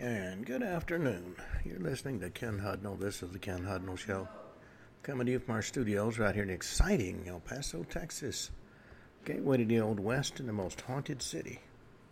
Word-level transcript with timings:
And 0.00 0.46
good 0.46 0.62
afternoon. 0.62 1.36
You're 1.62 1.78
listening 1.78 2.20
to 2.20 2.30
Ken 2.30 2.58
Hudnall. 2.58 2.98
This 2.98 3.22
is 3.22 3.32
the 3.32 3.38
Ken 3.38 3.66
Hudnall 3.66 3.98
Show. 3.98 4.26
Coming 5.02 5.26
to 5.26 5.32
you 5.32 5.38
from 5.38 5.56
our 5.56 5.60
studios 5.60 6.18
right 6.18 6.34
here 6.34 6.42
in 6.42 6.48
exciting 6.48 7.24
El 7.28 7.40
Paso, 7.40 7.82
Texas. 7.82 8.50
Gateway 9.26 9.58
to 9.58 9.66
the 9.66 9.78
Old 9.78 10.00
West 10.00 10.40
and 10.40 10.48
the 10.48 10.54
most 10.54 10.80
haunted 10.80 11.20
city 11.20 11.60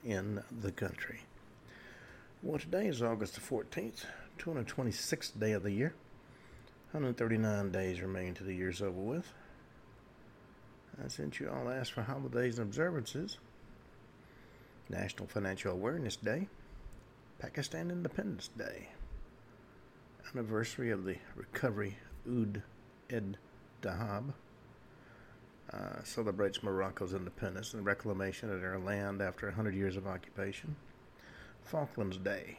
in 0.05 0.43
the 0.61 0.71
country. 0.71 1.21
Well, 2.43 2.59
today 2.59 2.89
is 2.89 3.03
August 3.03 3.37
the 3.37 3.41
14th, 3.41 4.05
226th 4.39 5.41
day 5.41 5.53
of 5.53 5.63
the 5.63 5.73
year. 5.73 5.95
139 6.91 7.73
days 7.73 8.03
remain 8.03 8.35
to 8.35 8.45
the 8.45 8.55
year's 8.55 8.83
over 8.83 9.01
with. 9.01 9.33
I 11.03 11.09
sent 11.09 11.41
you 11.41 11.49
all 11.49 11.71
asked 11.71 11.93
for 11.93 12.03
holidays 12.03 12.59
and 12.59 12.69
observances. 12.69 13.39
National 14.91 15.27
Financial 15.27 15.73
Awareness 15.73 16.17
Day. 16.17 16.49
Pakistan 17.39 17.93
Independence 17.93 18.51
Day, 18.59 18.89
anniversary 20.35 20.91
of 20.91 21.05
the 21.05 21.19
recovery 21.37 21.97
Oued 22.29 22.63
Ed 23.09 23.39
Dahab, 23.81 24.33
uh, 25.73 26.03
celebrates 26.03 26.65
Morocco's 26.65 27.15
independence 27.15 27.75
and 27.75 27.87
reclamation 27.87 28.51
of 28.51 28.61
their 28.61 28.77
land 28.77 29.23
after 29.23 29.47
100 29.47 29.73
years 29.73 29.97
of 29.97 30.05
occupation. 30.05 30.75
Falklands 31.63 32.17
Day, 32.17 32.59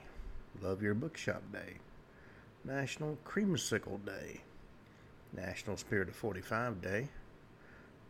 Love 0.62 0.82
Your 0.82 0.94
Bookshop 0.94 1.44
Day, 1.52 1.80
National 2.64 3.18
Creamsicle 3.26 4.06
Day, 4.06 4.44
National 5.36 5.76
Spirit 5.76 6.08
of 6.08 6.16
45 6.16 6.82
Day, 6.82 7.10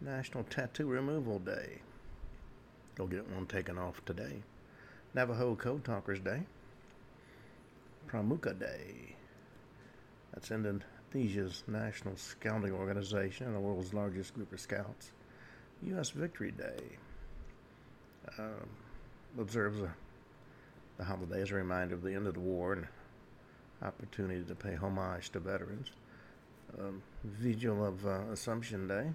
National 0.02 0.44
Tattoo 0.44 0.86
Removal 0.86 1.39
Day. 1.39 1.80
Go 2.94 3.08
get 3.08 3.27
one 3.27 3.47
taken 3.47 3.80
off 3.80 4.05
today. 4.05 4.44
Navajo 5.16 5.55
Code 5.55 5.83
Talkers 5.83 6.20
Day. 6.20 6.44
Pramuka 8.12 8.58
Day. 8.58 9.16
That's 10.34 10.52
Indonesia's 10.52 11.64
national 11.67 12.16
scouting 12.17 12.72
organization 12.72 13.47
and 13.47 13.56
the 13.56 13.59
world's 13.59 13.94
largest 13.94 14.33
group 14.33 14.52
of 14.52 14.59
scouts. 14.59 15.11
U.S. 15.83 16.09
Victory 16.09 16.52
Day 16.52 16.83
um, 18.38 18.70
observes 19.39 19.80
a, 19.80 19.94
the 20.98 21.03
holiday 21.03 21.42
as 21.42 21.52
a 21.52 21.56
reminder 21.56 21.95
of 21.95 22.02
the 22.02 22.14
end 22.14 22.28
of 22.28 22.33
the 22.33 22.39
war 22.39 22.73
and 22.73 22.88
opportunity 23.81 24.44
to 24.44 24.55
pay 24.55 24.76
homage 24.76 25.30
to 25.31 25.39
veterans. 25.39 25.92
Um, 26.78 27.02
Vigil 27.23 27.86
of 27.86 28.05
uh, 28.05 28.22
Assumption 28.31 28.88
Day 28.88 29.11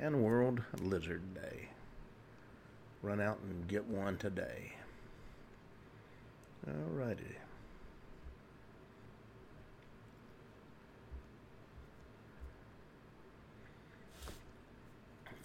and 0.00 0.22
World 0.22 0.62
Lizard 0.80 1.34
Day. 1.34 1.68
Run 3.02 3.20
out 3.20 3.38
and 3.48 3.68
get 3.68 3.84
one 3.86 4.16
today. 4.16 4.72
Alrighty. 6.68 7.36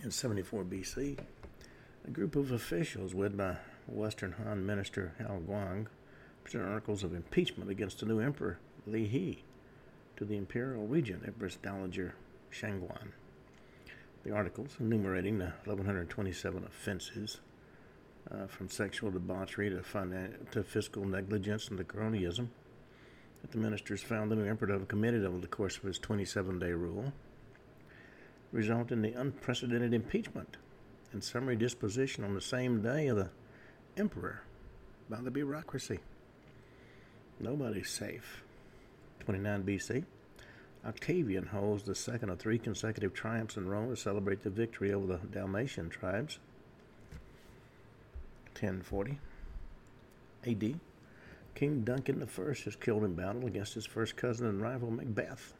In 0.03 0.09
74 0.09 0.63
BC, 0.63 1.19
a 2.07 2.09
group 2.09 2.35
of 2.35 2.51
officials 2.51 3.13
led 3.13 3.37
by 3.37 3.57
Western 3.85 4.31
Han 4.31 4.65
Minister 4.65 5.13
Huo 5.19 5.45
Guang 5.45 5.85
presented 6.43 6.69
articles 6.69 7.03
of 7.03 7.13
impeachment 7.13 7.69
against 7.69 7.99
the 7.99 8.07
new 8.07 8.19
emperor 8.19 8.57
Li 8.87 9.05
He 9.05 9.43
to 10.17 10.25
the 10.25 10.37
imperial 10.37 10.87
regent 10.87 11.21
Empress 11.27 11.55
Dowager 11.55 12.15
Shangguan. 12.51 13.09
The 14.23 14.31
articles, 14.31 14.75
enumerating 14.79 15.37
the 15.37 15.53
1127 15.65 16.63
offenses 16.63 17.39
uh, 18.31 18.47
from 18.47 18.69
sexual 18.69 19.11
debauchery 19.11 19.69
to, 19.69 19.81
finan- 19.81 20.49
to 20.49 20.63
fiscal 20.63 21.05
negligence 21.05 21.67
and 21.67 21.77
to 21.77 21.83
cronyism, 21.83 22.47
that 23.43 23.51
the 23.51 23.59
ministers 23.59 24.01
found 24.01 24.31
the 24.31 24.35
new 24.35 24.45
emperor 24.45 24.69
to 24.69 24.73
have 24.73 24.87
committed 24.87 25.23
over 25.25 25.37
the 25.37 25.45
course 25.45 25.77
of 25.77 25.83
his 25.83 25.99
27 25.99 26.57
day 26.57 26.71
rule 26.71 27.13
result 28.51 28.91
in 28.91 29.01
the 29.01 29.13
unprecedented 29.13 29.93
impeachment 29.93 30.57
and 31.13 31.23
summary 31.23 31.55
disposition 31.55 32.23
on 32.23 32.33
the 32.33 32.41
same 32.41 32.81
day 32.81 33.07
of 33.07 33.17
the 33.17 33.29
emperor 33.97 34.41
by 35.09 35.21
the 35.21 35.31
bureaucracy. 35.31 35.99
Nobody's 37.39 37.89
safe. 37.89 38.43
29 39.21 39.63
BC. 39.63 40.03
Octavian 40.85 41.45
holds 41.47 41.83
the 41.83 41.93
second 41.93 42.29
of 42.29 42.39
three 42.39 42.57
consecutive 42.57 43.13
triumphs 43.13 43.57
in 43.57 43.67
Rome 43.67 43.89
to 43.89 43.95
celebrate 43.95 44.41
the 44.41 44.49
victory 44.49 44.93
over 44.93 45.05
the 45.05 45.17
Dalmatian 45.27 45.89
tribes. 45.89 46.39
1040 48.53 49.19
AD. 50.47 50.79
King 51.53 51.81
Duncan 51.81 52.23
I 52.23 52.41
is 52.41 52.75
killed 52.79 53.03
in 53.03 53.13
battle 53.13 53.45
against 53.45 53.73
his 53.73 53.85
first 53.85 54.15
cousin 54.15 54.47
and 54.47 54.61
rival 54.61 54.89
Macbeth. 54.89 55.53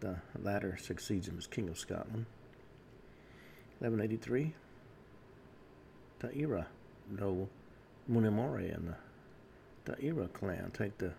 The 0.00 0.16
latter 0.40 0.76
succeeds 0.76 1.28
him 1.28 1.38
as 1.38 1.46
King 1.46 1.68
of 1.68 1.78
Scotland. 1.78 2.26
1183, 3.80 4.54
Taira 6.20 6.66
no 7.10 7.48
Munemori 8.10 8.74
and 8.74 8.94
the 9.84 9.92
Taira 9.92 10.28
clan 10.28 10.70
take 10.72 10.98
the 10.98 11.12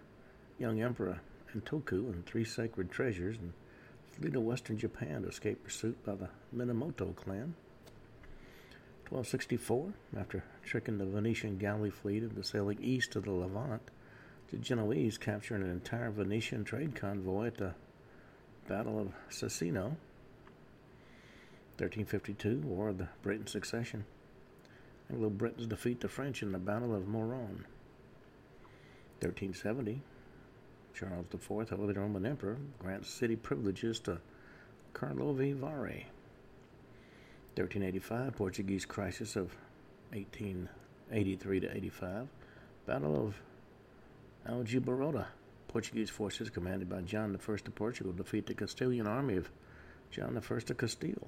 young 0.57 0.81
emperor 0.81 1.21
Antoku 1.55 2.11
and 2.11 2.25
three 2.25 2.45
sacred 2.45 2.91
treasures 2.91 3.37
and 3.37 3.53
flee 4.11 4.29
to 4.31 4.39
western 4.39 4.77
Japan 4.77 5.23
to 5.23 5.29
escape 5.29 5.63
pursuit 5.63 6.03
by 6.05 6.15
the 6.15 6.29
Minamoto 6.55 7.15
clan. 7.15 7.55
1264, 9.09 9.93
after 10.17 10.43
tricking 10.63 10.99
the 10.99 11.05
Venetian 11.05 11.57
galley 11.57 11.89
fleet 11.89 12.21
into 12.21 12.43
sailing 12.43 12.77
east 12.79 13.15
of 13.15 13.23
the 13.23 13.31
Levant, 13.31 13.81
the 14.51 14.57
Genoese 14.57 15.17
capture 15.17 15.55
an 15.55 15.63
entire 15.63 16.11
Venetian 16.11 16.63
trade 16.63 16.95
convoy 16.95 17.47
at 17.47 17.57
the 17.57 17.73
Battle 18.69 18.99
of 18.99 19.07
Cassino, 19.29 19.97
1352, 21.79 22.59
War 22.67 22.89
of 22.89 22.99
the 22.99 23.07
Breton 23.23 23.47
Succession. 23.47 24.05
Anglo 25.11 25.31
Bretons 25.31 25.65
defeat 25.65 26.01
the 26.01 26.07
French 26.07 26.43
in 26.43 26.51
the 26.51 26.59
Battle 26.59 26.93
of 26.93 27.07
Mauron. 27.07 27.65
1370, 29.21 30.03
Charles 30.93 31.25
IV, 31.33 31.69
Holy 31.69 31.93
Roman 31.95 32.27
Emperor, 32.27 32.57
grants 32.77 33.09
city 33.09 33.35
privileges 33.35 33.99
to 34.01 34.19
Karlovy 34.93 35.55
Vary. 35.55 36.05
1385, 37.55 38.35
Portuguese 38.35 38.85
crisis 38.85 39.35
of 39.35 39.55
1883 40.11 41.59
to 41.61 41.75
85, 41.75 42.27
Battle 42.85 43.15
of 43.15 43.41
Aljubarrota. 44.47 45.25
Portuguese 45.69 46.09
forces 46.09 46.49
commanded 46.49 46.89
by 46.89 47.01
John 47.01 47.31
I 47.31 47.53
of 47.53 47.75
Portugal 47.75 48.11
defeat 48.11 48.47
the 48.47 48.55
Castilian 48.55 49.05
army 49.05 49.37
of 49.37 49.51
John 50.09 50.35
I 50.35 50.39
of 50.39 50.77
Castile. 50.77 51.27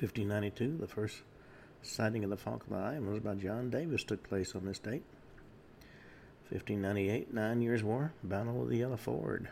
1592, 0.00 0.78
the 0.78 0.88
first 0.88 1.22
sighting 1.82 2.24
of 2.24 2.30
the 2.30 2.36
Falkland 2.36 2.84
Islands 2.84 3.20
by 3.20 3.36
John 3.36 3.70
Davis 3.70 4.02
took 4.02 4.28
place 4.28 4.56
on 4.56 4.66
this 4.66 4.80
date. 4.80 5.04
1598, 6.50 7.32
Nine 7.32 7.62
Years' 7.62 7.84
War, 7.84 8.12
Battle 8.24 8.62
of 8.62 8.68
the 8.68 8.78
Yellow 8.78 8.96
Ford. 8.96 9.48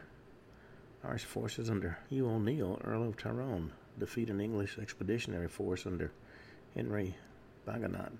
Irish 1.04 1.25
forces 1.25 1.71
under 1.71 1.99
Hugh 2.10 2.28
O'Neill, 2.28 2.81
Earl 2.83 3.09
of 3.09 3.16
Tyrone, 3.16 3.71
defeat 4.00 4.31
an 4.31 4.41
English 4.41 4.78
expeditionary 4.78 5.49
force 5.49 5.87
under 5.87 6.10
Henry 6.75 7.15
Bagonat. 7.69 8.10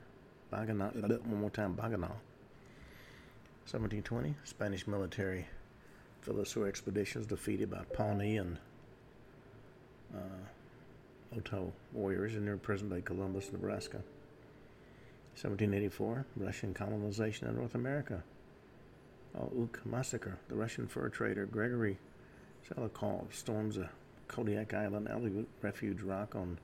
Bagonat, 0.53 1.27
one 1.27 1.41
more 1.41 1.51
time, 1.51 1.75
Bagenal. 1.75 2.17
1720, 3.65 4.35
Spanish 4.45 4.87
military 4.87 5.47
Villasur 6.27 6.69
expeditions 6.69 7.27
defeated 7.27 7.71
by 7.71 7.85
Pawnee 7.95 8.37
and 8.37 8.59
uh, 10.15 11.37
Oto 11.37 11.73
warriors 11.93 12.35
in 12.35 12.45
near 12.45 12.57
present-day 12.57 13.01
Columbus, 13.01 13.51
Nebraska. 13.53 13.99
1784, 15.35 16.27
Russian 16.37 16.75
colonization 16.75 17.49
of 17.49 17.57
North 17.57 17.75
America. 17.75 18.23
Ook 19.35 19.81
massacre. 19.87 20.39
The 20.49 20.55
Russian 20.55 20.87
fur 20.87 21.09
trader 21.09 21.47
Gregory 21.47 21.99
Seliakov 22.69 23.33
storms 23.33 23.79
a 23.79 23.89
Kodiak 24.29 24.75
Island 24.75 25.09
Aleut 25.09 25.47
refuge 25.63 26.03
rock 26.03 26.35
on 26.35 26.59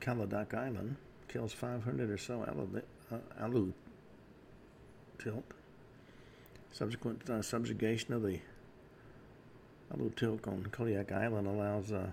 Kaladak 0.00 0.54
Island, 0.54 0.96
kills 1.28 1.52
500 1.52 2.10
or 2.10 2.18
so 2.18 2.44
Aleut 3.40 3.72
tilt. 5.18 5.44
Subsequent 6.72 7.28
uh, 7.30 7.42
subjugation 7.42 8.14
of 8.14 8.22
the 8.22 8.40
Alutiiq 9.94 10.46
on 10.48 10.66
Kodiak 10.72 11.12
Island 11.12 11.46
allows 11.46 11.92
uh, 11.92 12.10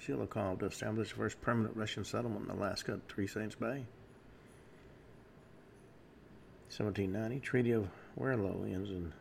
Seliakov 0.00 0.60
to 0.60 0.66
establish 0.66 1.10
the 1.10 1.16
first 1.16 1.40
permanent 1.40 1.76
Russian 1.76 2.04
settlement 2.04 2.48
in 2.48 2.56
Alaska 2.56 2.92
at 2.92 3.08
Three 3.08 3.26
Saints 3.26 3.54
Bay. 3.54 3.84
1790, 6.70 7.40
Treaty 7.40 7.72
of 7.72 7.88
Werlo 8.18 8.64
ends 8.64 8.90
in 8.90 9.12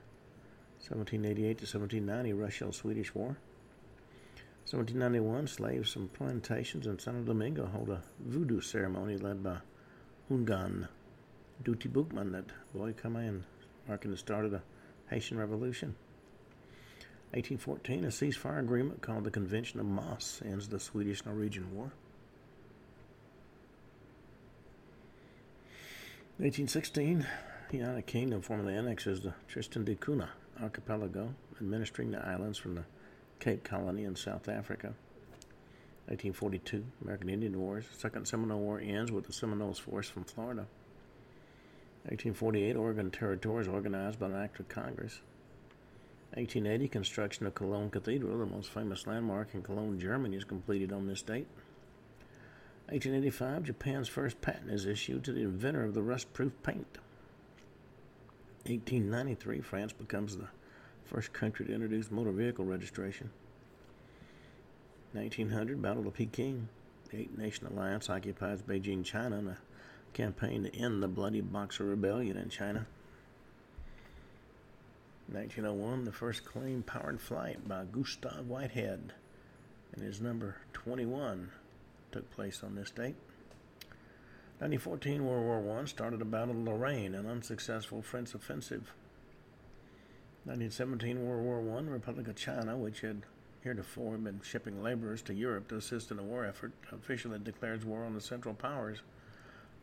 1788 0.80 1.58
to 1.58 1.66
1790, 1.66 2.34
Russo-Swedish 2.34 3.14
War. 3.16 3.38
1791, 4.70 5.48
slaves 5.48 5.92
from 5.92 6.10
plantations 6.10 6.86
in 6.86 7.00
Santo 7.00 7.22
Domingo 7.22 7.66
hold 7.66 7.90
a 7.90 8.04
voodoo 8.20 8.62
ceremony 8.62 9.18
led 9.18 9.44
by 9.44 9.58
Houngan 10.30 10.88
Dutty 11.64 11.90
Boukman, 11.90 12.32
that 12.32 12.46
boy 12.74 12.94
come 12.94 13.16
in, 13.18 13.44
marking 13.88 14.12
the 14.12 14.18
start 14.18 14.46
of 14.46 14.52
the 14.52 14.62
Haitian 15.10 15.38
Revolution. 15.38 15.96
1814, 17.32 18.06
a 18.06 18.08
ceasefire 18.08 18.60
agreement 18.60 19.02
called 19.02 19.24
the 19.24 19.32
Convention 19.32 19.80
of 19.80 19.86
Moss 19.86 20.42
ends 20.44 20.70
the 20.70 20.80
Swedish-Norwegian 20.80 21.76
War. 21.76 21.92
1816, 26.38 27.28
the 27.70 27.78
United 27.78 28.06
Kingdom 28.08 28.42
formally 28.42 28.76
annexes 28.76 29.22
the 29.22 29.34
Tristan 29.48 29.84
da 29.84 29.96
Cunha 29.96 30.30
archipelago, 30.62 31.36
administering 31.60 32.12
the 32.12 32.26
islands 32.26 32.58
from 32.58 32.76
the 32.76 32.84
Cape 33.40 33.64
Colony 33.64 34.06
in 34.06 34.16
South 34.16 34.48
Africa. 34.48 34.94
1842, 36.08 36.86
American 37.04 37.30
Indian 37.30 37.60
Wars. 37.60 37.86
Second 37.96 38.28
Seminole 38.28 38.60
War 38.60 38.80
ends 38.80 39.12
with 39.12 39.28
the 39.28 39.34
Seminoles 39.34 39.78
force 39.78 40.10
from 40.10 40.24
Florida. 40.24 40.66
1848, 42.04 42.76
Oregon 42.76 43.12
Territory 43.12 43.62
is 43.62 43.68
organized 43.68 44.20
by 44.20 44.28
an 44.28 44.36
act 44.36 44.60
of 44.60 44.70
Congress. 44.70 45.22
1880, 46.34 46.88
construction 46.88 47.46
of 47.46 47.56
Cologne 47.56 47.90
Cathedral, 47.90 48.38
the 48.38 48.46
most 48.46 48.70
famous 48.70 49.06
landmark 49.06 49.54
in 49.54 49.62
Cologne, 49.62 50.00
Germany, 50.00 50.38
is 50.38 50.44
completed 50.44 50.94
on 50.94 51.08
this 51.08 51.22
date. 51.22 51.48
1885, 52.88 53.64
Japan's 53.64 54.08
first 54.08 54.40
patent 54.42 54.72
is 54.72 54.86
issued 54.86 55.24
to 55.24 55.34
the 55.34 55.42
inventor 55.42 55.84
of 55.84 55.94
the 55.94 56.02
rust-proof 56.02 56.54
paint. 56.64 56.98
1893, 58.66 59.62
France 59.62 59.94
becomes 59.94 60.38
the 60.38 60.48
first 61.06 61.34
country 61.34 61.66
to 61.66 61.74
introduce 61.74 62.12
motor 62.12 62.32
vehicle 62.32 62.66
registration. 62.66 63.30
1900, 65.14 65.82
Battle 65.82 66.08
of 66.08 66.14
Peking. 66.14 66.70
The 67.10 67.22
Eight 67.22 67.38
Nation 67.38 67.66
Alliance 67.66 68.10
occupies 68.10 68.62
Beijing, 68.62 69.04
China, 69.04 69.58
campaign 70.14 70.64
to 70.64 70.76
end 70.76 71.02
the 71.02 71.08
bloody 71.08 71.42
Boxer 71.42 71.86
Rebellion 71.86 72.38
in 72.38 72.50
China. 72.50 72.86
1901, 75.32 76.06
the 76.06 76.12
first 76.12 76.44
claim 76.44 76.82
powered 76.82 77.22
flight 77.22 77.68
by 77.68 77.86
Gustav 77.86 78.48
Whitehead 78.48 79.14
and 79.94 80.04
his 80.04 80.22
number 80.22 80.56
21 80.74 81.52
took 82.12 82.32
place 82.32 82.64
on 82.64 82.76
this 82.76 82.90
date. 82.90 83.16
1914 84.60 85.26
World 85.26 85.64
War 85.64 85.80
I 85.80 85.86
started 85.86 86.22
a 86.22 86.26
battle 86.26 86.52
of 86.52 86.64
Lorraine, 86.64 87.16
an 87.16 87.26
unsuccessful 87.26 88.02
French 88.02 88.34
offensive. 88.34 88.92
1917 90.46 91.26
World 91.26 91.44
War 91.44 91.78
I, 91.78 91.82
Republic 91.84 92.28
of 92.28 92.36
China, 92.36 92.76
which 92.76 93.02
had 93.02 93.22
heretofore 93.62 94.18
been 94.18 94.42
shipping 94.44 94.82
laborers 94.82 95.22
to 95.24 95.34
Europe 95.34 95.68
to 95.70 95.78
assist 95.78 96.12
in 96.12 96.18
the 96.18 96.24
war 96.24 96.46
effort, 96.46 96.74
officially 96.92 97.40
declares 97.40 97.86
war 97.86 98.04
on 98.04 98.14
the 98.14 98.22
Central 98.22 98.54
Powers 98.54 99.00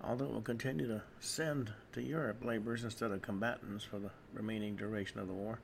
although 0.03 0.27
it 0.27 0.33
will 0.33 0.41
continue 0.43 0.87
to 0.87 1.03
send 1.21 1.73
to 1.93 2.03
Europe 2.03 2.45
laborers 2.45 2.85
instead 2.85 3.11
of 3.11 3.23
combatants 3.23 3.85
for 3.85 3.99
the 3.99 4.11
remaining 4.33 4.77
duration 4.77 5.19
of 5.19 5.27
the 5.27 5.33
war. 5.33 5.59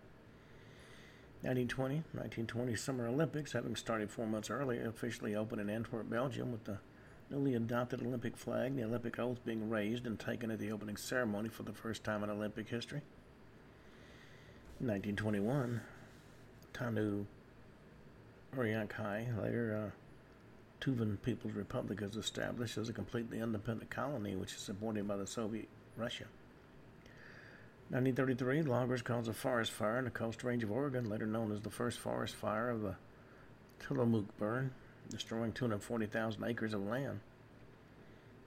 1920, 1.43 1.96
1920 2.12 2.76
Summer 2.76 3.08
Olympics, 3.08 3.52
having 3.52 3.75
started 3.75 4.11
four 4.11 4.26
months 4.26 4.49
earlier, 4.49 4.87
officially 4.87 5.34
opened 5.34 5.61
in 5.61 5.69
Antwerp, 5.69 6.08
Belgium, 6.08 6.52
with 6.52 6.64
the 6.64 6.79
newly 7.31 7.55
adopted 7.55 8.00
Olympic 8.00 8.37
flag, 8.37 8.76
the 8.76 8.84
Olympic 8.84 9.19
oath 9.19 9.44
being 9.44 9.69
raised 9.69 10.06
and 10.06 10.20
taken 10.20 10.50
at 10.50 10.61
the 10.61 10.70
opening 10.70 10.96
ceremony 10.96 11.49
for 11.49 11.64
the 11.64 11.73
first 11.73 12.05
time 12.05 12.23
in 12.23 12.31
Olympic 12.31 12.69
history. 12.69 13.02
1921, 14.79 15.81
Tannu 16.75 17.25
Uriankhai, 18.56 19.43
later 19.43 19.90
uh, 19.93 20.01
Tuvan 20.82 21.17
People's 21.23 21.55
Republic 21.55 22.02
is 22.02 22.17
established 22.17 22.76
as 22.76 22.88
a 22.88 22.93
completely 22.93 23.38
independent 23.38 23.88
colony 23.88 24.34
which 24.34 24.52
is 24.52 24.61
supported 24.61 25.06
by 25.06 25.17
the 25.17 25.29
Soviet 25.29 25.69
Russia. 25.96 26.25
1933, 27.90 28.62
loggers 28.62 29.00
cause 29.00 29.29
a 29.29 29.32
forest 29.32 29.70
fire 29.70 29.99
in 29.99 30.06
the 30.06 30.11
coast 30.11 30.43
range 30.43 30.64
of 30.64 30.73
Oregon, 30.73 31.08
later 31.08 31.26
known 31.26 31.52
as 31.52 31.61
the 31.61 31.70
first 31.70 32.00
forest 32.00 32.34
fire 32.34 32.69
of 32.69 32.82
the 32.82 32.96
Tillamook 33.79 34.37
burn, 34.38 34.73
destroying 35.08 35.52
240,000 35.52 36.43
acres 36.43 36.75
of 36.75 36.81
land. 36.81 37.20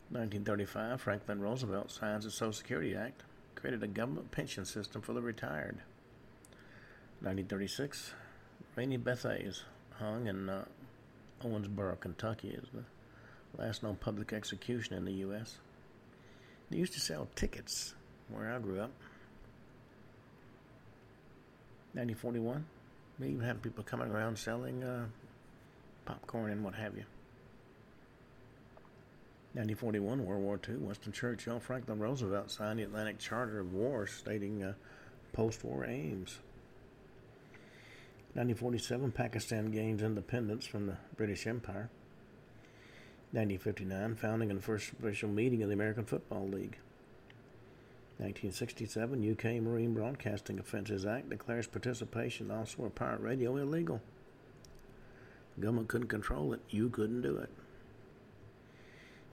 1935, 0.10 1.00
Franklin 1.00 1.40
Roosevelt 1.40 1.90
signs 1.90 2.26
the 2.26 2.32
Social 2.32 2.52
Security 2.52 2.96
Act, 2.96 3.24
created 3.56 3.82
a 3.82 3.88
government 3.88 4.32
pension 4.32 4.66
system 4.66 5.02
for 5.02 5.14
the 5.14 5.22
retired. 5.22 5.78
1936, 7.22 8.14
Rainey 8.76 8.98
Bethea's 8.98 9.64
hung 10.00 10.28
in 10.28 10.50
uh, 10.50 10.66
Owensboro, 11.46 12.00
Kentucky 12.00 12.50
is 12.50 12.68
the 12.74 13.62
last 13.62 13.84
known 13.84 13.96
public 13.96 14.34
execution 14.34 14.96
in 14.96 15.06
the 15.06 15.14
U.S. 15.14 15.58
They 16.70 16.78
used 16.78 16.94
to 16.94 17.00
sell 17.00 17.28
tickets 17.36 17.94
where 18.30 18.52
I 18.52 18.60
grew 18.60 18.80
up. 18.80 18.92
1941, 21.94 22.66
they 23.20 23.28
even 23.28 23.42
had 23.42 23.62
people 23.62 23.84
coming 23.84 24.10
around 24.10 24.38
selling 24.38 24.84
uh, 24.84 25.06
popcorn 26.06 26.52
and 26.52 26.64
what 26.64 26.76
have 26.76 26.96
you. 26.96 27.06
1941, 29.54 30.26
World 30.26 30.42
War 30.42 30.60
II, 30.68 30.76
Winston 30.76 31.14
Churchill, 31.14 31.62
Franklin 31.62 32.00
Roosevelt 32.00 32.52
signed 32.52 32.80
the 32.80 32.84
Atlantic 32.84 33.20
Charter 33.20 33.62
of 33.62 33.74
War 33.74 34.06
stating 34.06 34.62
uh, 34.62 34.74
post 35.32 35.64
war 35.64 35.86
aims. 35.86 36.40
1947, 38.36 39.14
Pakistan 39.14 39.72
gains 39.72 40.04
independence 40.04 40.66
from 40.66 40.88
the 40.88 40.98
British 41.16 41.48
Empire. 41.48 41.90
1959, 43.32 44.16
founding 44.16 44.52
and 44.52 44.62
first 44.62 44.92
official 44.92 45.30
meeting 45.30 45.64
of 45.64 45.70
the 45.70 45.74
American 45.74 46.04
Football 46.04 46.50
League. 46.50 46.78
1967, 48.18 49.32
UK 49.32 49.64
Marine 49.64 49.94
Broadcasting 49.94 50.60
Offences 50.60 51.06
Act 51.06 51.30
declares 51.30 51.66
participation 51.66 52.52
in 52.52 52.58
offshore 52.58 52.90
pirate 52.90 53.22
radio 53.22 53.56
illegal. 53.56 54.02
The 55.56 55.62
government 55.62 55.88
couldn't 55.88 56.10
control 56.10 56.52
it, 56.52 56.60
you 56.70 56.90
couldn't 56.90 57.22
do 57.22 57.38
it. 57.38 57.50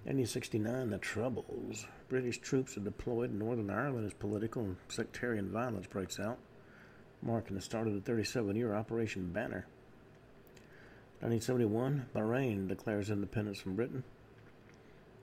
1969, 0.05 0.91
the 0.91 0.99
Troubles. 0.99 1.89
British 2.09 2.39
troops 2.39 2.77
are 2.77 2.81
deployed 2.81 3.33
in 3.33 3.41
Northern 3.41 3.71
Ireland 3.71 4.07
as 4.07 4.15
political 4.15 4.63
and 4.63 4.77
sectarian 4.89 5.51
violence 5.51 5.89
breaks 5.89 6.21
out 6.21 6.39
marking 7.23 7.57
the 7.57 7.63
start 7.63 7.87
of 7.87 7.95
the 7.95 8.01
37 8.01 8.57
year 8.57 8.75
Operation 8.75 9.33
Banner. 9.33 9.67
1971, 11.21 12.07
Bahrain 12.15 12.67
declares 12.67 13.09
independence 13.09 13.61
from 13.61 13.77
Britain. 13.77 14.03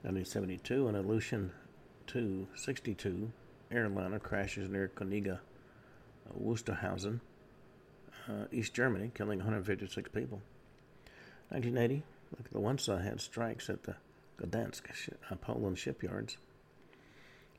1972, 0.04 0.88
an 0.88 0.96
Ilyushin 0.96 1.50
Tu 2.07 2.48
62 2.56 3.31
airliner 3.69 4.18
crashes 4.18 4.69
near 4.69 4.90
Koeniga, 4.96 5.40
uh, 6.28 6.33
Wusterhausen, 6.42 7.19
uh, 8.30 8.45
East 8.52 8.74
Germany, 8.74 9.12
killing 9.14 9.40
156 9.40 10.09
people. 10.12 10.42
1980, 11.50 12.04
look, 12.31 12.45
at 12.45 12.52
the 12.52 12.59
Wansa 12.59 13.04
had 13.04 13.19
strikes 13.19 13.69
at 13.69 13.83
the 13.83 13.95
Gdansk, 14.42 15.12
uh, 15.30 15.35
Poland 15.35 15.78
shipyards. 15.78 16.38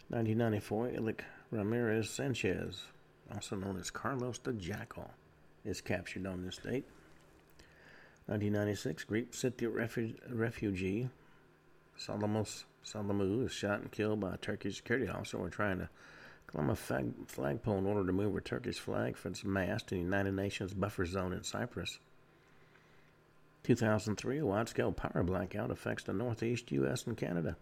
1994, 0.09 0.89
Ilich 0.89 1.21
Ramirez 1.51 2.09
Sanchez 2.09 2.85
also 3.33 3.57
known 3.57 3.79
as 3.79 3.91
Carlos 3.91 4.39
the 4.39 4.53
Jackal, 4.53 5.11
is 5.65 5.81
captured 5.81 6.27
on 6.27 6.45
this 6.45 6.57
date. 6.59 6.85
1996, 8.27 9.05
Greek 9.05 9.33
Cypriot 9.33 9.75
refu- 9.75 10.17
refugee 10.31 11.09
Solomos 11.99 12.65
Solomou 12.85 13.45
is 13.45 13.53
shot 13.53 13.81
and 13.81 13.93
killed 13.93 14.21
by 14.21 14.35
a 14.35 14.39
Turkish 14.39 14.77
security 14.77 15.09
officer 15.09 15.39
while 15.39 15.51
trying 15.51 15.79
to 15.79 15.89
climb 16.47 16.71
a 16.71 16.77
flag- 16.77 17.13
flagpole 17.27 17.79
in 17.79 17.87
order 17.87 18.07
to 18.07 18.13
move 18.13 18.35
a 18.37 18.41
Turkish 18.41 18.79
flag 18.79 19.17
from 19.17 19.33
its 19.33 19.45
mast 19.45 19.93
in 19.93 19.99
the 19.99 20.05
United 20.05 20.33
Nations 20.33 20.73
buffer 20.73 21.05
zone 21.05 21.33
in 21.33 21.43
Cyprus. 21.43 21.99
2003, 23.65 24.39
a 24.39 24.47
wide-scale 24.47 24.93
power 24.93 25.23
blackout 25.23 25.71
affects 25.71 26.05
the 26.05 26.15
northeast 26.15 26.73
U.S. 26.73 27.07
and 27.07 27.17
Canada. 27.17 27.57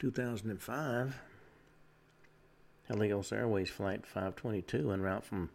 2005, 0.00 1.20
Helios 2.90 3.30
Airways 3.32 3.70
Flight 3.70 4.04
522 4.04 4.90
en 4.90 5.00
route 5.00 5.24
from 5.24 5.48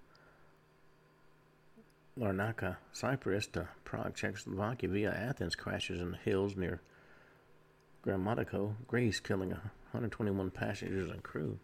Larnaca, 2.18 2.78
Cyprus 2.94 3.48
to 3.48 3.68
Prague, 3.84 4.16
Czechoslovakia 4.16 4.88
via 4.88 5.12
Athens 5.12 5.54
crashes 5.54 6.00
in 6.00 6.12
the 6.12 6.18
hills 6.18 6.56
near 6.56 6.80
Grammatiko, 8.06 8.76
Greece, 8.88 9.20
killing 9.20 9.50
121 9.50 10.50
passengers 10.50 11.10
and 11.10 11.24
crew. 11.24 11.60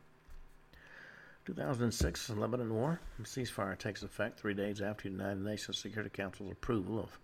2006 1.45 2.31
Lebanon 2.31 2.73
War. 2.73 2.99
Ceasefire 3.23 3.77
takes 3.77 4.03
effect 4.03 4.41
three 4.41 4.53
days 4.53 4.81
after 4.81 5.07
United 5.07 5.41
Nations 5.41 5.77
Security 5.77 6.09
Council's 6.09 6.51
approval 6.51 6.99
of 6.99 7.17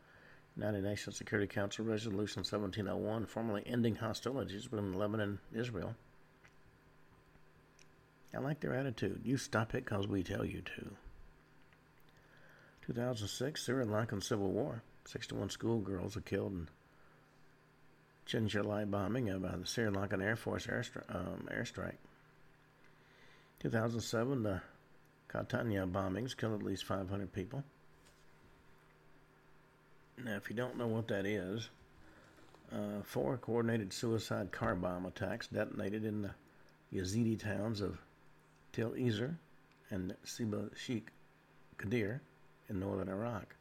United 0.55 0.83
Nations 0.83 1.17
Security 1.17 1.53
Council 1.53 1.83
Resolution 1.83 2.39
1701, 2.39 3.25
formally 3.25 3.63
ending 3.65 3.95
hostilities 3.95 4.67
between 4.67 4.93
Lebanon 4.93 5.37
and 5.51 5.59
Israel. 5.59 5.95
I 8.33 8.39
like 8.39 8.59
their 8.59 8.73
attitude. 8.75 9.21
You 9.23 9.37
stop 9.37 9.73
it 9.73 9.85
because 9.85 10.07
we 10.07 10.23
tell 10.23 10.45
you 10.45 10.61
to. 10.61 10.91
2006, 12.85 13.63
Sri 13.65 13.85
Lankan 13.85 14.23
Civil 14.23 14.51
War. 14.51 14.83
61 15.05 15.49
schoolgirls 15.49 16.17
are 16.17 16.21
killed 16.21 16.67
in 18.33 18.47
July 18.47 18.83
bombing 18.83 19.25
by 19.39 19.47
uh, 19.47 19.57
the 19.57 19.65
Sri 19.65 19.85
Lankan 19.85 20.21
Air 20.21 20.35
Force 20.35 20.67
airstri- 20.67 21.15
um, 21.15 21.47
airstrike. 21.51 21.95
2007, 23.61 24.43
the 24.43 24.61
Qahtaniya 25.29 25.89
bombings 25.91 26.35
killed 26.35 26.59
at 26.59 26.65
least 26.65 26.85
500 26.85 27.31
people. 27.31 27.63
Now, 30.23 30.35
if 30.35 30.49
you 30.49 30.55
don't 30.55 30.77
know 30.77 30.87
what 30.87 31.07
that 31.07 31.25
is, 31.25 31.69
uh, 32.71 33.01
four 33.03 33.37
coordinated 33.37 33.93
suicide 33.93 34.51
car 34.51 34.75
bomb 34.75 35.05
attacks 35.05 35.47
detonated 35.47 36.03
in 36.05 36.21
the 36.21 36.31
Yazidi 36.93 37.39
towns 37.39 37.81
of 37.81 37.97
Tel 38.77 38.93
Ezer 38.93 39.39
and 39.89 40.15
Siba 40.23 40.69
Sheikh 40.77 41.07
Qadir 41.79 42.19
in 42.69 42.79
northern 42.79 43.09
Iraq. 43.09 43.55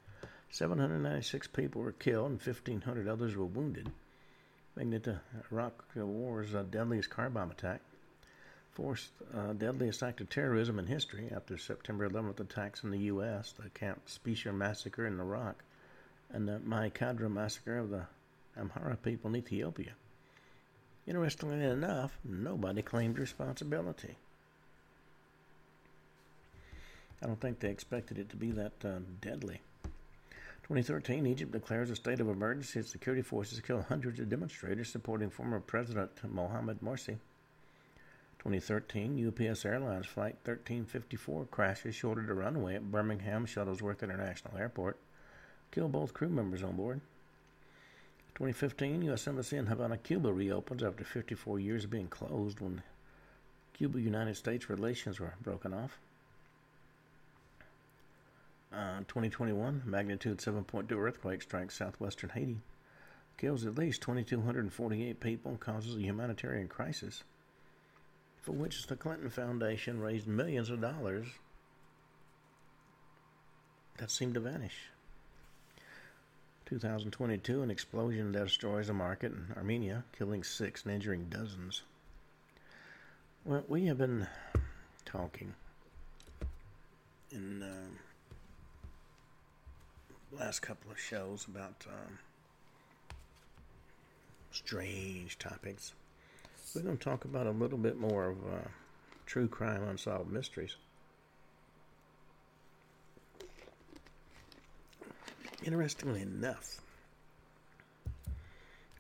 796 0.50 1.46
people 1.46 1.80
were 1.80 1.92
killed 1.92 2.32
and 2.32 2.38
1,500 2.38 3.08
others 3.08 3.35
were 3.35 3.46
wounded, 3.46 3.90
making 4.76 4.92
it 4.92 5.04
the 5.04 5.20
Iraq 5.50 5.87
War's 5.94 6.54
uh, 6.54 6.64
deadliest 6.70 7.08
car 7.08 7.30
bomb 7.30 7.50
attack. 7.50 7.80
Fourth 8.73 9.11
uh, 9.35 9.54
deadliest 9.54 10.02
act 10.02 10.20
of 10.20 10.28
terrorism 10.28 10.78
in 10.78 10.87
history 10.87 11.30
after 11.35 11.56
September 11.56 12.06
11th 12.11 12.40
attacks 12.40 12.85
in 12.85 12.90
the 12.90 12.99
U.S., 12.99 13.52
the 13.52 13.70
Camp 13.70 14.02
Speicher 14.06 14.54
massacre 14.54 15.06
in 15.06 15.18
Iraq, 15.18 15.64
and 16.30 16.46
the 16.46 16.58
Mai 16.58 16.90
Kadra 16.90 17.32
massacre 17.32 17.78
of 17.78 17.88
the 17.88 18.04
Amhara 18.54 19.00
people 19.02 19.30
in 19.30 19.37
Ethiopia. 19.37 19.92
Interestingly 21.06 21.64
enough, 21.64 22.18
nobody 22.23 22.82
claimed 22.82 23.18
responsibility. 23.18 24.18
I 27.23 27.26
don't 27.26 27.40
think 27.40 27.61
they 27.61 27.70
expected 27.70 28.18
it 28.18 28.28
to 28.30 28.37
be 28.37 28.50
that 28.52 28.73
uh, 28.85 28.99
deadly. 29.20 29.61
2013, 30.64 31.26
Egypt 31.26 31.52
declares 31.52 31.90
a 31.90 31.96
state 31.96 32.20
of 32.20 32.28
emergency 32.28 32.82
security 32.82 33.23
forces 33.23 33.61
kill 33.61 33.82
hundreds 33.82 34.18
of 34.18 34.28
demonstrators 34.28 34.88
supporting 34.88 35.30
former 35.30 35.61
President 35.61 36.11
Mohamed 36.28 36.80
Morsi. 36.80 37.18
2013, 38.40 39.28
UPS 39.28 39.64
Airlines 39.64 40.06
Flight 40.06 40.37
1354 40.44 41.46
crashes 41.50 41.94
short 41.94 42.18
of 42.18 42.26
the 42.26 42.35
runway 42.35 42.75
at 42.75 42.90
Birmingham 42.90 43.46
Shuttlesworth 43.46 44.02
International 44.02 44.58
Airport, 44.58 44.99
kill 45.70 45.88
both 45.88 46.14
crew 46.14 46.28
members 46.28 46.62
on 46.62 46.76
board. 46.76 47.00
2015, 48.35 49.02
U.S. 49.02 49.26
Embassy 49.26 49.56
in 49.56 49.66
Havana, 49.66 49.96
Cuba 49.96 50.32
reopens 50.32 50.82
after 50.82 51.04
54 51.04 51.58
years 51.58 51.85
of 51.85 51.90
being 51.90 52.08
closed 52.08 52.61
when 52.61 52.82
Cuba 53.73 54.00
United 54.00 54.37
States 54.37 54.68
relations 54.68 55.18
were 55.18 55.35
broken 55.42 55.73
off. 55.73 55.99
Uh, 58.73 58.99
2021, 59.08 59.82
magnitude 59.85 60.38
7.2 60.38 60.90
earthquake 60.92 61.40
strikes 61.40 61.76
southwestern 61.76 62.30
Haiti, 62.30 62.58
kills 63.38 63.64
at 63.64 63.78
least 63.78 64.02
2,248 64.02 65.20
people, 65.20 65.56
causes 65.58 65.96
a 65.96 66.00
humanitarian 66.00 66.68
crisis, 66.68 67.23
for 68.42 68.52
which 68.52 68.87
the 68.87 68.96
Clinton 68.96 69.30
Foundation 69.30 70.00
raised 70.00 70.26
millions 70.26 70.68
of 70.68 70.80
dollars 70.80 71.26
that 73.99 74.11
seemed 74.11 74.35
to 74.35 74.40
vanish. 74.40 74.90
2022, 76.66 77.62
an 77.62 77.70
explosion 77.70 78.32
that 78.32 78.44
destroys 78.44 78.88
a 78.88 78.92
market 78.92 79.32
in 79.32 79.54
Armenia, 79.56 80.04
killing 80.18 80.42
six 80.42 80.82
and 80.85 80.92
injuring 80.92 81.26
dozens. 81.30 81.82
Well, 83.44 83.64
we 83.68 83.87
have 83.87 83.99
been 83.99 84.26
talking 85.04 85.54
in. 87.30 87.62
Uh, 87.62 88.05
last 90.38 90.61
couple 90.61 90.90
of 90.90 90.99
shows 90.99 91.47
about 91.49 91.87
um, 91.87 92.19
strange 94.50 95.38
topics. 95.38 95.93
We're 96.75 96.83
going 96.83 96.99
to 96.99 97.02
talk 97.05 97.25
about 97.25 97.47
a 97.47 97.50
little 97.50 97.78
bit 97.78 97.99
more 97.99 98.31
of 98.31 98.37
uh, 98.38 98.69
true 99.25 99.49
crime 99.49 99.83
unsolved 99.85 100.31
mysteries. 100.31 100.76
Interestingly 105.64 106.21
enough, 106.21 106.81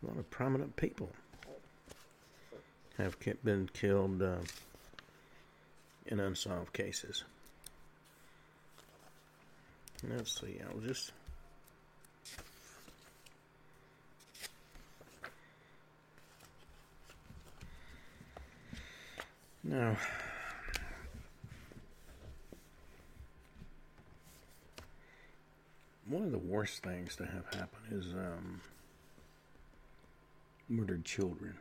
a 0.02 0.06
lot 0.06 0.18
of 0.18 0.28
prominent 0.30 0.74
people 0.76 1.10
have 2.96 3.16
been 3.44 3.68
killed 3.74 4.22
uh, 4.22 4.36
in 6.06 6.18
unsolved 6.18 6.72
cases. 6.72 7.24
Let's 10.08 10.40
see, 10.40 10.60
I'll 10.66 10.80
just 10.80 11.12
Now, 19.68 19.96
one 26.06 26.22
of 26.22 26.30
the 26.30 26.38
worst 26.38 26.84
things 26.84 27.16
to 27.16 27.24
have 27.26 27.46
happen 27.52 27.80
is 27.90 28.12
um, 28.14 28.60
murdered 30.68 31.04
children. 31.04 31.56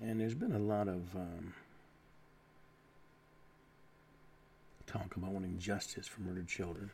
And 0.00 0.20
there's 0.20 0.34
been 0.34 0.52
a 0.52 0.60
lot 0.60 0.86
of 0.86 1.12
um, 1.16 1.54
talk 4.86 5.16
about 5.16 5.32
wanting 5.32 5.58
justice 5.58 6.06
for 6.06 6.20
murdered 6.20 6.46
children. 6.46 6.90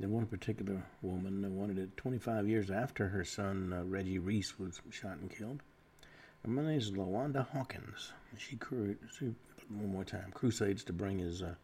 Then 0.00 0.10
one 0.10 0.26
particular 0.26 0.82
woman 1.02 1.56
wanted 1.56 1.78
it 1.78 1.96
25 1.96 2.48
years 2.48 2.72
after 2.72 3.06
her 3.10 3.24
son 3.24 3.72
uh, 3.72 3.84
Reggie 3.84 4.18
Reese 4.18 4.58
was 4.58 4.80
shot 4.90 5.18
and 5.18 5.30
killed. 5.30 5.60
Her 6.44 6.50
name 6.50 6.78
is 6.78 6.92
Lawanda 6.92 7.46
Hawkins. 7.48 8.12
She 8.38 8.56
one 9.68 9.92
more 9.92 10.04
time 10.04 10.30
crusades 10.32 10.82
to 10.84 10.92
bring 10.92 11.18
his 11.18 11.42
uh, 11.42 11.54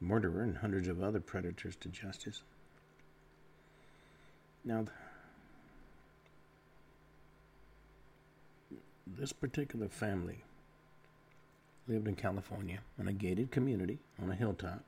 murderer 0.00 0.42
and 0.42 0.56
hundreds 0.56 0.88
of 0.88 1.02
other 1.02 1.20
predators 1.20 1.76
to 1.76 1.88
justice. 1.88 2.42
Now, 4.64 4.86
this 9.06 9.32
particular 9.32 9.88
family 9.88 10.44
lived 11.88 12.08
in 12.08 12.14
California 12.14 12.78
in 12.98 13.08
a 13.08 13.12
gated 13.12 13.50
community 13.50 13.98
on 14.22 14.30
a 14.30 14.34
hilltop. 14.34 14.82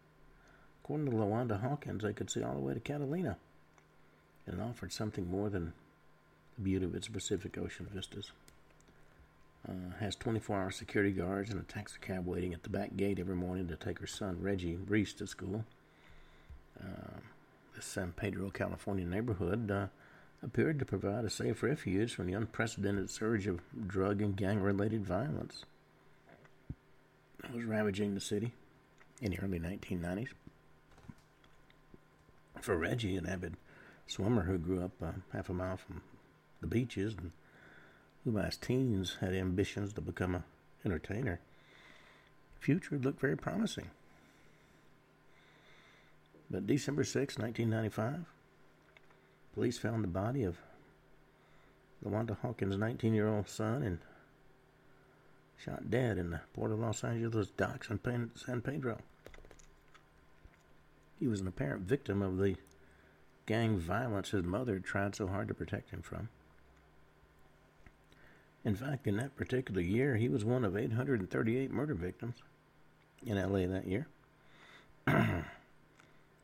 According 0.82 1.06
to 1.06 1.12
Lawanda 1.12 1.60
Hawkins, 1.60 2.02
they 2.02 2.12
could 2.12 2.30
see 2.30 2.42
all 2.42 2.54
the 2.54 2.60
way 2.60 2.74
to 2.74 2.80
Catalina. 2.80 3.36
And 4.46 4.60
it 4.60 4.62
offered 4.62 4.92
something 4.92 5.30
more 5.30 5.50
than 5.50 5.72
the 6.56 6.62
beauty 6.62 6.84
of 6.84 6.94
its 6.94 7.08
Pacific 7.08 7.58
Ocean 7.58 7.88
vistas. 7.92 8.30
Uh, 9.66 9.96
has 9.98 10.14
24 10.16 10.60
hour 10.60 10.70
security 10.70 11.10
guards 11.10 11.50
and 11.50 11.58
a 11.58 11.64
taxi 11.64 11.96
cab 12.00 12.26
waiting 12.26 12.52
at 12.52 12.62
the 12.64 12.68
back 12.68 12.96
gate 12.96 13.18
every 13.18 13.34
morning 13.34 13.66
to 13.66 13.76
take 13.76 13.98
her 13.98 14.06
son, 14.06 14.36
Reggie 14.40 14.76
Reese, 14.76 15.14
to 15.14 15.26
school. 15.26 15.64
Uh, 16.78 17.20
the 17.74 17.80
San 17.80 18.12
Pedro, 18.12 18.50
California 18.50 19.06
neighborhood 19.06 19.70
uh, 19.70 19.86
appeared 20.42 20.78
to 20.78 20.84
provide 20.84 21.24
a 21.24 21.30
safe 21.30 21.62
refuge 21.62 22.14
from 22.14 22.26
the 22.26 22.34
unprecedented 22.34 23.08
surge 23.08 23.46
of 23.46 23.60
drug 23.86 24.20
and 24.20 24.36
gang 24.36 24.60
related 24.60 25.06
violence 25.06 25.64
that 27.40 27.54
was 27.54 27.64
ravaging 27.64 28.14
the 28.14 28.20
city 28.20 28.52
in 29.20 29.30
the 29.30 29.40
early 29.40 29.58
1990s. 29.58 30.28
For 32.60 32.76
Reggie, 32.76 33.16
an 33.16 33.26
avid 33.26 33.56
swimmer 34.06 34.42
who 34.42 34.58
grew 34.58 34.82
up 34.82 34.92
uh, 35.02 35.12
half 35.32 35.48
a 35.48 35.54
mile 35.54 35.76
from 35.78 36.02
the 36.60 36.66
beaches 36.66 37.14
and 37.14 37.32
who 38.24 38.32
by 38.32 38.46
his 38.46 38.56
teens 38.56 39.18
had 39.20 39.34
ambitions 39.34 39.92
to 39.92 40.00
become 40.00 40.34
an 40.34 40.44
entertainer, 40.84 41.40
future 42.58 42.98
looked 42.98 43.20
very 43.20 43.36
promising. 43.36 43.90
But 46.50 46.66
December 46.66 47.04
6, 47.04 47.38
1995, 47.38 48.24
police 49.54 49.78
found 49.78 50.02
the 50.02 50.08
body 50.08 50.44
of 50.44 50.56
Lawanda 52.04 52.36
Hawkins' 52.38 52.76
19 52.76 53.14
year 53.14 53.28
old 53.28 53.48
son 53.48 53.82
and 53.82 53.98
shot 55.56 55.90
dead 55.90 56.18
in 56.18 56.30
the 56.30 56.40
port 56.52 56.70
of 56.70 56.78
Los 56.78 57.04
Angeles 57.04 57.48
docks 57.48 57.88
in 57.90 58.30
San 58.34 58.60
Pedro. 58.60 58.98
He 61.18 61.26
was 61.26 61.40
an 61.40 61.48
apparent 61.48 61.82
victim 61.82 62.22
of 62.22 62.38
the 62.38 62.56
gang 63.46 63.78
violence 63.78 64.30
his 64.30 64.42
mother 64.42 64.78
tried 64.78 65.14
so 65.14 65.26
hard 65.26 65.48
to 65.48 65.54
protect 65.54 65.90
him 65.90 66.02
from. 66.02 66.28
In 68.64 68.74
fact, 68.74 69.06
in 69.06 69.18
that 69.18 69.36
particular 69.36 69.82
year, 69.82 70.16
he 70.16 70.28
was 70.28 70.44
one 70.44 70.64
of 70.64 70.76
838 70.76 71.70
murder 71.70 71.94
victims 71.94 72.36
in 73.24 73.36
LA 73.36 73.66
that 73.66 73.86
year. 73.86 74.06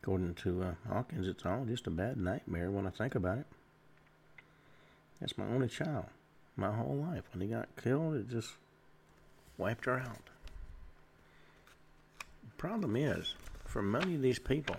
According 0.02 0.34
to 0.34 0.62
uh, 0.62 0.74
Hawkins, 0.88 1.26
it's 1.26 1.46
all 1.46 1.64
just 1.64 1.86
a 1.86 1.90
bad 1.90 2.18
nightmare 2.18 2.70
when 2.70 2.86
I 2.86 2.90
think 2.90 3.14
about 3.14 3.38
it. 3.38 3.46
That's 5.20 5.38
my 5.38 5.46
only 5.46 5.68
child, 5.68 6.06
my 6.56 6.72
whole 6.72 6.96
life. 6.96 7.24
When 7.32 7.40
he 7.40 7.48
got 7.48 7.68
killed, 7.82 8.14
it 8.16 8.28
just 8.30 8.50
wiped 9.56 9.86
her 9.86 9.98
out. 9.98 10.30
The 12.18 12.56
problem 12.56 12.96
is, 12.96 13.34
for 13.64 13.82
many 13.82 14.14
of 14.14 14.22
these 14.22 14.38
people, 14.38 14.76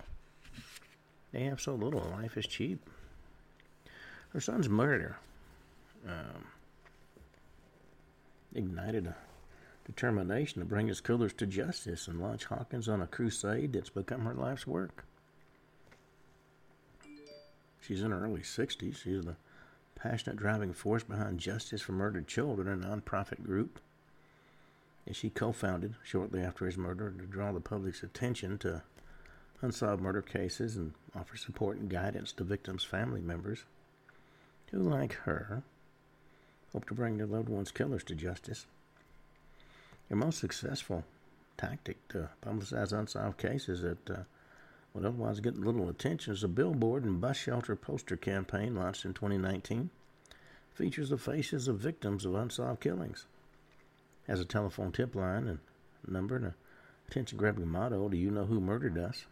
they 1.32 1.44
have 1.44 1.62
so 1.62 1.74
little, 1.74 2.02
life 2.12 2.38
is 2.38 2.46
cheap. 2.46 2.80
Her 4.30 4.42
son's 4.42 4.70
murder 4.70 5.18
um, 6.08 6.46
ignited 8.54 9.08
a 9.08 9.16
determination 9.86 10.60
to 10.62 10.66
bring 10.66 10.88
his 10.88 11.02
killers 11.02 11.34
to 11.34 11.46
justice 11.46 12.08
and 12.08 12.20
launch 12.20 12.46
Hawkins 12.46 12.88
on 12.88 13.02
a 13.02 13.08
crusade 13.08 13.74
that's 13.74 13.90
become 13.90 14.22
her 14.22 14.34
life's 14.34 14.68
work. 14.68 15.06
She's 17.82 18.02
in 18.02 18.12
her 18.12 18.24
early 18.24 18.42
60s. 18.42 18.98
She's 18.98 19.24
the 19.26 19.36
passionate 19.96 20.38
driving 20.38 20.74
force 20.74 21.04
behind 21.04 21.40
Justice 21.40 21.82
for 21.82 21.94
Murdered 21.94 22.28
Children, 22.28 22.84
a 22.84 22.88
nonprofit 22.88 23.44
group. 23.44 23.80
And 25.06 25.16
she 25.16 25.30
co 25.30 25.52
founded 25.52 25.96
shortly 26.04 26.42
after 26.42 26.66
his 26.66 26.78
murder 26.78 27.12
to 27.12 27.26
draw 27.26 27.52
the 27.52 27.60
public's 27.60 28.04
attention 28.04 28.60
to 28.60 28.84
unsolved 29.62 30.02
murder 30.02 30.22
cases 30.22 30.76
and 30.78 30.94
offer 31.16 31.38
support 31.38 31.78
and 31.78 31.90
guidance 31.90 32.32
to 32.34 32.44
victims' 32.44 32.84
family 32.84 33.22
members 33.22 33.66
who, 34.72 34.80
like 34.80 35.14
her, 35.14 35.64
hope 36.74 36.88
to 36.88 36.94
bring 36.94 37.18
their 37.18 37.28
loved 37.28 37.50
ones' 37.50 37.72
killers 37.72 38.04
to 38.06 38.16
justice. 38.16 38.66
Their 40.08 40.18
most 40.18 40.40
successful 40.40 41.04
tactic 41.58 42.08
to 42.10 42.30
publicize 42.46 42.92
unsolved 42.92 43.38
cases 43.38 43.82
that 43.82 44.10
uh, 44.10 44.24
would 44.94 45.06
otherwise 45.06 45.40
get 45.40 45.60
little 45.60 45.90
attention 45.90 46.34
is 46.34 46.44
a 46.44 46.48
billboard 46.48 47.04
and 47.04 47.22
bus 47.22 47.38
shelter 47.38 47.76
poster 47.76 48.18
campaign 48.18 48.76
launched 48.76 49.06
in 49.06 49.14
2019. 49.14 49.90
Features 50.74 51.10
the 51.10 51.18
faces 51.18 51.68
of 51.68 51.80
victims 51.80 52.26
of 52.26 52.36
unsolved 52.36 52.82
killings. 52.82 53.26
Has 54.28 54.40
a 54.40 54.46
telephone 54.46 54.92
tip 54.92 55.16
line 55.16 55.48
and 55.48 55.60
number 56.08 56.36
and 56.36 56.46
a 56.46 56.56
attention 57.08 57.38
grabbing 57.38 57.68
motto 57.68 58.08
Do 58.08 58.18
you 58.18 58.32
know 58.32 58.46
who 58.46 58.60
murdered 58.60 58.98
us? 58.98 59.26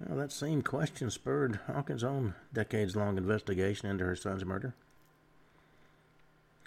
Well, 0.00 0.18
that 0.18 0.32
same 0.32 0.62
question 0.62 1.10
spurred 1.10 1.60
Hawkins' 1.66 2.04
own 2.04 2.34
decades 2.52 2.94
long 2.94 3.16
investigation 3.16 3.88
into 3.88 4.04
her 4.04 4.16
son's 4.16 4.44
murder. 4.44 4.74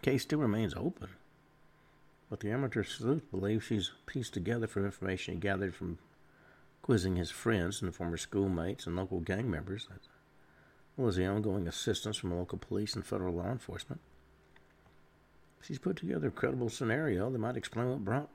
Case 0.02 0.24
still 0.24 0.40
remains 0.40 0.74
open, 0.76 1.10
but 2.30 2.40
the 2.40 2.52
amateur 2.52 2.84
sleuth 2.84 3.30
believes 3.30 3.66
she's 3.66 3.92
pieced 4.08 4.34
together 4.34 4.66
from 4.66 4.86
information 4.86 5.36
he 5.36 5.40
gathered 5.40 5.76
from 5.76 6.00
quizzing 6.82 7.16
his 7.18 7.30
friends 7.30 7.82
and 7.82 7.94
former 7.94 8.18
schoolmates 8.18 8.88
and 8.88 8.96
local 8.96 9.20
gang 9.20 9.50
members, 9.50 9.88
as 9.94 10.08
well 10.98 11.08
as 11.08 11.18
the 11.18 11.26
ongoing 11.26 11.68
assistance 11.68 12.18
from 12.18 12.36
local 12.36 12.58
police 12.58 12.96
and 12.96 13.06
federal 13.06 13.36
law 13.36 13.52
enforcement. 13.52 14.02
She's 15.62 15.78
put 15.78 15.98
together 15.98 16.30
a 16.30 16.32
credible 16.32 16.70
scenario 16.70 17.30
that 17.30 17.38
might 17.38 17.58
explain 17.58 17.90
what 17.90 18.04
brought 18.04 18.30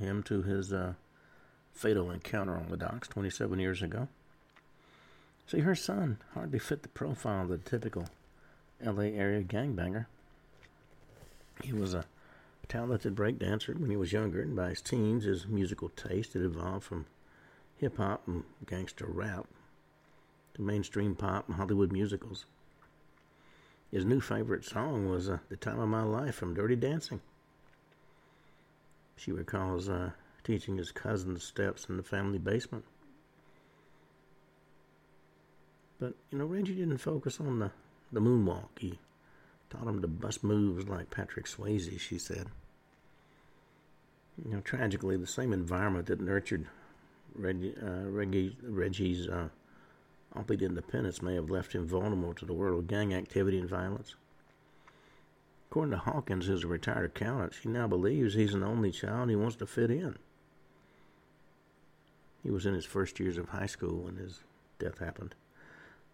him 0.00 0.24
to 0.24 0.42
his 0.42 0.72
uh, 0.72 0.94
fatal 1.72 2.10
encounter 2.10 2.56
on 2.56 2.70
the 2.70 2.76
docks 2.76 3.06
27 3.06 3.60
years 3.60 3.82
ago. 3.82 4.08
See, 5.46 5.60
her 5.60 5.76
son 5.76 6.18
hardly 6.34 6.58
fit 6.58 6.82
the 6.82 6.88
profile 6.88 7.42
of 7.42 7.48
the 7.48 7.58
typical 7.58 8.06
LA 8.84 9.04
area 9.04 9.42
gangbanger. 9.44 10.06
He 11.62 11.72
was 11.72 11.94
a 11.94 12.04
talented 12.68 13.14
breakdancer 13.14 13.78
when 13.78 13.90
he 13.90 13.96
was 13.96 14.12
younger, 14.12 14.40
and 14.42 14.54
by 14.54 14.70
his 14.70 14.82
teens, 14.82 15.24
his 15.24 15.46
musical 15.46 15.88
taste 15.90 16.34
had 16.34 16.42
evolved 16.42 16.84
from 16.84 17.06
hip 17.76 17.96
hop 17.96 18.26
and 18.26 18.44
gangster 18.66 19.06
rap 19.06 19.46
to 20.54 20.62
mainstream 20.62 21.14
pop 21.14 21.48
and 21.48 21.56
Hollywood 21.56 21.92
musicals. 21.92 22.44
His 23.90 24.04
new 24.04 24.20
favorite 24.20 24.64
song 24.64 25.08
was 25.08 25.28
uh, 25.28 25.38
The 25.48 25.56
Time 25.56 25.80
of 25.80 25.88
My 25.88 26.02
Life 26.02 26.34
from 26.34 26.54
Dirty 26.54 26.76
Dancing. 26.76 27.20
She 29.16 29.32
recalls 29.32 29.88
uh, 29.88 30.10
teaching 30.44 30.76
his 30.76 30.92
cousin 30.92 31.34
the 31.34 31.40
steps 31.40 31.86
in 31.88 31.96
the 31.96 32.02
family 32.02 32.38
basement. 32.38 32.84
But, 35.98 36.14
you 36.30 36.38
know, 36.38 36.44
Reggie 36.44 36.74
didn't 36.74 36.98
focus 36.98 37.40
on 37.40 37.58
the, 37.58 37.70
the 38.12 38.20
moonwalk. 38.20 38.68
He 38.78 38.98
taught 39.70 39.86
him 39.86 40.00
to 40.00 40.08
bust 40.08 40.42
moves 40.42 40.88
like 40.88 41.10
Patrick 41.10 41.46
Swayze, 41.46 41.98
she 42.00 42.18
said. 42.18 42.46
You 44.44 44.52
know, 44.52 44.60
tragically, 44.60 45.16
the 45.16 45.26
same 45.26 45.52
environment 45.52 46.06
that 46.06 46.20
nurtured 46.20 46.66
Reggie, 47.34 47.74
uh, 47.82 48.08
Reggie, 48.08 48.56
Reggie's 48.62 49.28
uh, 49.28 49.48
complete 50.32 50.62
independence 50.62 51.22
may 51.22 51.34
have 51.34 51.50
left 51.50 51.72
him 51.72 51.86
vulnerable 51.86 52.34
to 52.34 52.44
the 52.44 52.52
world 52.52 52.78
of 52.78 52.86
gang 52.86 53.12
activity 53.12 53.58
and 53.58 53.68
violence. 53.68 54.14
According 55.70 55.92
to 55.92 55.98
Hawkins, 55.98 56.46
who's 56.46 56.64
a 56.64 56.68
retired 56.68 57.04
accountant, 57.04 57.54
she 57.54 57.68
now 57.68 57.86
believes 57.86 58.34
he's 58.34 58.54
an 58.54 58.62
only 58.62 58.90
child 58.90 59.28
he 59.28 59.36
wants 59.36 59.56
to 59.56 59.66
fit 59.66 59.90
in. 59.90 60.16
He 62.42 62.50
was 62.50 62.64
in 62.64 62.74
his 62.74 62.86
first 62.86 63.20
years 63.20 63.36
of 63.36 63.50
high 63.50 63.66
school 63.66 64.04
when 64.04 64.16
his 64.16 64.40
death 64.78 64.98
happened. 64.98 65.34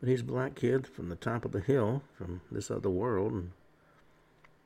But 0.05 0.11
he's 0.11 0.21
a 0.21 0.25
black 0.25 0.55
kid 0.55 0.87
from 0.87 1.09
the 1.09 1.17
top 1.17 1.47
of 1.47 1.53
the 1.53 1.62
hill, 1.62 2.03
from 2.19 2.43
this 2.53 2.71
other 2.71 2.90
world, 2.90 3.33
and 3.33 3.53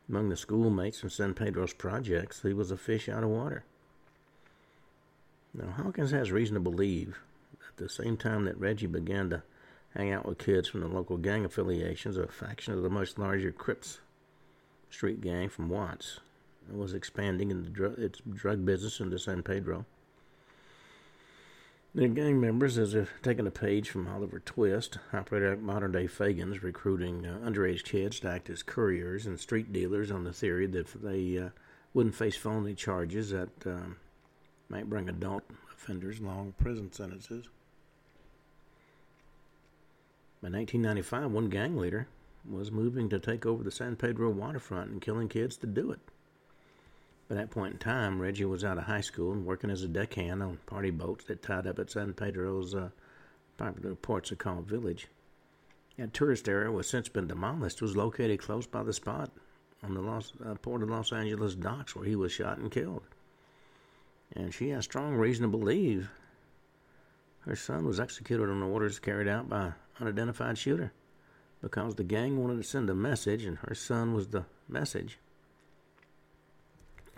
among 0.09 0.31
the 0.31 0.37
schoolmates 0.37 1.05
in 1.05 1.11
San 1.11 1.33
Pedro's 1.33 1.73
projects, 1.73 2.43
he 2.43 2.53
was 2.53 2.73
a 2.73 2.77
fish 2.77 3.09
out 3.09 3.23
of 3.23 3.29
water. 3.29 3.63
Now, 5.55 5.71
Hawkins 5.71 6.11
has 6.11 6.33
reason 6.33 6.55
to 6.55 6.61
believe 6.61 7.21
at 7.69 7.77
the 7.77 7.89
same 7.89 8.17
time 8.17 8.47
that 8.47 8.59
Reggie 8.59 8.89
began 8.89 9.31
to 9.31 9.45
hang 9.95 10.11
out 10.11 10.27
with 10.27 10.39
kids 10.39 10.67
from 10.67 10.81
the 10.81 10.89
local 10.89 11.17
gang 11.17 11.45
affiliations, 11.45 12.17
a 12.17 12.27
faction 12.27 12.75
of 12.75 12.83
the 12.83 12.91
much 12.91 13.17
larger 13.17 13.53
Crips 13.53 14.01
street 14.91 15.21
gang 15.21 15.49
from 15.49 15.69
Watts 15.69 16.19
was 16.69 16.95
expanding 16.95 17.53
in 17.53 17.73
dr- 17.73 17.97
its 17.97 18.21
drug 18.29 18.65
business 18.65 18.99
into 18.99 19.21
San 19.21 19.45
Pedro. 19.45 19.87
The 21.99 22.07
gang 22.07 22.41
members, 22.41 22.79
as 22.79 22.95
if 22.95 23.11
taking 23.23 23.49
a 23.49 23.51
page 23.51 23.91
from 23.91 24.07
Oliver 24.07 24.39
Twist, 24.39 24.99
operate 25.13 25.43
like 25.51 25.59
modern 25.59 25.91
day 25.91 26.07
Fagans, 26.07 26.63
recruiting 26.63 27.27
uh, 27.27 27.41
underage 27.45 27.83
kids 27.83 28.21
to 28.21 28.31
act 28.31 28.49
as 28.51 28.63
couriers 28.63 29.27
and 29.27 29.37
street 29.41 29.73
dealers 29.73 30.13
on 30.13 30.23
the 30.23 30.33
theory 30.33 30.69
that 30.69 31.03
they 31.03 31.39
uh, 31.39 31.49
wouldn't 31.93 32.15
face 32.15 32.37
felony 32.37 32.77
charges 32.77 33.31
that 33.31 33.49
um, 33.67 33.97
might 34.69 34.89
bring 34.89 35.09
adult 35.09 35.43
offenders 35.73 36.21
long 36.21 36.55
prison 36.57 36.93
sentences. 36.93 37.49
By 40.41 40.51
1995, 40.51 41.33
one 41.33 41.49
gang 41.49 41.77
leader 41.77 42.07
was 42.49 42.71
moving 42.71 43.09
to 43.09 43.19
take 43.19 43.45
over 43.45 43.65
the 43.65 43.73
San 43.73 43.97
Pedro 43.97 44.31
waterfront 44.31 44.93
and 44.93 45.03
killing 45.03 45.27
kids 45.27 45.57
to 45.57 45.67
do 45.67 45.91
it. 45.91 45.99
By 47.29 47.35
that 47.37 47.51
point 47.51 47.75
in 47.75 47.79
time, 47.79 48.21
Reggie 48.21 48.45
was 48.45 48.65
out 48.65 48.79
of 48.79 48.85
high 48.85 49.03
school 49.03 49.33
and 49.33 49.45
working 49.45 49.71
as 49.71 49.83
a 49.83 49.89
deckhand 49.89 50.43
on 50.43 50.59
party 50.67 50.91
boats 50.91 51.25
that 51.27 51.43
tied 51.43 51.67
up 51.67 51.79
at 51.79 51.91
San 51.91 52.15
Pedro's 52.15 52.75
uh, 52.75 52.91
popular 53.57 53.95
Ports 53.95 54.33
called 54.39 54.67
Village. 54.67 55.09
That 55.99 56.15
tourist 56.15 56.49
area, 56.49 56.73
which 56.73 56.87
since 56.87 57.09
been 57.09 57.27
demolished, 57.27 57.83
was 57.83 57.97
located 57.97 58.39
close 58.39 58.67
by 58.67 58.83
the 58.83 58.93
spot 58.93 59.31
on 59.83 59.95
the 59.95 60.01
Los, 60.01 60.33
uh, 60.45 60.55
Port 60.55 60.83
of 60.83 60.91
Los 60.91 61.13
Angeles 61.13 61.55
docks 61.55 61.95
where 61.95 62.07
he 62.07 62.17
was 62.17 62.33
shot 62.33 62.59
and 62.59 62.71
killed 62.71 63.03
and 64.35 64.53
she 64.53 64.71
has 64.71 64.85
strong 64.85 65.15
reason 65.15 65.43
to 65.43 65.49
believe 65.49 66.11
her 67.41 67.57
son 67.57 67.85
was 67.85 68.01
executed 68.01 68.49
on 68.49 68.63
orders 68.63 68.99
carried 68.99 69.29
out 69.29 69.49
by 69.49 69.67
an 69.67 69.75
unidentified 70.01 70.59
shooter 70.59 70.93
because 71.63 71.95
the 71.95 72.05
gang 72.05 72.39
wanted 72.39 72.57
to 72.57 72.63
send 72.63 72.91
a 72.91 72.95
message 72.95 73.45
and 73.45 73.59
her 73.59 73.75
son 73.75 74.13
was 74.13 74.29
the 74.29 74.45
message. 74.69 75.19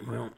Well, 0.06 0.30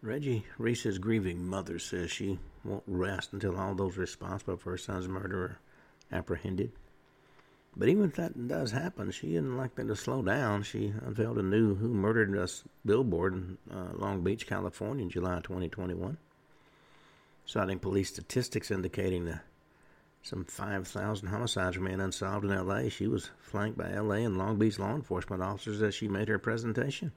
Reggie 0.00 0.44
Reese's 0.58 0.98
grieving 0.98 1.46
mother 1.46 1.78
says 1.78 2.10
she 2.10 2.38
won't 2.64 2.84
rest 2.86 3.32
until 3.32 3.58
all 3.58 3.74
those 3.74 3.96
responsible 3.96 4.56
for 4.56 4.70
her 4.70 4.78
son's 4.78 5.08
murder 5.08 5.42
are 5.42 5.58
apprehended. 6.12 6.70
But 7.76 7.88
even 7.88 8.04
if 8.04 8.14
that 8.14 8.48
does 8.48 8.72
happen, 8.72 9.10
she 9.10 9.34
isn't 9.34 9.56
likely 9.56 9.86
to 9.86 9.96
slow 9.96 10.22
down. 10.22 10.62
She 10.62 10.92
unveiled 11.04 11.38
a 11.38 11.42
new 11.42 11.74
Who 11.74 11.88
Murdered 11.88 12.36
Us 12.36 12.64
billboard 12.84 13.34
in 13.34 13.58
uh, 13.72 13.90
Long 13.94 14.22
Beach, 14.22 14.46
California 14.46 15.04
in 15.04 15.10
July 15.10 15.40
2021, 15.42 16.16
citing 17.46 17.78
police 17.78 18.08
statistics 18.08 18.70
indicating 18.70 19.26
that 19.26 19.44
some 20.22 20.44
5,000 20.44 21.28
homicides 21.28 21.78
remain 21.78 22.00
unsolved 22.00 22.44
in 22.44 22.66
LA. 22.66 22.88
She 22.88 23.06
was 23.06 23.30
flanked 23.38 23.78
by 23.78 23.92
LA 23.92 24.16
and 24.16 24.36
Long 24.36 24.58
Beach 24.58 24.78
law 24.78 24.94
enforcement 24.94 25.42
officers 25.42 25.82
as 25.82 25.94
she 25.94 26.08
made 26.08 26.28
her 26.28 26.38
presentation. 26.38 27.12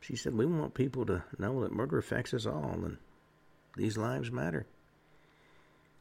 She 0.00 0.16
said, 0.16 0.34
We 0.34 0.46
want 0.46 0.74
people 0.74 1.04
to 1.06 1.24
know 1.38 1.62
that 1.62 1.72
murder 1.72 1.98
affects 1.98 2.32
us 2.32 2.46
all 2.46 2.80
and 2.84 2.98
these 3.76 3.96
lives 3.96 4.30
matter. 4.30 4.66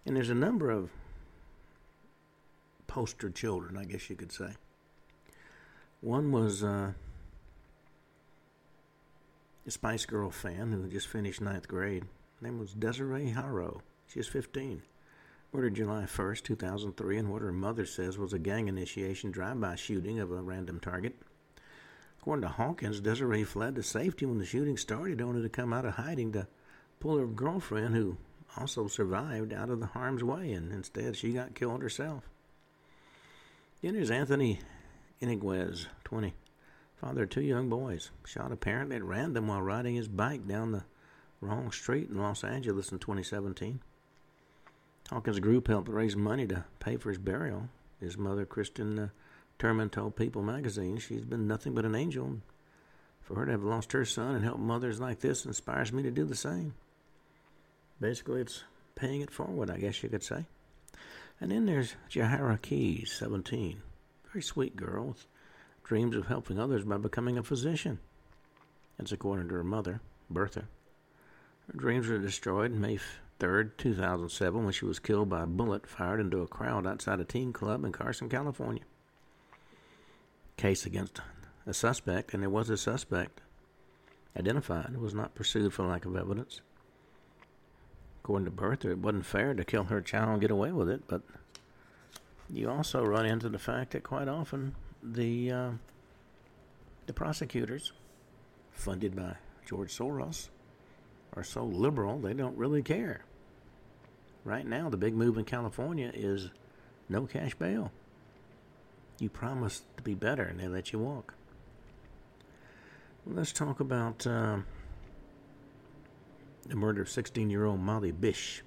And 0.05 0.15
there's 0.15 0.29
a 0.29 0.35
number 0.35 0.69
of 0.71 0.89
poster 2.87 3.29
children, 3.29 3.77
I 3.77 3.85
guess 3.85 4.09
you 4.09 4.15
could 4.15 4.31
say. 4.31 4.53
One 6.01 6.31
was 6.31 6.63
uh, 6.63 6.93
a 9.65 9.71
Spice 9.71 10.05
Girl 10.05 10.31
fan 10.31 10.71
who 10.71 10.87
just 10.87 11.07
finished 11.07 11.41
ninth 11.41 11.67
grade. 11.67 12.03
Her 12.39 12.47
name 12.47 12.59
was 12.59 12.73
Desiree 12.73 13.31
Haro. 13.31 13.81
She's 14.07 14.27
15. 14.27 14.83
Murdered 15.53 15.75
July 15.75 16.03
1st, 16.03 16.43
2003, 16.43 17.17
and 17.17 17.31
what 17.31 17.41
her 17.41 17.51
mother 17.51 17.85
says 17.85 18.17
was 18.17 18.33
a 18.33 18.39
gang 18.39 18.67
initiation 18.67 19.31
drive-by 19.31 19.75
shooting 19.75 20.19
of 20.19 20.31
a 20.31 20.41
random 20.41 20.79
target. 20.79 21.15
According 22.27 22.41
to 22.41 22.55
Hawkins, 22.55 22.99
Desiree 22.99 23.45
fled 23.45 23.75
to 23.75 23.83
safety 23.83 24.25
when 24.25 24.37
the 24.37 24.45
shooting 24.45 24.75
started, 24.75 25.21
only 25.21 25.41
to 25.41 25.47
come 25.47 25.71
out 25.71 25.85
of 25.85 25.93
hiding 25.93 26.33
to 26.33 26.45
pull 26.99 27.17
her 27.17 27.25
girlfriend, 27.25 27.95
who 27.95 28.17
also 28.57 28.89
survived, 28.89 29.53
out 29.53 29.69
of 29.69 29.79
the 29.79 29.85
harm's 29.85 30.25
way, 30.25 30.51
and 30.51 30.73
instead 30.73 31.15
she 31.15 31.31
got 31.31 31.55
killed 31.55 31.81
herself. 31.81 32.29
Then 33.81 33.93
there's 33.93 34.11
Anthony 34.11 34.59
Iniguez, 35.21 35.87
20, 36.03 36.33
father 36.97 37.23
of 37.23 37.29
two 37.29 37.39
young 37.39 37.69
boys, 37.69 38.11
shot 38.25 38.51
apparently 38.51 38.97
at 38.97 39.05
random 39.05 39.47
while 39.47 39.61
riding 39.61 39.95
his 39.95 40.09
bike 40.09 40.45
down 40.45 40.73
the 40.73 40.83
wrong 41.39 41.71
street 41.71 42.09
in 42.09 42.17
Los 42.17 42.43
Angeles 42.43 42.91
in 42.91 42.99
2017. 42.99 43.79
Hawkins' 45.09 45.39
group 45.39 45.69
helped 45.69 45.87
raise 45.87 46.17
money 46.17 46.45
to 46.47 46.65
pay 46.81 46.97
for 46.97 47.07
his 47.07 47.19
burial. 47.19 47.69
His 48.01 48.17
mother, 48.17 48.45
Kristen 48.45 48.99
uh, 48.99 49.07
Turman, 49.59 49.91
told 49.91 50.15
People 50.15 50.43
magazine 50.43 50.97
she's 50.97 51.23
been 51.23 51.47
nothing 51.47 51.73
but 51.73 51.85
an 51.85 51.95
angel. 51.95 52.37
For 53.21 53.35
her 53.35 53.45
to 53.45 53.51
have 53.51 53.63
lost 53.63 53.91
her 53.91 54.05
son 54.05 54.35
and 54.35 54.43
help 54.43 54.59
mothers 54.59 54.99
like 54.99 55.19
this 55.19 55.45
inspires 55.45 55.91
me 55.91 56.03
to 56.03 56.11
do 56.11 56.25
the 56.25 56.35
same. 56.35 56.75
Basically, 57.99 58.41
it's 58.41 58.63
paying 58.95 59.21
it 59.21 59.31
forward, 59.31 59.69
I 59.69 59.77
guess 59.77 60.01
you 60.03 60.09
could 60.09 60.23
say. 60.23 60.45
And 61.41 61.51
then 61.51 61.65
there's 61.65 61.95
Jahara 62.09 62.61
Keys, 62.61 63.11
17. 63.11 63.81
Very 64.31 64.43
sweet 64.43 64.75
girl 64.75 65.07
with 65.07 65.27
dreams 65.83 66.15
of 66.15 66.27
helping 66.27 66.59
others 66.59 66.83
by 66.83 66.97
becoming 66.97 67.37
a 67.37 67.43
physician. 67.43 67.99
That's 68.97 69.11
according 69.11 69.49
to 69.49 69.55
her 69.55 69.63
mother, 69.63 70.01
Bertha. 70.29 70.67
Her 71.67 71.77
dreams 71.77 72.07
were 72.07 72.17
destroyed 72.17 72.71
May 72.71 72.99
3rd, 73.39 73.71
2007, 73.77 74.63
when 74.63 74.73
she 74.73 74.85
was 74.85 74.99
killed 74.99 75.29
by 75.29 75.43
a 75.43 75.47
bullet 75.47 75.87
fired 75.87 76.19
into 76.19 76.41
a 76.41 76.47
crowd 76.47 76.87
outside 76.87 77.19
a 77.19 77.25
teen 77.25 77.53
club 77.53 77.83
in 77.83 77.91
Carson, 77.91 78.29
California. 78.29 78.83
Case 80.57 80.85
against 80.85 81.21
a 81.65 81.73
suspect, 81.73 82.33
and 82.33 82.41
there 82.41 82.49
was 82.49 82.69
a 82.69 82.77
suspect 82.77 83.41
identified, 84.35 84.97
was 84.97 85.13
not 85.13 85.35
pursued 85.35 85.73
for 85.73 85.85
lack 85.85 86.05
of 86.05 86.15
evidence. 86.15 86.61
According 88.23 88.45
to 88.45 88.51
Bertha, 88.51 88.91
it 88.91 88.97
wasn't 88.97 89.25
fair 89.25 89.53
to 89.53 89.63
kill 89.63 89.85
her 89.85 90.01
child 90.01 90.29
and 90.29 90.41
get 90.41 90.51
away 90.51 90.71
with 90.71 90.89
it, 90.89 91.03
but 91.07 91.21
you 92.49 92.69
also 92.69 93.03
run 93.03 93.25
into 93.25 93.49
the 93.49 93.59
fact 93.59 93.91
that 93.91 94.03
quite 94.03 94.27
often 94.27 94.75
the 95.03 95.51
uh, 95.51 95.69
the 97.05 97.13
prosecutors, 97.13 97.93
funded 98.71 99.15
by 99.15 99.35
George 99.65 99.95
Soros, 99.95 100.49
are 101.35 101.43
so 101.43 101.63
liberal 101.63 102.19
they 102.19 102.33
don't 102.33 102.57
really 102.57 102.81
care. 102.81 103.21
Right 104.43 104.65
now, 104.65 104.89
the 104.89 104.97
big 104.97 105.13
move 105.13 105.37
in 105.37 105.45
California 105.45 106.11
is 106.13 106.49
no 107.09 107.25
cash 107.25 107.53
bail. 107.55 107.91
You 109.19 109.29
promise 109.29 109.83
to 109.97 110.03
be 110.03 110.13
better, 110.13 110.43
and 110.43 110.59
they 110.59 110.67
let 110.67 110.93
you 110.93 110.99
walk. 110.99 111.33
Let's 113.25 113.51
talk 113.51 113.79
about 113.79 114.25
uh, 114.27 114.59
the 116.67 116.75
murder 116.75 117.01
of 117.01 117.09
16 117.09 117.49
year 117.49 117.65
old 117.65 117.79
Molly 117.79 118.11
Bish. 118.11 118.63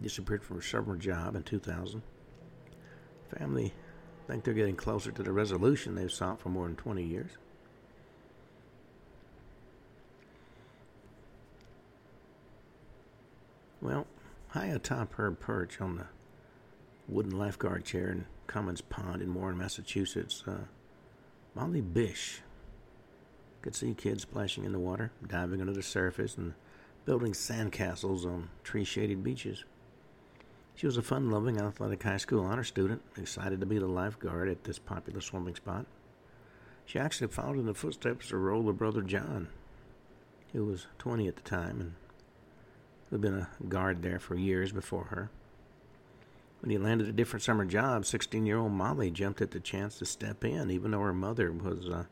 Disappeared 0.00 0.42
from 0.42 0.56
her 0.56 0.62
summer 0.62 0.96
job 0.96 1.36
in 1.36 1.42
2000. 1.42 2.02
Family 3.38 3.74
think 4.30 4.44
they're 4.44 4.54
getting 4.54 4.76
closer 4.76 5.10
to 5.10 5.22
the 5.24 5.32
resolution 5.32 5.96
they've 5.96 6.12
sought 6.12 6.40
for 6.40 6.50
more 6.50 6.66
than 6.66 6.76
20 6.76 7.02
years. 7.02 7.32
Well, 13.82 14.06
high 14.48 14.66
atop 14.66 15.14
her 15.14 15.32
perch 15.32 15.80
on 15.80 15.96
the 15.96 16.06
wooden 17.08 17.36
lifeguard 17.36 17.84
chair 17.84 18.10
in 18.12 18.26
Commons 18.50 18.80
Pond 18.80 19.22
in 19.22 19.32
Warren, 19.32 19.56
Massachusetts, 19.56 20.42
uh, 20.44 20.64
Molly 21.54 21.80
Bish 21.80 22.40
could 23.62 23.76
see 23.76 23.94
kids 23.94 24.22
splashing 24.22 24.64
in 24.64 24.72
the 24.72 24.78
water, 24.80 25.12
diving 25.24 25.60
under 25.60 25.72
the 25.72 25.84
surface, 25.84 26.36
and 26.36 26.54
building 27.04 27.30
sandcastles 27.30 28.24
on 28.24 28.48
tree 28.64 28.82
shaded 28.82 29.22
beaches. 29.22 29.64
She 30.74 30.86
was 30.86 30.96
a 30.96 31.02
fun 31.02 31.30
loving 31.30 31.60
athletic 31.60 32.02
high 32.02 32.16
school 32.16 32.44
honor 32.44 32.64
student, 32.64 33.02
excited 33.16 33.60
to 33.60 33.66
be 33.66 33.78
the 33.78 33.86
lifeguard 33.86 34.48
at 34.48 34.64
this 34.64 34.80
popular 34.80 35.20
swimming 35.20 35.54
spot. 35.54 35.86
She 36.84 36.98
actually 36.98 37.28
followed 37.28 37.60
in 37.60 37.66
the 37.66 37.74
footsteps 37.74 38.32
of 38.32 38.40
her 38.40 38.50
older 38.50 38.72
brother 38.72 39.02
John, 39.02 39.46
who 40.52 40.64
was 40.64 40.88
20 40.98 41.28
at 41.28 41.36
the 41.36 41.42
time 41.42 41.80
and 41.80 41.92
who 43.10 43.14
had 43.14 43.20
been 43.20 43.34
a 43.34 43.48
guard 43.68 44.02
there 44.02 44.18
for 44.18 44.34
years 44.34 44.72
before 44.72 45.04
her. 45.04 45.30
When 46.60 46.70
he 46.70 46.78
landed 46.78 47.08
a 47.08 47.12
different 47.12 47.42
summer 47.42 47.64
job, 47.64 48.04
16 48.04 48.44
year 48.44 48.58
old 48.58 48.72
Molly 48.72 49.10
jumped 49.10 49.40
at 49.40 49.50
the 49.50 49.60
chance 49.60 49.98
to 49.98 50.04
step 50.04 50.44
in, 50.44 50.70
even 50.70 50.90
though 50.90 51.00
her 51.00 51.14
mother 51.14 51.50
was 51.50 51.88
uh, 51.88 52.04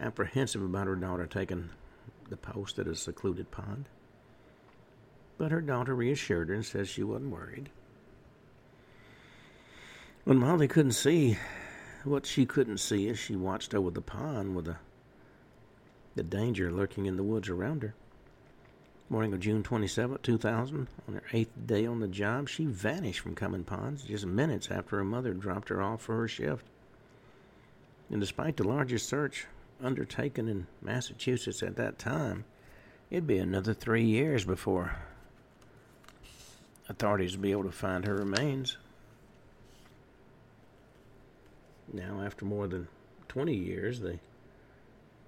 apprehensive 0.00 0.62
about 0.62 0.86
her 0.86 0.96
daughter 0.96 1.26
taking 1.26 1.70
the 2.30 2.36
post 2.36 2.78
at 2.78 2.86
a 2.86 2.94
secluded 2.94 3.50
pond. 3.50 3.88
But 5.38 5.52
her 5.52 5.60
daughter 5.60 5.94
reassured 5.94 6.48
her 6.48 6.54
and 6.54 6.64
said 6.64 6.88
she 6.88 7.02
wasn't 7.02 7.32
worried. 7.32 7.68
When 10.24 10.38
Molly 10.38 10.66
couldn't 10.66 10.92
see 10.92 11.36
what 12.04 12.24
she 12.24 12.46
couldn't 12.46 12.78
see 12.78 13.08
as 13.08 13.18
she 13.18 13.36
watched 13.36 13.74
over 13.74 13.90
the 13.90 14.00
pond 14.00 14.56
with 14.56 14.64
the, 14.64 14.76
the 16.14 16.22
danger 16.22 16.72
lurking 16.72 17.06
in 17.06 17.16
the 17.16 17.22
woods 17.22 17.48
around 17.48 17.82
her. 17.82 17.94
Morning 19.08 19.32
of 19.34 19.38
June 19.38 19.62
27, 19.62 20.18
2000, 20.20 20.88
on 21.06 21.14
her 21.14 21.22
eighth 21.32 21.52
day 21.64 21.86
on 21.86 22.00
the 22.00 22.08
job, 22.08 22.48
she 22.48 22.64
vanished 22.66 23.20
from 23.20 23.36
Commons 23.36 23.64
Ponds 23.64 24.02
just 24.02 24.26
minutes 24.26 24.68
after 24.68 24.96
her 24.96 25.04
mother 25.04 25.32
dropped 25.32 25.68
her 25.68 25.80
off 25.80 26.02
for 26.02 26.16
her 26.16 26.26
shift. 26.26 26.66
And 28.10 28.20
despite 28.20 28.56
the 28.56 28.66
largest 28.66 29.08
search 29.08 29.46
undertaken 29.80 30.48
in 30.48 30.66
Massachusetts 30.82 31.62
at 31.62 31.76
that 31.76 32.00
time, 32.00 32.46
it'd 33.08 33.28
be 33.28 33.38
another 33.38 33.74
three 33.74 34.04
years 34.04 34.44
before 34.44 34.96
authorities 36.88 37.32
would 37.32 37.42
be 37.42 37.52
able 37.52 37.62
to 37.62 37.70
find 37.70 38.04
her 38.06 38.16
remains. 38.16 38.76
Now, 41.92 42.22
after 42.22 42.44
more 42.44 42.66
than 42.66 42.88
20 43.28 43.54
years, 43.54 44.00
the, 44.00 44.18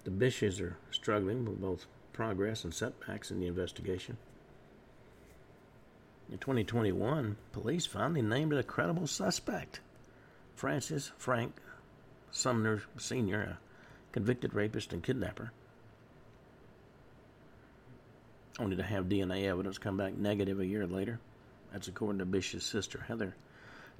the 0.02 0.10
Bishes 0.10 0.60
are 0.60 0.76
struggling 0.90 1.44
with 1.44 1.60
both 1.60 1.86
progress 2.18 2.64
and 2.64 2.74
setbacks 2.74 3.30
in 3.30 3.38
the 3.38 3.46
investigation. 3.46 4.16
In 6.32 6.38
2021, 6.38 7.36
police 7.52 7.86
finally 7.86 8.22
named 8.22 8.52
a 8.52 8.64
credible 8.64 9.06
suspect 9.06 9.78
Francis 10.56 11.12
Frank 11.16 11.54
Sumner 12.32 12.82
Sr., 12.96 13.40
a 13.40 13.58
convicted 14.10 14.52
rapist 14.52 14.92
and 14.92 15.00
kidnapper. 15.00 15.52
Only 18.58 18.74
to 18.74 18.82
have 18.82 19.04
DNA 19.04 19.44
evidence 19.44 19.78
come 19.78 19.96
back 19.96 20.14
negative 20.14 20.58
a 20.58 20.66
year 20.66 20.88
later. 20.88 21.20
That's 21.70 21.86
according 21.86 22.18
to 22.18 22.26
Bish's 22.26 22.64
sister, 22.64 23.04
Heather. 23.06 23.36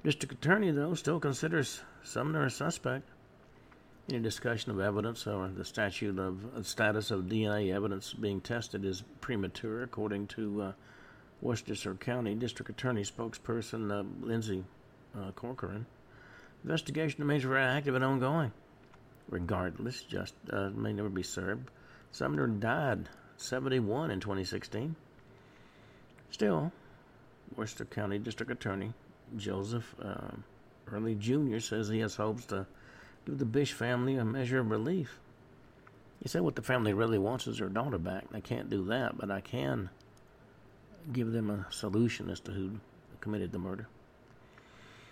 District 0.03 0.33
Attorney, 0.33 0.71
though, 0.71 0.93
still 0.93 1.21
considers 1.21 1.79
Sumner 2.03 2.43
a 2.43 2.49
suspect. 2.49 3.07
Any 4.09 4.17
discussion 4.21 4.71
of 4.71 4.79
evidence 4.79 5.27
or 5.27 5.49
the 5.49 5.63
statute 5.63 6.17
of 6.17 6.43
uh, 6.57 6.63
status 6.63 7.11
of 7.11 7.25
DNA 7.25 7.71
evidence 7.71 8.11
being 8.11 8.41
tested 8.41 8.83
is 8.83 9.03
premature, 9.21 9.83
according 9.83 10.25
to 10.27 10.61
uh, 10.63 10.71
Westchester 11.41 11.93
County 11.93 12.33
District 12.33 12.71
Attorney 12.71 13.03
spokesperson 13.03 13.91
uh, 13.91 14.03
Lindsay 14.25 14.63
uh, 15.15 15.29
Corcoran. 15.33 15.85
Investigation 16.63 17.19
remains 17.19 17.43
very 17.43 17.61
active 17.61 17.93
and 17.93 18.03
ongoing. 18.03 18.51
Regardless, 19.29 20.01
just 20.01 20.33
uh, 20.51 20.71
may 20.71 20.91
never 20.91 21.09
be 21.09 21.21
served. 21.21 21.69
Sumner 22.11 22.47
died 22.47 23.09
71 23.37 24.09
in 24.09 24.19
2016. 24.19 24.95
Still, 26.31 26.71
Worcester 27.55 27.85
County 27.85 28.17
District 28.17 28.51
Attorney 28.51 28.91
Joseph 29.37 29.93
uh, 30.01 30.31
Early 30.91 31.13
Jr. 31.13 31.59
says 31.59 31.89
he 31.89 31.99
has 31.99 32.15
hopes 32.15 32.45
to 32.47 32.65
give 33.25 33.37
the 33.37 33.45
Bish 33.45 33.73
family 33.73 34.15
a 34.15 34.25
measure 34.25 34.59
of 34.59 34.71
relief. 34.71 35.19
He 36.21 36.27
said 36.27 36.41
what 36.41 36.55
the 36.55 36.61
family 36.61 36.93
really 36.93 37.17
wants 37.17 37.47
is 37.47 37.59
their 37.59 37.69
daughter 37.69 37.97
back. 37.97 38.25
I 38.33 38.41
can't 38.41 38.69
do 38.69 38.83
that, 38.85 39.17
but 39.17 39.31
I 39.31 39.39
can 39.41 39.89
give 41.13 41.31
them 41.31 41.49
a 41.49 41.65
solution 41.71 42.29
as 42.29 42.39
to 42.41 42.51
who 42.51 42.79
committed 43.21 43.51
the 43.51 43.59
murder. 43.59 43.87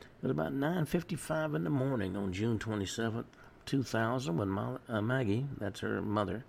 It 0.01 0.23
was 0.23 0.31
about 0.31 0.53
9:55 0.53 1.55
in 1.55 1.63
the 1.63 1.69
morning 1.69 2.17
on 2.17 2.33
June 2.33 2.59
27, 2.59 3.23
2000, 3.65 4.37
when 4.37 4.49
Molly, 4.49 4.79
uh, 4.89 5.01
Maggie, 5.01 5.47
that's 5.57 5.81
her 5.81 6.01
mother, 6.01 6.43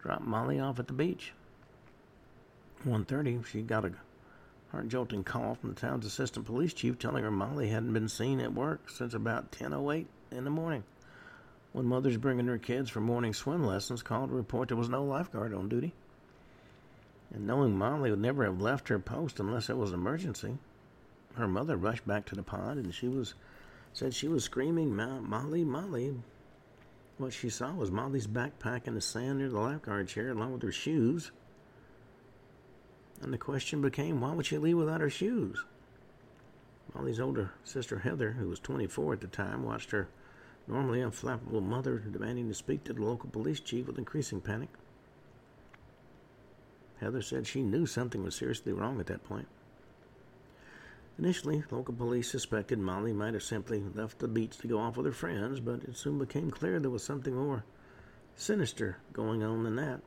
dropped 0.00 0.24
Molly 0.24 0.58
off 0.58 0.78
at 0.78 0.86
the 0.86 0.92
beach. 0.92 1.32
1:30, 2.84 3.42
she 3.44 3.62
got 3.62 3.84
a 3.84 3.92
heart-jolting 4.70 5.24
call 5.24 5.54
from 5.54 5.70
the 5.70 5.80
town's 5.80 6.06
assistant 6.06 6.46
police 6.46 6.72
chief 6.72 6.98
telling 6.98 7.22
her 7.22 7.30
Molly 7.30 7.68
hadn't 7.68 7.92
been 7.92 8.08
seen 8.08 8.40
at 8.40 8.54
work 8.54 8.88
since 8.88 9.12
about 9.12 9.52
10:08 9.52 10.06
in 10.30 10.44
the 10.44 10.50
morning. 10.50 10.84
When 11.72 11.86
mothers 11.86 12.16
bringing 12.16 12.46
their 12.46 12.58
kids 12.58 12.90
for 12.90 13.00
morning 13.00 13.32
swim 13.32 13.64
lessons 13.64 14.02
called 14.02 14.30
to 14.30 14.34
report 14.34 14.68
there 14.68 14.76
was 14.76 14.88
no 14.88 15.04
lifeguard 15.04 15.54
on 15.54 15.68
duty. 15.68 15.94
And 17.32 17.46
knowing 17.46 17.78
Molly 17.78 18.10
would 18.10 18.20
never 18.20 18.44
have 18.44 18.60
left 18.60 18.88
her 18.88 18.98
post 18.98 19.38
unless 19.38 19.70
it 19.70 19.76
was 19.76 19.90
an 19.90 20.00
emergency, 20.00 20.58
her 21.34 21.46
mother 21.46 21.76
rushed 21.76 22.06
back 22.06 22.26
to 22.26 22.34
the 22.34 22.42
pond 22.42 22.80
and 22.80 22.92
she 22.92 23.06
was 23.06 23.34
said 23.92 24.14
she 24.14 24.28
was 24.28 24.44
screaming, 24.44 24.94
Molly, 24.94 25.64
Molly. 25.64 26.14
What 27.18 27.32
she 27.32 27.50
saw 27.50 27.72
was 27.72 27.90
Molly's 27.90 28.26
backpack 28.26 28.86
in 28.86 28.94
the 28.94 29.00
sand 29.00 29.38
near 29.38 29.48
the 29.48 29.60
lifeguard 29.60 30.08
chair 30.08 30.30
along 30.30 30.52
with 30.52 30.62
her 30.62 30.72
shoes. 30.72 31.30
And 33.20 33.32
the 33.32 33.38
question 33.38 33.82
became, 33.82 34.20
why 34.20 34.32
would 34.32 34.46
she 34.46 34.58
leave 34.58 34.78
without 34.78 35.00
her 35.00 35.10
shoes? 35.10 35.64
Molly's 36.94 37.20
older 37.20 37.52
sister 37.62 37.98
Heather, 37.98 38.32
who 38.32 38.48
was 38.48 38.58
24 38.58 39.14
at 39.14 39.20
the 39.20 39.26
time, 39.26 39.62
watched 39.62 39.90
her 39.90 40.08
normally 40.70 41.00
unflappable 41.00 41.62
mother 41.62 41.98
demanding 41.98 42.48
to 42.48 42.54
speak 42.54 42.84
to 42.84 42.92
the 42.92 43.02
local 43.02 43.28
police 43.28 43.60
chief 43.60 43.86
with 43.86 43.98
increasing 43.98 44.40
panic. 44.40 44.68
Heather 47.00 47.22
said 47.22 47.46
she 47.46 47.62
knew 47.62 47.86
something 47.86 48.22
was 48.22 48.34
seriously 48.34 48.72
wrong 48.72 49.00
at 49.00 49.06
that 49.06 49.24
point. 49.24 49.48
Initially, 51.18 51.64
local 51.70 51.94
police 51.94 52.30
suspected 52.30 52.78
Molly 52.78 53.12
might 53.12 53.34
have 53.34 53.42
simply 53.42 53.82
left 53.94 54.20
the 54.20 54.28
beach 54.28 54.56
to 54.58 54.68
go 54.68 54.78
off 54.78 54.96
with 54.96 55.06
her 55.06 55.12
friends, 55.12 55.60
but 55.60 55.82
it 55.84 55.96
soon 55.96 56.18
became 56.18 56.50
clear 56.50 56.78
there 56.78 56.90
was 56.90 57.04
something 57.04 57.34
more 57.34 57.64
sinister 58.36 58.98
going 59.12 59.42
on 59.42 59.64
than 59.64 59.76
that. 59.76 60.00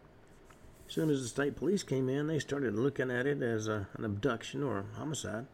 As 0.87 0.93
soon 0.93 1.09
as 1.09 1.21
the 1.21 1.27
state 1.27 1.55
police 1.55 1.83
came 1.83 2.09
in, 2.09 2.27
they 2.27 2.39
started 2.39 2.75
looking 2.75 3.11
at 3.11 3.27
it 3.27 3.41
as 3.41 3.67
a, 3.67 3.87
an 3.95 4.05
abduction 4.05 4.63
or 4.63 4.79
a 4.79 4.97
homicide. 4.97 5.45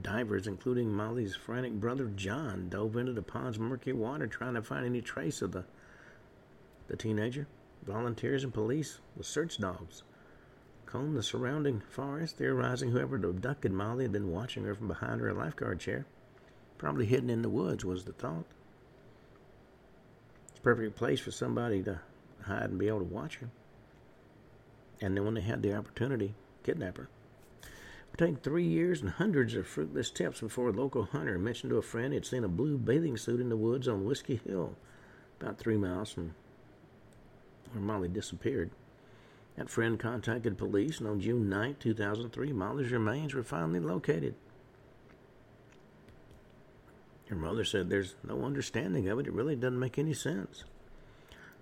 Divers, 0.00 0.48
including 0.48 0.92
Molly's 0.92 1.36
frantic 1.36 1.74
brother 1.74 2.06
John, 2.16 2.68
dove 2.68 2.96
into 2.96 3.12
the 3.12 3.22
pond's 3.22 3.58
murky 3.58 3.92
water 3.92 4.26
trying 4.26 4.54
to 4.54 4.62
find 4.62 4.84
any 4.84 5.00
trace 5.00 5.40
of 5.40 5.52
the, 5.52 5.64
the 6.88 6.96
teenager. 6.96 7.46
Volunteers 7.86 8.42
and 8.42 8.52
police 8.52 8.98
with 9.16 9.26
search 9.26 9.58
dogs 9.58 10.02
combed 10.86 11.16
the 11.16 11.22
surrounding 11.22 11.80
forest, 11.80 12.38
theorizing 12.38 12.90
whoever 12.90 13.16
abducted 13.16 13.72
Molly 13.72 14.04
had 14.04 14.12
been 14.12 14.30
watching 14.30 14.64
her 14.64 14.74
from 14.74 14.88
behind 14.88 15.20
her 15.20 15.32
lifeguard 15.32 15.80
chair. 15.80 16.06
Probably 16.78 17.06
hidden 17.06 17.30
in 17.30 17.42
the 17.42 17.48
woods, 17.48 17.84
was 17.84 18.04
the 18.04 18.12
thought. 18.12 18.44
It's 20.50 20.58
a 20.58 20.62
perfect 20.62 20.96
place 20.96 21.20
for 21.20 21.30
somebody 21.30 21.82
to 21.82 22.00
hide 22.42 22.70
and 22.70 22.78
be 22.78 22.88
able 22.88 23.00
to 23.00 23.04
watch 23.04 23.36
her. 23.36 23.50
And 25.00 25.16
then 25.16 25.24
when 25.24 25.34
they 25.34 25.40
had 25.40 25.62
the 25.62 25.74
opportunity, 25.74 26.34
kidnap 26.62 26.96
her. 26.96 27.08
Take 28.16 28.42
three 28.42 28.66
years 28.66 29.02
and 29.02 29.10
hundreds 29.10 29.54
of 29.54 29.66
fruitless 29.66 30.08
attempts 30.08 30.40
before 30.40 30.68
a 30.68 30.72
local 30.72 31.04
hunter 31.04 31.36
mentioned 31.36 31.70
to 31.70 31.78
a 31.78 31.82
friend 31.82 32.12
he'd 32.12 32.24
seen 32.24 32.44
a 32.44 32.48
blue 32.48 32.78
bathing 32.78 33.16
suit 33.16 33.40
in 33.40 33.48
the 33.48 33.56
woods 33.56 33.88
on 33.88 34.04
Whiskey 34.04 34.40
Hill, 34.46 34.76
about 35.40 35.58
three 35.58 35.76
miles 35.76 36.12
from 36.12 36.34
where 37.72 37.82
Molly 37.82 38.08
disappeared. 38.08 38.70
That 39.56 39.68
friend 39.68 39.98
contacted 39.98 40.58
police, 40.58 41.00
and 41.00 41.08
on 41.08 41.20
June 41.20 41.48
9, 41.48 41.76
2003, 41.80 42.52
Molly's 42.52 42.92
remains 42.92 43.34
were 43.34 43.42
finally 43.42 43.80
located. 43.80 44.34
Her 47.26 47.36
mother 47.36 47.64
said 47.64 47.88
there's 47.88 48.14
no 48.22 48.44
understanding 48.44 49.08
of 49.08 49.18
it. 49.18 49.26
It 49.26 49.32
really 49.32 49.56
doesn't 49.56 49.78
make 49.78 49.98
any 49.98 50.14
sense. 50.14 50.64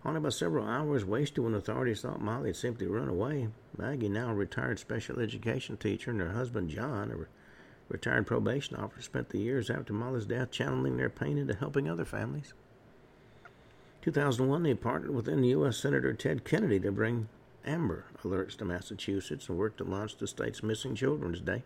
Only 0.04 0.18
about 0.18 0.34
several 0.34 0.66
hours 0.66 1.04
wasted 1.04 1.44
when 1.44 1.54
authorities 1.54 2.02
thought 2.02 2.20
Molly 2.20 2.48
had 2.48 2.56
simply 2.56 2.86
run 2.86 3.08
away. 3.08 3.48
Maggie, 3.76 4.08
now 4.08 4.30
a 4.30 4.34
retired 4.34 4.80
special 4.80 5.20
education 5.20 5.76
teacher, 5.76 6.10
and 6.10 6.20
her 6.20 6.32
husband 6.32 6.70
John, 6.70 7.12
a 7.12 7.26
retired 7.88 8.26
probation 8.26 8.76
officer, 8.76 9.02
spent 9.02 9.28
the 9.28 9.38
years 9.38 9.70
after 9.70 9.92
Molly's 9.92 10.26
death 10.26 10.50
channeling 10.50 10.96
their 10.96 11.08
pain 11.08 11.38
into 11.38 11.54
helping 11.54 11.88
other 11.88 12.04
families. 12.04 12.52
2001, 14.02 14.64
they 14.64 14.74
partnered 14.74 15.14
with 15.14 15.26
then 15.26 15.44
U.S. 15.44 15.76
Senator 15.76 16.12
Ted 16.12 16.44
Kennedy 16.44 16.80
to 16.80 16.90
bring 16.90 17.28
Amber 17.64 18.06
alerts 18.24 18.56
to 18.56 18.64
Massachusetts 18.64 19.48
and 19.48 19.56
worked 19.56 19.78
to 19.78 19.84
launch 19.84 20.16
the 20.16 20.26
state's 20.26 20.64
Missing 20.64 20.96
Children's 20.96 21.40
Day. 21.40 21.62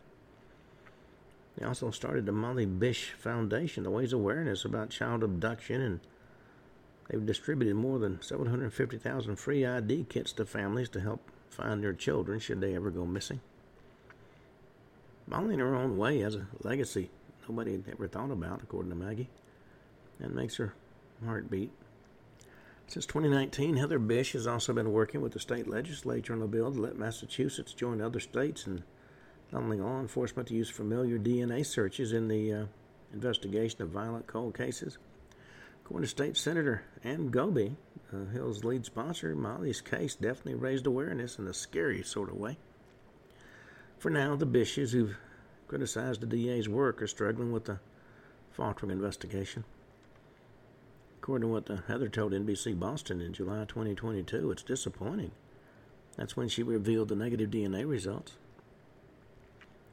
They 1.57 1.64
also 1.64 1.90
started 1.90 2.27
the 2.27 2.33
Molly 2.33 2.66
Bish 2.66 3.12
Foundation 3.12 3.85
to 3.85 3.90
raise 3.90 4.12
awareness 4.12 4.66
about 4.66 4.90
child 4.90 5.22
abduction, 5.22 5.81
and 5.81 6.01
they've 7.08 7.24
distributed 7.24 7.74
more 7.74 7.98
than 7.98 8.20
750,000 8.22 9.36
free 9.36 9.64
ID 9.64 10.06
kits 10.08 10.32
to 10.34 10.44
families 10.44 10.88
to 10.90 11.00
help 11.00 11.30
find 11.50 11.82
their 11.82 11.92
children 11.92 12.38
should 12.38 12.60
they 12.60 12.74
ever 12.74 12.90
go 12.90 13.04
missing. 13.04 13.40
Molly, 15.26 15.54
in 15.54 15.60
her 15.60 15.74
own 15.74 15.96
way, 15.96 16.20
has 16.20 16.36
a 16.36 16.46
legacy 16.62 17.10
nobody 17.48 17.72
had 17.72 17.84
ever 17.90 18.08
thought 18.08 18.30
about, 18.30 18.62
according 18.62 18.90
to 18.90 18.96
Maggie. 18.96 19.28
That 20.20 20.34
makes 20.34 20.56
her 20.56 20.74
heart 21.24 21.50
beat. 21.50 21.70
Since 22.88 23.06
2019, 23.06 23.76
Heather 23.76 23.98
Bish 23.98 24.32
has 24.32 24.46
also 24.46 24.72
been 24.72 24.92
working 24.92 25.20
with 25.20 25.32
the 25.32 25.40
state 25.40 25.66
legislature 25.66 26.32
on 26.32 26.42
a 26.42 26.46
bill 26.46 26.72
to 26.72 26.80
let 26.80 26.96
Massachusetts 26.96 27.72
join 27.72 28.00
other 28.00 28.20
states 28.20 28.66
in 28.66 28.84
allowing 29.52 29.82
law 29.82 30.00
enforcement 30.00 30.48
to 30.48 30.54
use 30.54 30.70
familiar 30.70 31.18
DNA 31.18 31.66
searches 31.66 32.12
in 32.12 32.28
the 32.28 32.52
uh, 32.52 32.66
investigation 33.12 33.82
of 33.82 33.88
violent 33.88 34.26
cold 34.26 34.56
cases. 34.56 34.98
According 35.87 36.03
to 36.03 36.11
State 36.11 36.37
Senator 36.37 36.83
Ann 37.05 37.29
Gobi, 37.29 37.77
uh, 38.12 38.25
Hill's 38.33 38.64
lead 38.64 38.85
sponsor, 38.85 39.37
Molly's 39.37 39.81
case 39.81 40.16
definitely 40.16 40.57
raised 40.57 40.85
awareness 40.85 41.38
in 41.38 41.46
a 41.46 41.55
scary 41.55 42.03
sort 42.03 42.29
of 42.29 42.35
way. 42.35 42.59
For 43.96 44.11
now, 44.11 44.35
the 44.35 44.49
Bishes 44.49 44.90
who've 44.90 45.16
criticized 45.68 46.22
the 46.22 46.27
DA's 46.27 46.68
work 46.68 47.01
are 47.01 47.07
struggling 47.07 47.53
with 47.53 47.66
the 47.66 47.79
faltering 48.51 48.90
investigation. 48.90 49.62
According 51.22 51.49
to 51.49 51.53
what 51.53 51.85
Heather 51.87 52.09
told 52.09 52.33
NBC 52.33 52.77
Boston 52.77 53.20
in 53.20 53.33
July 53.33 53.64
2022, 53.68 54.51
it's 54.51 54.64
disappointing. 54.64 55.31
That's 56.16 56.37
when 56.37 56.49
she 56.49 56.64
revealed 56.64 57.11
the 57.11 57.14
negative 57.14 57.53
DNA 57.53 57.88
results. 57.88 58.33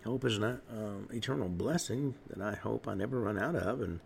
Hope 0.05 0.25
is 0.25 0.37
an 0.39 0.43
uh, 0.43 1.13
eternal 1.13 1.49
blessing 1.49 2.15
that 2.31 2.41
I 2.41 2.55
hope 2.55 2.87
I 2.87 2.95
never 2.95 3.19
run 3.19 3.37
out 3.37 3.55
of. 3.55 3.79
And 3.79 3.99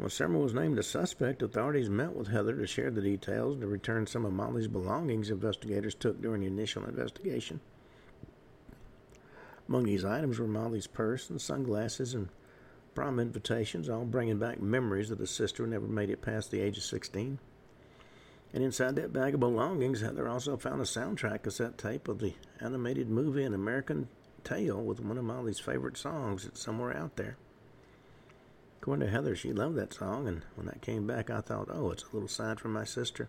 when 0.00 0.08
Sumner 0.08 0.38
was 0.38 0.54
named 0.54 0.78
a 0.78 0.82
suspect, 0.82 1.42
authorities 1.42 1.90
met 1.90 2.16
with 2.16 2.28
Heather 2.28 2.56
to 2.56 2.66
share 2.66 2.90
the 2.90 3.02
details 3.02 3.52
and 3.52 3.60
to 3.60 3.66
return 3.66 4.06
some 4.06 4.24
of 4.24 4.32
Molly's 4.32 4.66
belongings 4.66 5.28
investigators 5.28 5.94
took 5.94 6.22
during 6.22 6.40
the 6.40 6.46
initial 6.46 6.86
investigation. 6.86 7.60
Among 9.68 9.84
these 9.84 10.02
items 10.02 10.38
were 10.38 10.46
Molly's 10.46 10.86
purse 10.86 11.28
and 11.28 11.38
sunglasses 11.38 12.14
and 12.14 12.30
prom 12.94 13.20
invitations, 13.20 13.90
all 13.90 14.06
bringing 14.06 14.38
back 14.38 14.62
memories 14.62 15.10
of 15.10 15.18
the 15.18 15.26
sister 15.26 15.64
who 15.64 15.70
never 15.70 15.86
made 15.86 16.08
it 16.08 16.22
past 16.22 16.50
the 16.50 16.62
age 16.62 16.78
of 16.78 16.84
16. 16.84 17.38
And 18.54 18.64
inside 18.64 18.96
that 18.96 19.12
bag 19.12 19.34
of 19.34 19.40
belongings, 19.40 20.00
Heather 20.00 20.26
also 20.26 20.56
found 20.56 20.80
a 20.80 20.84
soundtrack 20.84 21.42
cassette 21.42 21.76
tape 21.76 22.08
of 22.08 22.20
the 22.20 22.32
animated 22.58 23.10
movie 23.10 23.44
An 23.44 23.52
American 23.52 24.08
Tail 24.44 24.82
with 24.82 24.98
one 24.98 25.18
of 25.18 25.24
Molly's 25.24 25.60
favorite 25.60 25.98
songs. 25.98 26.46
It's 26.46 26.62
somewhere 26.62 26.96
out 26.96 27.16
there. 27.16 27.36
According 28.80 29.06
to 29.06 29.12
Heather, 29.12 29.36
she 29.36 29.52
loved 29.52 29.76
that 29.76 29.92
song, 29.92 30.26
and 30.26 30.42
when 30.54 30.66
that 30.66 30.80
came 30.80 31.06
back, 31.06 31.28
I 31.28 31.42
thought, 31.42 31.68
oh, 31.70 31.90
it's 31.90 32.04
a 32.04 32.14
little 32.14 32.28
sign 32.28 32.56
from 32.56 32.72
my 32.72 32.84
sister. 32.84 33.28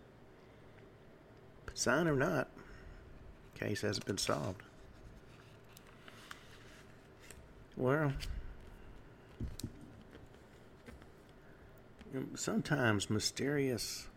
But 1.65 1.77
sign 1.77 2.07
or 2.07 2.15
not, 2.15 2.47
case 3.55 3.81
hasn't 3.81 4.05
been 4.05 4.17
solved. 4.17 4.61
Well, 7.75 8.13
sometimes 12.35 13.09
mysterious 13.09 14.07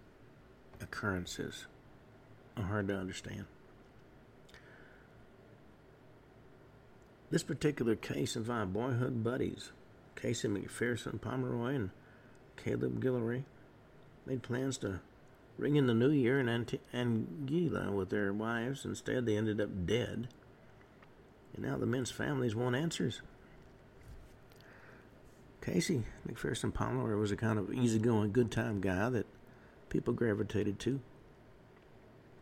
occurrences 0.81 1.67
are 2.57 2.65
hard 2.65 2.89
to 2.89 2.97
understand. 2.97 3.47
This 7.31 7.43
particular 7.43 7.97
case 7.97 8.37
involved 8.37 8.73
boyhood 8.73 9.25
buddies, 9.25 9.73
Casey 10.17 10.49
McPherson 10.49 11.21
Pomeroy 11.21 11.75
and 11.75 11.91
Caleb 12.57 13.03
Guillory, 13.03 13.45
made 14.27 14.43
plans 14.43 14.79
to 14.79 15.01
ring 15.59 15.77
in 15.77 15.87
the 15.87 15.95
new 15.95 16.11
year 16.11 16.41
in 16.41 16.47
Anguilla 16.47 17.93
with 17.93 18.11
their 18.11 18.33
wives. 18.33 18.85
Instead, 18.85 19.27
they 19.27 19.37
ended 19.37 19.61
up 19.61 19.87
dead. 19.87 20.29
And 21.55 21.65
now 21.65 21.77
the 21.77 21.87
men's 21.87 22.11
families 22.11 22.55
want 22.55 22.77
answers. 22.77 23.23
Casey 25.65 26.05
McPherson 26.29 26.75
Pomeroy 26.75 27.17
was 27.17 27.31
a 27.31 27.37
kind 27.37 27.59
of 27.59 27.73
easygoing, 27.73 28.33
good 28.33 28.51
time 28.51 28.81
guy 28.81 29.09
that 29.09 29.27
people 29.89 30.13
gravitated 30.13 30.79
to. 30.81 31.01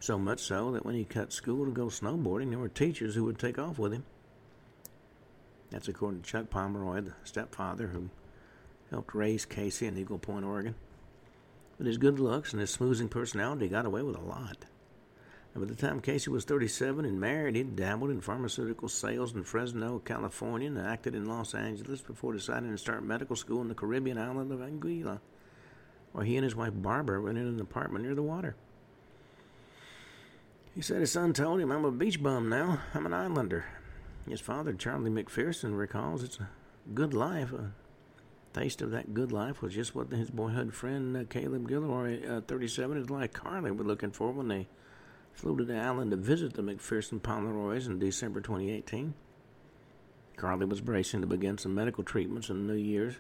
So 0.01 0.19
much 0.19 0.41
so 0.41 0.73
that 0.73 0.85
when 0.85 0.97
he 0.97 1.05
cut 1.05 1.33
school 1.33 1.65
to 1.65 1.71
go 1.71 1.87
snowboarding, 1.87 2.51
there 2.51 2.59
were 2.59 2.69
teachers 2.69 3.15
who 3.15 3.23
would 3.25 3.39
take 3.39 3.59
off 3.59 3.79
with 3.79 3.93
him. 3.93 4.05
That's 5.73 5.89
according 5.89 6.21
to 6.21 6.29
Chuck 6.29 6.51
Pomeroy, 6.51 7.01
the 7.01 7.15
stepfather 7.25 7.89
who 7.89 8.11
helped 8.91 9.15
raise 9.15 9.47
Casey 9.47 9.87
in 9.87 9.97
Eagle 9.97 10.19
Point, 10.19 10.45
Oregon. 10.45 10.75
But 11.79 11.87
his 11.87 11.97
good 11.97 12.21
looks 12.21 12.53
and 12.53 12.61
his 12.61 12.71
smoothing 12.71 13.09
personality 13.09 13.69
got 13.69 13.87
away 13.87 14.03
with 14.03 14.17
a 14.17 14.21
lot. 14.21 14.67
And 15.55 15.63
by 15.63 15.69
the 15.69 15.75
time 15.75 16.01
Casey 16.01 16.31
was 16.31 16.45
37 16.45 17.07
and 17.07 17.19
married, 17.19 17.57
he'd 17.57 17.75
dabbled 17.75 18.11
in 18.11 18.21
pharmaceutical 18.21 18.89
sales 18.89 19.35
in 19.35 19.45
Fresno, 19.45 19.99
California, 19.99 20.69
and 20.69 20.79
acted 20.79 21.15
in 21.15 21.25
Los 21.25 21.55
Angeles 21.55 22.03
before 22.03 22.35
deciding 22.35 22.71
to 22.71 22.79
start 22.79 23.03
medical 23.03 23.37
school 23.37 23.63
in 23.63 23.69
the 23.69 23.75
Caribbean 23.75 24.19
island 24.19 24.53
of 24.53 24.61
Anguilla, 24.61 25.21
where 26.13 26.25
he 26.25 26.37
and 26.37 26.45
his 26.45 26.55
wife 26.55 26.73
Barbara 26.75 27.19
rented 27.19 27.47
an 27.47 27.61
apartment 27.61 28.05
near 28.05 28.15
the 28.15 28.23
water. 28.23 28.57
He 30.75 30.83
said 30.83 31.01
his 31.01 31.13
son 31.13 31.33
told 31.33 31.61
him, 31.61 31.73
I'm 31.73 31.85
a 31.85 31.91
beach 31.91 32.23
bum 32.23 32.51
now. 32.51 32.81
I'm 32.95 33.07
an 33.07 33.15
islander. 33.15 33.65
His 34.29 34.41
father, 34.41 34.73
Charlie 34.73 35.11
McPherson, 35.11 35.77
recalls 35.77 36.23
it's 36.23 36.39
a 36.39 36.49
good 36.95 37.13
life. 37.13 37.53
A 37.53 37.73
taste 38.53 38.83
of 38.83 38.91
that 38.91 39.15
good 39.15 39.33
life 39.33 39.63
was 39.63 39.75
just 39.75 39.95
what 39.95 40.11
his 40.11 40.31
boyhood 40.31 40.75
friend 40.75 41.17
uh, 41.17 41.25
Caleb 41.29 41.69
Gilroy, 41.69 42.25
uh, 42.27 42.41
37, 42.43 42.97
his 42.97 43.11
like 43.11 43.33
Carly 43.33 43.71
were 43.71 43.85
looking 43.85 44.11
for 44.11 44.31
when 44.31 44.49
they 44.49 44.69
flew 45.33 45.57
to 45.57 45.65
the 45.65 45.79
island 45.79 46.11
to 46.11 46.17
visit 46.17 46.55
the 46.55 46.63
McPherson 46.63 47.23
Pomeroys 47.23 47.87
in 47.87 47.99
December 47.99 48.41
2018. 48.41 49.15
Carly 50.37 50.67
was 50.67 50.81
bracing 50.81 51.21
to 51.21 51.27
begin 51.27 51.59
some 51.59 51.75
medical 51.75 52.05
treatments 52.05 52.51
in 52.51 52.67
the 52.67 52.75
New 52.75 52.79
Year's, 52.79 53.15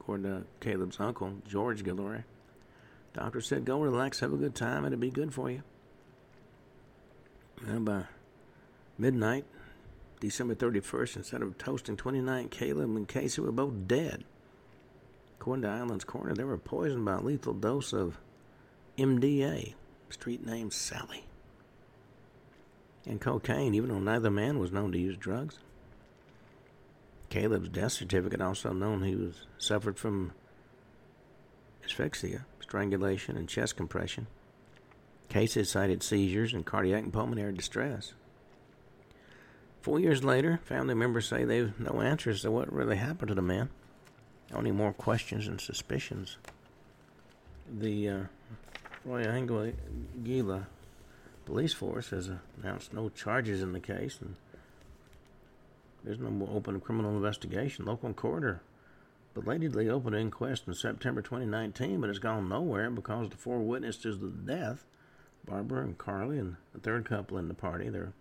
according 0.00 0.24
to 0.24 0.44
Caleb's 0.60 0.98
uncle, 1.00 1.34
George 1.46 1.84
Gilroy. 1.84 2.22
Doctor 3.14 3.40
said, 3.40 3.64
Go 3.64 3.80
relax, 3.80 4.20
have 4.20 4.32
a 4.32 4.36
good 4.36 4.54
time, 4.54 4.84
it'll 4.84 4.98
be 4.98 5.10
good 5.10 5.32
for 5.32 5.50
you. 5.50 5.62
And 7.66 7.84
by 7.84 8.04
midnight, 8.96 9.44
December 10.20 10.54
31st, 10.54 11.16
instead 11.16 11.42
of 11.42 11.58
toasting 11.58 11.96
29, 11.96 12.48
Caleb 12.48 12.96
and 12.96 13.08
Casey 13.08 13.40
were 13.40 13.52
both 13.52 13.86
dead. 13.86 14.24
According 15.40 15.62
to 15.62 15.68
Island's 15.68 16.04
coroner, 16.04 16.34
they 16.34 16.44
were 16.44 16.58
poisoned 16.58 17.04
by 17.04 17.14
a 17.14 17.20
lethal 17.20 17.54
dose 17.54 17.92
of 17.92 18.18
MDA, 18.96 19.74
street 20.10 20.44
name 20.44 20.70
Sally, 20.70 21.24
and 23.06 23.20
cocaine, 23.20 23.74
even 23.74 23.90
though 23.90 24.00
neither 24.00 24.30
man 24.30 24.58
was 24.58 24.72
known 24.72 24.90
to 24.92 24.98
use 24.98 25.16
drugs. 25.16 25.58
Caleb's 27.30 27.68
death 27.68 27.92
certificate 27.92 28.40
also 28.40 28.72
known 28.72 29.02
he 29.02 29.14
was 29.14 29.46
suffered 29.58 29.98
from 29.98 30.32
asphyxia, 31.84 32.46
strangulation, 32.60 33.36
and 33.36 33.48
chest 33.48 33.76
compression. 33.76 34.26
Casey 35.28 35.62
cited 35.64 36.02
seizures 36.02 36.54
and 36.54 36.64
cardiac 36.64 37.04
and 37.04 37.12
pulmonary 37.12 37.52
distress. 37.52 38.14
Four 39.88 40.00
years 40.00 40.22
later, 40.22 40.60
family 40.66 40.92
members 40.92 41.26
say 41.26 41.44
they 41.44 41.60
have 41.60 41.80
no 41.80 42.02
answers 42.02 42.42
to 42.42 42.50
what 42.50 42.70
really 42.70 42.98
happened 42.98 43.28
to 43.28 43.34
the 43.34 43.40
man. 43.40 43.70
Only 44.52 44.70
more 44.70 44.92
questions 44.92 45.48
and 45.48 45.58
suspicions. 45.58 46.36
The 47.72 48.08
uh, 48.10 48.20
Royal 49.06 49.28
Anguilla 49.28 50.66
police 51.46 51.72
force 51.72 52.10
has 52.10 52.30
announced 52.60 52.92
no 52.92 53.08
charges 53.08 53.62
in 53.62 53.72
the 53.72 53.80
case, 53.80 54.18
and 54.20 54.36
there's 56.04 56.18
no 56.18 56.46
open 56.52 56.80
criminal 56.80 57.16
investigation. 57.16 57.86
Local 57.86 58.12
coroner 58.12 58.60
belatedly 59.32 59.88
opened 59.88 60.16
an 60.16 60.20
inquest 60.20 60.64
in 60.68 60.74
September 60.74 61.22
2019, 61.22 61.98
but 62.02 62.10
it's 62.10 62.18
gone 62.18 62.50
nowhere 62.50 62.90
because 62.90 63.30
the 63.30 63.38
four 63.38 63.60
witnesses 63.60 64.18
to 64.18 64.26
the 64.26 64.52
death, 64.52 64.84
Barbara 65.46 65.82
and 65.82 65.96
Carly, 65.96 66.38
and 66.38 66.56
the 66.74 66.80
third 66.80 67.06
couple 67.06 67.38
in 67.38 67.48
the 67.48 67.54
party, 67.54 67.88
their 67.88 68.12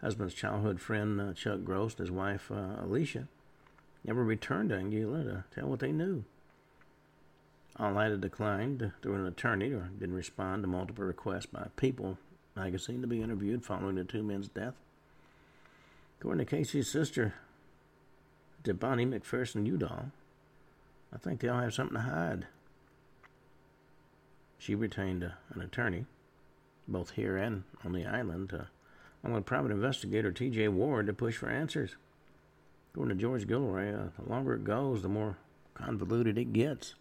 husband's 0.00 0.34
childhood 0.34 0.80
friend 0.80 1.20
uh, 1.20 1.32
Chuck 1.32 1.64
Gross 1.64 1.92
and 1.92 2.00
his 2.00 2.10
wife 2.10 2.50
uh, 2.50 2.82
Alicia, 2.82 3.28
never 4.04 4.24
returned 4.24 4.70
to 4.70 4.76
Anguilla 4.76 5.24
to 5.24 5.44
tell 5.54 5.68
what 5.68 5.80
they 5.80 5.92
knew. 5.92 6.24
All 7.76 7.94
had 7.94 8.20
declined 8.20 8.92
through 9.00 9.14
an 9.14 9.26
attorney 9.26 9.72
or 9.72 9.90
didn't 9.98 10.14
respond 10.14 10.62
to 10.62 10.68
multiple 10.68 11.04
requests 11.04 11.46
by 11.46 11.68
People 11.76 12.18
magazine 12.56 13.00
to 13.00 13.06
be 13.06 13.22
interviewed 13.22 13.64
following 13.64 13.94
the 13.94 14.04
two 14.04 14.22
men's 14.22 14.48
death. 14.48 14.74
According 16.18 16.44
to 16.44 16.56
Casey's 16.56 16.90
sister, 16.90 17.34
Debonnie 18.64 19.08
McPherson 19.08 19.66
Udall, 19.66 20.10
I 21.12 21.18
think 21.18 21.40
they 21.40 21.48
all 21.48 21.60
have 21.60 21.72
something 21.72 21.96
to 21.96 22.02
hide. 22.02 22.46
She 24.58 24.74
retained 24.74 25.24
uh, 25.24 25.30
an 25.54 25.62
attorney, 25.62 26.04
both 26.86 27.12
here 27.12 27.38
and 27.38 27.62
on 27.82 27.92
the 27.92 28.04
island, 28.04 28.52
uh, 28.52 28.64
along 29.22 29.34
want 29.34 29.46
private 29.46 29.70
investigator 29.70 30.32
T.J. 30.32 30.68
Ward 30.68 31.06
to 31.06 31.12
push 31.12 31.36
for 31.36 31.48
answers. 31.48 31.96
According 32.92 33.16
to 33.16 33.20
George 33.20 33.46
Gilroy, 33.46 33.94
uh, 33.94 34.08
the 34.18 34.28
longer 34.28 34.54
it 34.54 34.64
goes, 34.64 35.02
the 35.02 35.08
more 35.08 35.36
convoluted 35.74 36.38
it 36.38 36.52
gets. 36.52 36.94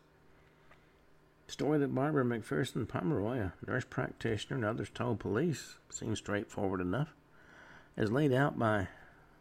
Story 1.47 1.79
that 1.79 1.95
Barbara 1.95 2.23
McPherson 2.23 2.87
Pomeroy, 2.87 3.39
a 3.39 3.53
nurse 3.65 3.85
practitioner, 3.89 4.57
and 4.57 4.65
others 4.65 4.89
told 4.93 5.19
police 5.19 5.77
seems 5.89 6.19
straightforward 6.19 6.79
enough, 6.79 7.15
as 7.97 8.11
laid 8.11 8.31
out 8.31 8.59
by 8.59 8.87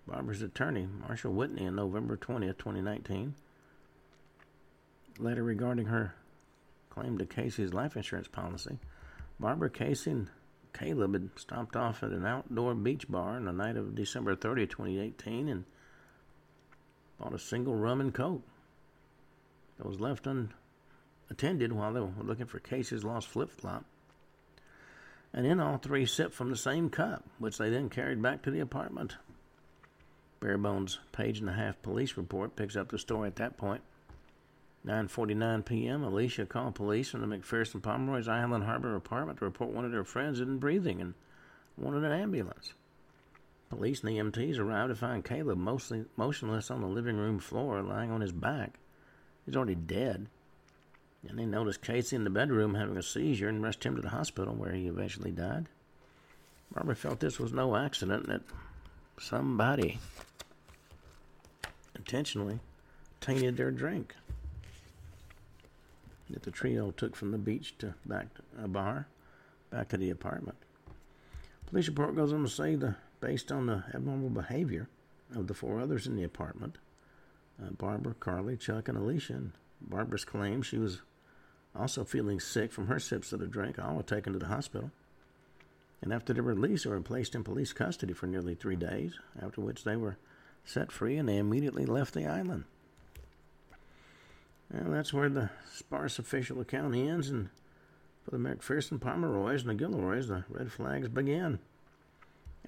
Barbara's 0.07 0.41
attorney, 0.41 0.89
Marshall 1.07 1.35
Whitney, 1.35 1.67
on 1.67 1.77
November 1.77 2.17
20th, 2.17 2.57
2019. 2.57 3.35
Letter 5.19 5.43
regarding 5.43 5.87
her 5.87 6.15
claim 6.89 7.19
to 7.19 7.27
Casey's 7.27 7.75
life 7.75 7.95
insurance 7.95 8.29
policy. 8.29 8.79
Barbara 9.39 9.69
Casey 9.69 10.11
and 10.11 10.31
Caleb 10.73 11.15
had 11.15 11.31
stopped 11.37 11.77
off 11.77 12.03
at 12.03 12.11
an 12.11 12.25
outdoor 12.25 12.75
beach 12.75 13.09
bar 13.09 13.37
on 13.37 13.45
the 13.45 13.53
night 13.53 13.77
of 13.77 13.95
December 13.95 14.35
30, 14.35 14.67
2018, 14.67 15.49
and 15.49 15.65
bought 17.19 17.35
a 17.35 17.39
single 17.39 17.75
rum 17.75 18.01
and 18.01 18.15
coke 18.15 18.43
that 19.77 19.87
was 19.87 20.01
left 20.01 20.27
unattended 20.27 21.73
while 21.73 21.93
they 21.93 22.01
were 22.01 22.11
looking 22.23 22.47
for 22.47 22.59
Casey's 22.59 23.05
lost 23.05 23.29
flip 23.29 23.51
flop. 23.51 23.85
And 25.33 25.45
then 25.45 25.61
all 25.61 25.77
three 25.77 26.07
sipped 26.07 26.35
from 26.35 26.51
the 26.51 26.57
same 26.57 26.91
cup, 26.91 27.25
which 27.39 27.59
they 27.59 27.71
then 27.71 27.91
carried 27.91 28.23
back 28.23 28.43
to 28.43 28.51
the 28.51 28.61
apartment. 28.61 29.17
Barebones' 30.41 30.99
page 31.13 31.41
and 31.41 31.51
a 31.51 31.53
half 31.53 31.83
police 31.83 32.17
report 32.17 32.57
picks 32.57 32.77
up 32.77 32.89
the 32.89 32.99
story 32.99 33.27
at 33.27 33.37
that 33.37 33.57
point. 33.57 33.83
9:49 34.89 35.67
p.m. 35.67 36.03
Alicia 36.03 36.47
called 36.47 36.75
police 36.75 37.11
from 37.11 37.21
the 37.21 37.37
McPherson 37.37 37.83
Pomeroy's 37.83 38.27
Island 38.27 38.65
Harbor 38.65 38.97
apartment 38.97 39.39
to 39.39 39.45
report 39.45 39.71
one 39.71 39.85
of 39.85 39.93
their 39.93 40.03
friends 40.03 40.41
isn't 40.41 40.61
breathing 40.61 41.03
and 41.03 41.13
wanted 41.77 42.05
an 42.05 42.13
ambulance. 42.13 42.73
Police 43.69 44.03
and 44.03 44.11
EMTs 44.11 44.59
arrived 44.59 44.89
to 44.89 44.95
find 44.95 45.23
Caleb 45.23 45.59
mostly 45.59 46.07
motionless 46.17 46.71
on 46.71 46.81
the 46.81 46.87
living 46.87 47.19
room 47.19 47.39
floor, 47.39 47.83
lying 47.83 48.11
on 48.11 48.23
his 48.23 48.33
back. 48.33 48.79
He's 49.45 49.57
already 49.57 49.75
dead. 49.75 50.27
And 51.29 51.39
they 51.39 51.45
noticed 51.45 51.83
Casey 51.83 52.17
in 52.17 52.25
the 52.25 52.31
bedroom 52.31 52.75
having 52.75 52.97
a 52.97 53.03
seizure 53.03 53.51
and 53.51 53.63
rushed 53.63 53.85
him 53.85 53.95
to 53.97 54.01
the 54.01 54.09
hospital, 54.09 54.55
where 54.55 54.73
he 54.73 54.87
eventually 54.87 55.33
died. 55.33 55.67
Barbara 56.73 56.97
felt 56.97 57.21
this 57.21 57.39
was 57.39 57.53
no 57.53 57.77
accident, 57.77 58.27
that 58.29 58.41
somebody 59.21 59.99
intentionally 61.95 62.61
tainted 63.21 63.59
their 63.59 63.71
drink 63.71 64.15
that 66.31 66.43
the 66.43 66.51
trio 66.51 66.91
took 66.91 67.17
from 67.17 67.31
the 67.31 67.39
beach 67.39 67.77
to 67.79 67.95
back 68.07 68.35
to 68.35 68.43
a 68.63 68.69
bar, 68.69 69.07
back 69.71 69.89
to 69.89 69.97
the 69.97 70.11
apartment. 70.11 70.59
Police 71.67 71.89
report 71.89 72.17
goes 72.17 72.33
on 72.33 72.43
to 72.43 72.49
say 72.49 72.75
that 72.77 72.97
based 73.21 73.53
on 73.53 73.67
the 73.67 73.85
abnormal 73.95 74.31
behavior 74.31 74.89
of 75.35 75.47
the 75.47 75.55
four 75.55 75.81
others 75.81 76.07
in 76.07 76.17
the 76.17 76.25
apartment, 76.25 76.79
uh, 77.63 77.71
Barbara, 77.71 78.15
Carly, 78.19 78.57
Chuck, 78.57 78.89
and 78.89 78.97
Alicia, 78.97 79.35
and 79.35 79.53
Barbara's 79.81 80.25
claim 80.25 80.63
she 80.63 80.79
was 80.79 81.03
also 81.75 82.05
feeling 82.05 82.41
sick 82.41 82.73
from 82.73 82.87
her 82.87 82.99
sips 82.99 83.33
of 83.33 83.41
the 83.41 83.47
drink, 83.47 83.79
all 83.79 83.97
were 83.97 84.03
taken 84.03 84.33
to 84.33 84.39
the 84.39 84.47
hospital. 84.47 84.91
And 86.01 86.13
after 86.13 86.33
their 86.33 86.43
release, 86.43 86.85
they 86.85 86.91
were 86.91 87.01
placed 87.01 87.35
in 87.35 87.45
police 87.45 87.73
custody 87.73 88.13
for 88.13 88.27
nearly 88.27 88.55
three 88.55 88.77
days, 88.77 89.19
after 89.41 89.61
which 89.61 89.85
they 89.85 89.97
were 89.97 90.17
set 90.65 90.93
free 90.93 91.17
and 91.17 91.29
they 91.29 91.39
immediately 91.39 91.87
left 91.87 92.15
the 92.15 92.27
island. 92.27 92.65
Well, 94.73 94.93
that's 94.93 95.15
where 95.15 95.29
the 95.29 95.51
sparse 95.73 96.19
official 96.19 96.61
account 96.61 96.95
ends, 96.95 97.31
and 97.31 97.49
for 98.25 98.33
the 98.33 98.37
McPherson 98.37 99.01
Pomeroys 99.01 99.63
and 99.63 99.71
the 99.71 99.75
Gilroys, 99.75 100.29
the 100.29 100.45
red 100.49 100.71
flags 100.71 101.09
begin. 101.09 101.59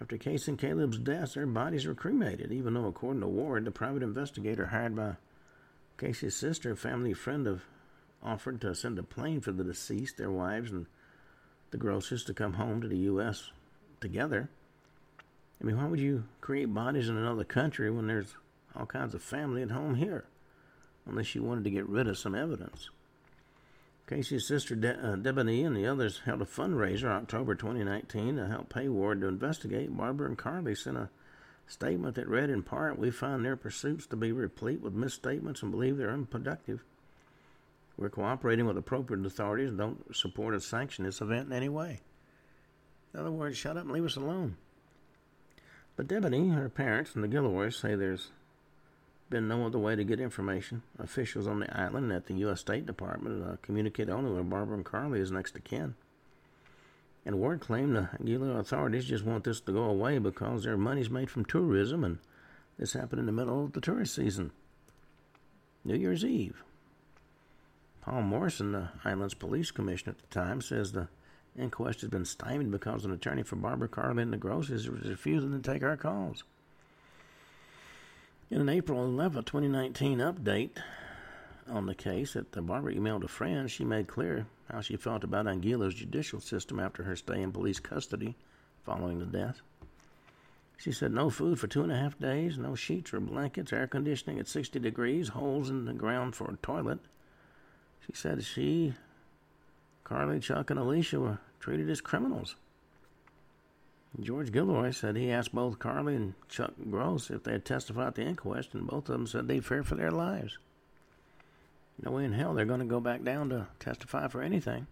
After 0.01 0.17
Casey 0.17 0.53
and 0.53 0.59
Caleb's 0.59 0.99
deaths, 0.99 1.35
their 1.35 1.47
bodies 1.47 1.85
were 1.85 1.95
cremated, 1.95 2.53
even 2.53 2.73
though, 2.73 2.87
according 2.87 3.21
to 3.21 3.29
Ward, 3.29 3.67
the 3.67 3.71
private 3.71 4.03
investigator 4.03 4.67
hired 4.67 4.97
by 4.97 5.17
Casey's 5.99 6.35
sister, 6.35 6.73
a 6.73 6.77
family 6.77 7.13
friend 7.13 7.47
of, 7.47 7.65
offered 8.23 8.63
to 8.63 8.75
send 8.75 8.99
a 8.99 9.03
plane 9.03 9.43
for 9.43 9.53
the 9.53 9.65
deceased, 9.65 10.17
their 10.17 10.31
wives, 10.31 10.71
and 10.71 10.87
the 11.71 11.77
Grosses 11.77 12.25
to 12.25 12.35
come 12.35 12.55
home 12.55 12.81
to 12.81 12.89
the 12.89 12.97
U.S. 12.99 13.51
together. 14.01 14.49
I 15.61 15.65
mean, 15.65 15.77
why 15.77 15.85
would 15.85 16.01
you 16.01 16.25
create 16.41 16.73
bodies 16.73 17.11
in 17.11 17.19
another 17.19 17.45
country 17.45 17.91
when 17.91 18.07
there's 18.07 18.35
all 18.75 18.87
kinds 18.87 19.15
of 19.15 19.23
family 19.23 19.61
at 19.61 19.71
home 19.71 19.97
here? 19.97 20.25
Unless 21.11 21.35
you 21.35 21.43
wanted 21.43 21.65
to 21.65 21.71
get 21.71 21.89
rid 21.89 22.07
of 22.07 22.19
some 22.19 22.35
evidence. 22.35 22.91
Casey's 24.07 24.49
sister 24.49 24.75
De- 24.75 24.99
uh, 24.99 25.17
Debonnie 25.17 25.65
and 25.65 25.77
the 25.77 25.87
others 25.87 26.23
held 26.25 26.43
a 26.43 26.45
fundraiser 26.45 27.09
October 27.09 27.55
2019 27.55 28.37
to 28.37 28.47
help 28.49 28.69
pay 28.69 28.89
Ward 28.89 29.21
to 29.21 29.29
investigate. 29.29 29.97
Barbara 29.97 30.27
and 30.27 30.37
Carly 30.37 30.75
sent 30.75 30.97
a 30.97 31.11
statement 31.69 32.17
that 32.17 32.27
read 32.27 32.51
in 32.51 32.65
part, 32.65 32.99
We 32.99 33.13
find 33.13 33.45
their 33.45 33.57
pursuits 33.57 34.07
to 34.09 34.17
be 34.17 34.33
replete 34.33 34.81
with 34.81 34.95
misstatements 34.95 35.63
and 35.63 35.71
believe 35.71 35.97
they're 35.97 36.11
unproductive. 36.11 36.83
We're 37.97 38.09
cooperating 38.09 38.67
with 38.67 38.79
appropriate 38.79 39.25
authorities 39.25 39.69
and 39.69 39.79
don't 39.79 40.17
support 40.17 40.55
or 40.55 40.61
sanction 40.61 41.05
this 41.05 41.21
event 41.21 41.47
in 41.47 41.53
any 41.53 41.69
way. 41.69 42.01
In 43.15 43.21
other 43.21 43.31
words, 43.31 43.57
shut 43.57 43.77
up 43.77 43.85
and 43.85 43.93
leave 43.93 44.05
us 44.05 44.17
alone. 44.17 44.57
But 45.97 46.09
Debonnie, 46.09 46.55
her 46.55 46.69
parents, 46.69 47.15
and 47.15 47.23
the 47.23 47.29
Gilroys 47.29 47.77
say 47.77 47.95
there's 47.95 48.31
been 49.31 49.49
no 49.49 49.65
other 49.65 49.79
way 49.79 49.97
to 49.97 50.05
get 50.05 50.21
information. 50.21 50.83
Officials 50.99 51.47
on 51.47 51.61
the 51.61 51.79
island 51.79 52.13
at 52.13 52.27
the 52.27 52.35
U.S. 52.35 52.61
State 52.61 52.85
Department 52.85 53.45
uh, 53.45 53.57
communicate 53.63 54.11
only 54.11 54.33
with 54.33 54.51
Barbara 54.51 54.77
and 54.77 54.85
Carly 54.85 55.21
as 55.21 55.31
next 55.31 55.53
to 55.53 55.61
kin. 55.61 55.95
And 57.25 57.39
Ward 57.39 57.61
claimed 57.61 57.95
the 57.95 58.09
Anguilla 58.21 58.59
authorities 58.59 59.05
just 59.05 59.25
want 59.25 59.45
this 59.45 59.61
to 59.61 59.73
go 59.73 59.85
away 59.85 60.19
because 60.19 60.65
their 60.65 60.77
money's 60.77 61.11
made 61.11 61.31
from 61.31 61.45
tourism, 61.45 62.03
and 62.03 62.19
this 62.79 62.95
happened 62.95 63.21
in 63.21 63.27
the 63.27 63.33
middle 63.33 63.65
of 63.65 63.73
the 63.73 63.81
tourist 63.81 64.15
season. 64.15 64.51
New 65.85 65.97
Year's 65.97 66.25
Eve. 66.25 66.63
Paul 68.01 68.23
Morrison, 68.23 68.73
the 68.73 68.89
island's 69.05 69.35
police 69.35 69.71
commissioner 69.71 70.13
at 70.13 70.19
the 70.19 70.35
time, 70.35 70.61
says 70.61 70.93
the 70.93 71.09
inquest 71.59 72.01
has 72.01 72.11
been 72.11 72.25
stymied 72.25 72.71
because 72.71 73.05
an 73.05 73.13
attorney 73.13 73.43
for 73.43 73.57
Barbara 73.57 73.89
Carly 73.89 74.23
and 74.23 74.33
the 74.33 74.39
Grosses 74.39 74.87
is 74.87 74.89
refusing 74.89 75.53
to 75.53 75.73
take 75.73 75.83
our 75.83 75.97
calls. 75.97 76.45
In 78.51 78.61
an 78.61 78.69
April 78.69 79.05
11, 79.05 79.45
2019 79.45 80.19
update 80.19 80.71
on 81.69 81.87
the 81.87 81.95
case 81.95 82.33
that 82.33 82.51
the 82.51 82.61
Barbara 82.61 82.95
emailed 82.95 83.23
a 83.23 83.29
friend, 83.29 83.71
she 83.71 83.85
made 83.85 84.09
clear 84.09 84.45
how 84.69 84.81
she 84.81 84.97
felt 84.97 85.23
about 85.23 85.47
Anguilla's 85.47 85.95
judicial 85.95 86.41
system 86.41 86.81
after 86.81 87.05
her 87.05 87.15
stay 87.15 87.43
in 87.43 87.53
police 87.53 87.79
custody 87.79 88.35
following 88.85 89.21
the 89.21 89.25
death. 89.25 89.61
She 90.77 90.91
said 90.91 91.13
no 91.13 91.31
food 91.31 91.61
for 91.61 91.69
two 91.69 91.85
and 91.85 91.93
a 91.93 91.97
half 91.97 92.19
days, 92.19 92.59
no 92.59 92.75
sheets 92.75 93.15
or 93.15 93.21
blankets, 93.21 93.73
air 93.73 93.87
conditioning 93.87 94.41
at 94.41 94.49
60 94.49 94.81
degrees, 94.81 95.29
holes 95.29 95.71
in 95.71 95.85
the 95.85 95.93
ground 95.93 96.35
for 96.35 96.51
a 96.51 96.57
toilet. 96.57 96.99
She 98.05 98.15
said 98.15 98.43
she, 98.43 98.95
Carly, 100.03 100.41
Chuck, 100.41 100.71
and 100.71 100.81
Alicia 100.81 101.21
were 101.21 101.39
treated 101.61 101.89
as 101.89 102.01
criminals. 102.01 102.57
George 104.19 104.51
Gilroy 104.51 104.91
said 104.91 105.15
he 105.15 105.31
asked 105.31 105.55
both 105.55 105.79
Carly 105.79 106.17
and 106.17 106.35
Chuck 106.49 106.73
Gross 106.91 107.31
if 107.31 107.45
they 107.45 107.53
had 107.53 107.65
testified 107.65 108.09
at 108.09 108.15
the 108.17 108.25
inquest, 108.25 108.75
and 108.75 108.87
both 108.87 109.09
of 109.09 109.13
them 109.13 109.27
said 109.27 109.47
they'd 109.47 109.65
fear 109.65 109.85
for 109.85 109.95
their 109.95 110.11
lives. 110.11 110.59
No 112.03 112.13
way 112.13 112.25
in 112.25 112.33
hell 112.33 112.55
they're 112.55 112.65
going 112.65 112.81
to 112.81 112.87
go 112.87 113.01
back 113.01 113.23
down 113.23 113.51
to 113.51 113.69
testify 113.79 114.27
for 114.27 114.43
anything. 114.43 114.87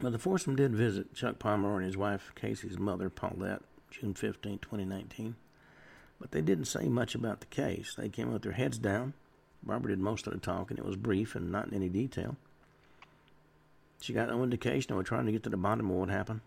But 0.00 0.12
the 0.12 0.18
foursome 0.18 0.56
did 0.56 0.74
visit 0.74 1.14
Chuck 1.14 1.38
Palmer 1.38 1.76
and 1.76 1.84
his 1.84 1.96
wife 1.96 2.32
Casey's 2.34 2.78
mother, 2.78 3.10
Paulette, 3.10 3.62
June 3.90 4.14
15, 4.14 4.58
2019. 4.58 5.36
But 6.18 6.32
they 6.32 6.40
didn't 6.40 6.64
say 6.64 6.88
much 6.88 7.14
about 7.14 7.40
the 7.40 7.46
case. 7.46 7.94
They 7.94 8.08
came 8.08 8.32
with 8.32 8.42
their 8.42 8.52
heads 8.52 8.78
down. 8.78 9.12
Barbara 9.62 9.92
did 9.92 10.00
most 10.00 10.26
of 10.26 10.32
the 10.32 10.38
talking. 10.38 10.78
It 10.78 10.84
was 10.84 10.96
brief 10.96 11.34
and 11.34 11.52
not 11.52 11.68
in 11.68 11.74
any 11.74 11.88
detail. 11.90 12.36
She 14.00 14.14
got 14.14 14.28
no 14.28 14.42
indication 14.42 14.86
they 14.88 14.96
were 14.96 15.02
trying 15.02 15.26
to 15.26 15.32
get 15.32 15.42
to 15.42 15.50
the 15.50 15.58
bottom 15.58 15.90
of 15.90 15.96
what 15.96 16.08
happened. 16.08 16.40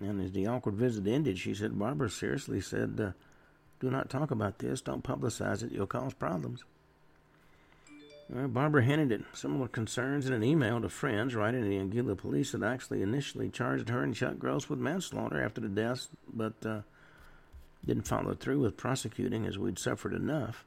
And 0.00 0.20
as 0.20 0.32
the 0.32 0.46
awkward 0.46 0.74
visit 0.74 1.06
ended, 1.06 1.38
she 1.38 1.54
said, 1.54 1.78
Barbara 1.78 2.10
seriously 2.10 2.60
said, 2.60 3.00
uh, 3.00 3.12
Do 3.80 3.90
not 3.90 4.10
talk 4.10 4.30
about 4.30 4.58
this. 4.58 4.80
Don't 4.80 5.04
publicize 5.04 5.62
it. 5.62 5.72
You'll 5.72 5.86
cause 5.86 6.12
problems. 6.12 6.64
Well, 8.28 8.48
Barbara 8.48 8.82
hinted 8.82 9.12
at 9.12 9.36
similar 9.36 9.68
concerns 9.68 10.26
in 10.26 10.32
an 10.32 10.42
email 10.42 10.80
to 10.80 10.88
friends, 10.88 11.34
writing 11.34 11.62
to 11.62 11.68
the 11.68 11.78
Anguilla 11.78 12.16
police 12.16 12.52
that 12.52 12.62
actually 12.62 13.00
initially 13.00 13.48
charged 13.48 13.88
her 13.88 14.02
and 14.02 14.14
Chuck 14.14 14.38
Gross 14.38 14.68
with 14.68 14.80
manslaughter 14.80 15.40
after 15.42 15.60
the 15.60 15.68
deaths, 15.68 16.08
but 16.32 16.54
uh, 16.66 16.80
didn't 17.84 18.08
follow 18.08 18.34
through 18.34 18.60
with 18.60 18.76
prosecuting 18.76 19.46
as 19.46 19.58
we'd 19.58 19.78
suffered 19.78 20.12
enough. 20.12 20.64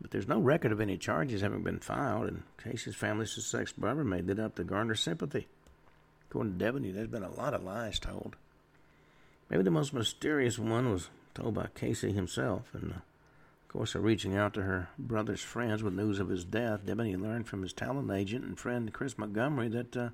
But 0.00 0.12
there's 0.12 0.28
no 0.28 0.38
record 0.38 0.70
of 0.72 0.80
any 0.80 0.96
charges 0.96 1.42
having 1.42 1.62
been 1.62 1.80
filed, 1.80 2.28
and 2.28 2.42
Casey's 2.62 2.94
family 2.94 3.26
suspects 3.26 3.72
Barbara 3.72 4.04
made 4.04 4.30
it 4.30 4.38
up 4.38 4.54
to 4.56 4.64
garner 4.64 4.94
sympathy. 4.94 5.48
According 6.32 6.58
to 6.58 6.64
Devaney, 6.64 6.94
there's 6.94 7.08
been 7.08 7.22
a 7.22 7.30
lot 7.30 7.52
of 7.52 7.62
lies 7.62 7.98
told. 7.98 8.36
Maybe 9.50 9.64
the 9.64 9.70
most 9.70 9.92
mysterious 9.92 10.58
one 10.58 10.90
was 10.90 11.10
told 11.34 11.52
by 11.52 11.66
Casey 11.74 12.10
himself, 12.10 12.70
and 12.72 12.92
uh, 12.92 12.96
of 12.96 13.68
course, 13.68 13.94
reaching 13.94 14.34
out 14.34 14.54
to 14.54 14.62
her 14.62 14.88
brother's 14.98 15.42
friends 15.42 15.82
with 15.82 15.92
news 15.92 16.18
of 16.18 16.30
his 16.30 16.46
death, 16.46 16.86
Devaney 16.86 17.20
learned 17.20 17.48
from 17.48 17.60
his 17.60 17.74
talent 17.74 18.10
agent 18.10 18.46
and 18.46 18.58
friend 18.58 18.94
Chris 18.94 19.18
Montgomery 19.18 19.68
that 19.68 19.94
uh, 19.94 20.08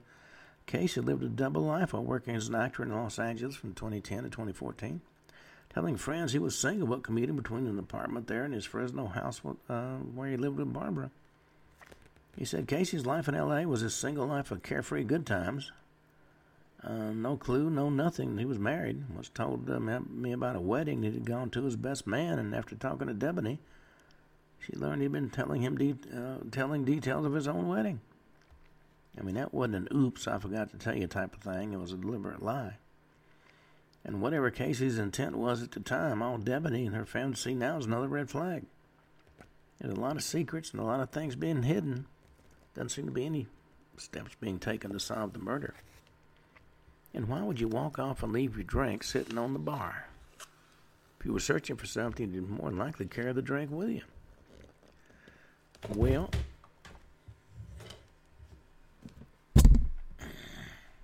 Casey 0.66 1.00
lived 1.00 1.22
a 1.22 1.28
double 1.28 1.62
life 1.62 1.92
while 1.92 2.02
working 2.02 2.34
as 2.34 2.48
an 2.48 2.56
actor 2.56 2.82
in 2.82 2.90
Los 2.90 3.20
Angeles 3.20 3.54
from 3.54 3.74
2010 3.74 4.24
to 4.24 4.28
2014. 4.28 5.00
Telling 5.72 5.96
friends 5.96 6.32
he 6.32 6.40
was 6.40 6.58
single 6.58 6.88
but 6.88 7.04
commuting 7.04 7.36
between 7.36 7.68
an 7.68 7.78
apartment 7.78 8.26
there 8.26 8.42
and 8.42 8.52
his 8.52 8.64
Fresno 8.64 9.06
house 9.06 9.40
uh, 9.68 9.98
where 10.16 10.30
he 10.30 10.36
lived 10.36 10.56
with 10.56 10.72
Barbara. 10.72 11.12
He 12.36 12.44
said 12.44 12.66
Casey's 12.66 13.06
life 13.06 13.28
in 13.28 13.36
L.A. 13.36 13.66
was 13.66 13.82
a 13.82 13.90
single 13.90 14.26
life 14.26 14.50
of 14.50 14.64
carefree 14.64 15.04
good 15.04 15.24
times, 15.24 15.70
uh, 16.84 17.10
no 17.10 17.36
clue, 17.36 17.70
no 17.70 17.90
nothing. 17.90 18.38
He 18.38 18.44
was 18.44 18.58
married. 18.58 19.04
Was 19.16 19.28
told 19.28 19.68
uh, 19.68 19.80
me 19.80 20.32
about 20.32 20.56
a 20.56 20.60
wedding 20.60 21.00
that 21.00 21.12
he'd 21.12 21.24
gone 21.24 21.50
to 21.50 21.64
his 21.64 21.76
best 21.76 22.06
man, 22.06 22.38
and 22.38 22.54
after 22.54 22.76
talking 22.76 23.08
to 23.08 23.14
Devaney, 23.14 23.58
she 24.60 24.74
learned 24.74 25.02
he'd 25.02 25.12
been 25.12 25.30
telling 25.30 25.62
him 25.62 25.76
de- 25.76 25.96
uh, 26.14 26.38
telling 26.50 26.84
details 26.84 27.26
of 27.26 27.34
his 27.34 27.48
own 27.48 27.68
wedding. 27.68 28.00
I 29.18 29.22
mean, 29.22 29.34
that 29.34 29.52
wasn't 29.52 29.90
an 29.90 29.96
oops, 29.96 30.28
I 30.28 30.38
forgot 30.38 30.70
to 30.70 30.78
tell 30.78 30.96
you 30.96 31.08
type 31.08 31.34
of 31.34 31.42
thing. 31.42 31.72
It 31.72 31.80
was 31.80 31.92
a 31.92 31.96
deliberate 31.96 32.42
lie. 32.42 32.76
And 34.04 34.22
whatever 34.22 34.50
Casey's 34.50 34.98
intent 34.98 35.36
was 35.36 35.62
at 35.62 35.72
the 35.72 35.80
time, 35.80 36.22
all 36.22 36.38
Devaney 36.38 36.86
and 36.86 36.94
her 36.94 37.04
family 37.04 37.34
see 37.34 37.54
now 37.54 37.78
is 37.78 37.86
another 37.86 38.06
red 38.06 38.30
flag. 38.30 38.64
There's 39.80 39.94
a 39.94 40.00
lot 40.00 40.16
of 40.16 40.22
secrets 40.22 40.70
and 40.70 40.80
a 40.80 40.84
lot 40.84 41.00
of 41.00 41.10
things 41.10 41.34
being 41.34 41.64
hidden. 41.64 42.06
Doesn't 42.74 42.90
seem 42.90 43.06
to 43.06 43.12
be 43.12 43.26
any 43.26 43.46
steps 43.96 44.36
being 44.40 44.60
taken 44.60 44.92
to 44.92 45.00
solve 45.00 45.32
the 45.32 45.40
murder. 45.40 45.74
And 47.18 47.26
why 47.26 47.42
would 47.42 47.58
you 47.58 47.66
walk 47.66 47.98
off 47.98 48.22
and 48.22 48.32
leave 48.32 48.54
your 48.54 48.62
drink 48.62 49.02
sitting 49.02 49.38
on 49.38 49.52
the 49.52 49.58
bar? 49.58 50.06
If 51.18 51.26
you 51.26 51.32
were 51.32 51.40
searching 51.40 51.74
for 51.74 51.84
something, 51.84 52.32
you'd 52.32 52.48
more 52.48 52.70
than 52.70 52.78
likely 52.78 53.06
carry 53.06 53.32
the 53.32 53.42
drink 53.42 53.72
with 53.72 53.88
you. 53.88 54.02
Well, 55.96 56.30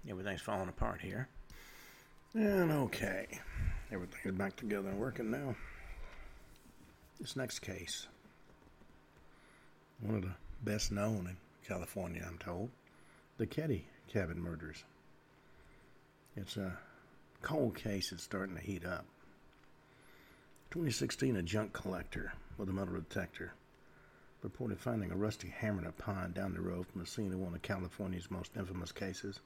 everything's 0.09 0.41
falling 0.41 0.69
apart 0.69 1.01
here. 1.01 1.27
And 2.33 2.71
okay, 2.71 3.27
everything's 3.91 4.39
back 4.39 4.55
together 4.55 4.91
and 4.91 5.01
working 5.01 5.33
now. 5.33 5.57
This 7.19 7.35
next 7.35 7.59
case, 7.59 8.07
one 10.01 10.15
of 10.15 10.23
the 10.23 10.35
best 10.63 10.93
known 10.93 11.27
in 11.27 11.37
California, 11.67 12.25
I'm 12.25 12.39
told, 12.39 12.71
the 13.37 13.49
Keddie 13.49 13.87
cabin 14.07 14.41
murders. 14.41 14.85
It's 16.37 16.57
a 16.57 16.77
cold 17.43 17.77
case 17.77 18.11
that's 18.11 18.23
starting 18.23 18.57
to 18.57 18.63
heat 18.63 18.85
up. 18.85 19.05
2016, 20.73 21.37
a 21.37 21.43
junk 21.43 21.73
collector 21.73 22.33
with 22.59 22.69
a 22.69 22.73
metal 22.73 22.95
detector 22.95 23.53
reported 24.43 24.79
finding 24.79 25.11
a 25.11 25.17
rusty 25.17 25.49
hammer 25.49 25.81
in 25.81 25.87
a 25.87 25.93
pond 25.93 26.35
down 26.35 26.53
the 26.53 26.61
road 26.61 26.87
from 26.87 27.01
the 27.01 27.07
scene 27.07 27.33
of 27.33 27.39
one 27.39 27.55
of 27.55 27.63
California's 27.63 28.31
most 28.31 28.51
infamous 28.57 28.91
cases. 28.91 29.39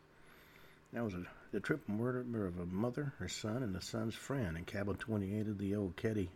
That 0.93 1.05
was 1.05 1.12
a, 1.12 1.24
the 1.53 1.61
triple 1.61 1.95
murder 1.95 2.47
of 2.47 2.59
a 2.59 2.64
mother, 2.64 3.12
her 3.18 3.28
son, 3.28 3.62
and 3.62 3.74
the 3.74 3.82
son's 3.82 4.14
friend 4.14 4.57
in 4.57 4.64
cabin 4.64 4.97
28 4.97 5.47
of 5.47 5.59
the 5.59 5.74
old 5.74 5.95
Keddie 5.97 6.30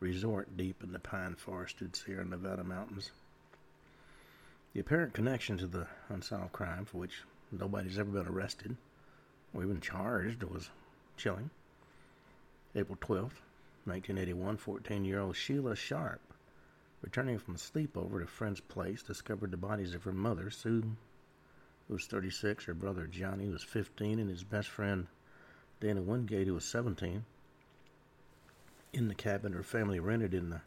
resort 0.00 0.56
deep 0.56 0.82
in 0.82 0.92
the 0.92 0.98
pine 0.98 1.34
forested 1.34 1.96
Sierra 1.96 2.24
Nevada 2.24 2.62
mountains. 2.62 3.10
The 4.74 4.80
apparent 4.80 5.14
connection 5.14 5.56
to 5.58 5.66
the 5.66 5.86
unsolved 6.10 6.52
crime, 6.52 6.84
for 6.84 6.98
which 6.98 7.22
nobody's 7.50 7.98
ever 7.98 8.10
been 8.10 8.28
arrested, 8.28 8.76
or 9.58 9.64
even 9.64 9.80
charged 9.80 10.44
was 10.44 10.70
chilling. 11.16 11.50
April 12.76 12.96
12th, 13.00 13.42
1981, 13.86 14.56
14 14.56 15.04
year 15.04 15.18
old 15.18 15.34
Sheila 15.34 15.74
Sharp, 15.74 16.20
returning 17.02 17.38
from 17.38 17.56
a 17.56 17.58
sleepover 17.58 18.18
at 18.18 18.22
a 18.22 18.26
friend's 18.26 18.60
place, 18.60 19.02
discovered 19.02 19.50
the 19.50 19.56
bodies 19.56 19.94
of 19.94 20.04
her 20.04 20.12
mother, 20.12 20.48
Sue, 20.48 20.96
who 21.88 21.94
was 21.94 22.06
36, 22.06 22.66
her 22.66 22.74
brother 22.74 23.08
Johnny, 23.08 23.46
who 23.46 23.52
was 23.52 23.64
15, 23.64 24.20
and 24.20 24.30
his 24.30 24.44
best 24.44 24.68
friend 24.68 25.08
Dana 25.80 26.02
Wingate, 26.02 26.46
who 26.46 26.54
was 26.54 26.64
17, 26.64 27.24
in 28.92 29.08
the 29.08 29.14
cabin 29.14 29.52
her 29.52 29.64
family 29.64 29.98
rented 29.98 30.34
in 30.34 30.50
the 30.50 30.60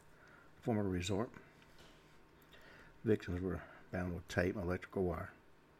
former 0.60 0.82
resort. 0.82 1.30
Victims 3.04 3.40
were 3.40 3.62
bound 3.90 4.14
with 4.14 4.28
tape 4.28 4.54
and 4.54 4.64
electrical 4.64 5.04
wire, 5.04 5.30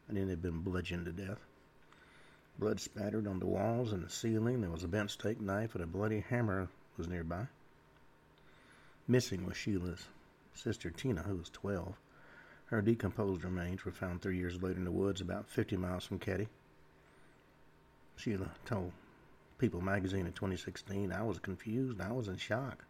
and 0.07 0.17
then 0.17 0.27
they'd 0.27 0.41
been 0.41 0.61
bludgeoned 0.61 1.05
to 1.05 1.11
death. 1.11 1.39
Blood 2.59 2.79
spattered 2.79 3.27
on 3.27 3.39
the 3.39 3.47
walls 3.47 3.91
and 3.91 4.03
the 4.03 4.09
ceiling. 4.09 4.61
There 4.61 4.69
was 4.69 4.83
a 4.83 4.87
bent 4.87 5.11
steak 5.11 5.41
knife 5.41 5.75
and 5.75 5.83
a 5.83 5.87
bloody 5.87 6.21
hammer 6.21 6.69
was 6.97 7.07
nearby. 7.07 7.47
Missing 9.07 9.45
was 9.45 9.57
Sheila's 9.57 10.07
sister 10.53 10.89
Tina, 10.89 11.23
who 11.23 11.35
was 11.35 11.49
12. 11.49 11.95
Her 12.65 12.81
decomposed 12.81 13.43
remains 13.43 13.83
were 13.83 13.91
found 13.91 14.21
three 14.21 14.37
years 14.37 14.61
later 14.61 14.77
in 14.77 14.85
the 14.85 14.91
woods 14.91 15.21
about 15.21 15.49
50 15.49 15.77
miles 15.77 16.05
from 16.05 16.19
Keddie. 16.19 16.47
Sheila 18.15 18.51
told 18.65 18.91
People 19.57 19.81
magazine 19.81 20.25
in 20.25 20.33
2016, 20.33 21.11
I 21.11 21.23
was 21.23 21.39
confused. 21.39 22.01
I 22.01 22.11
was 22.11 22.27
in 22.27 22.37
shock. 22.37 22.83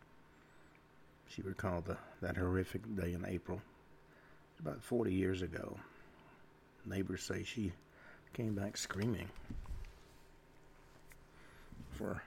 She 1.27 1.41
recalled 1.41 1.85
the, 1.85 1.97
that 2.21 2.37
horrific 2.37 2.81
day 2.95 3.13
in 3.13 3.25
April. 3.25 3.61
About 4.59 4.81
40 4.81 5.13
years 5.13 5.41
ago. 5.41 5.77
Neighbors 6.85 7.23
say 7.23 7.43
she 7.43 7.73
came 8.33 8.55
back 8.55 8.77
screaming 8.77 9.29
for 11.91 12.23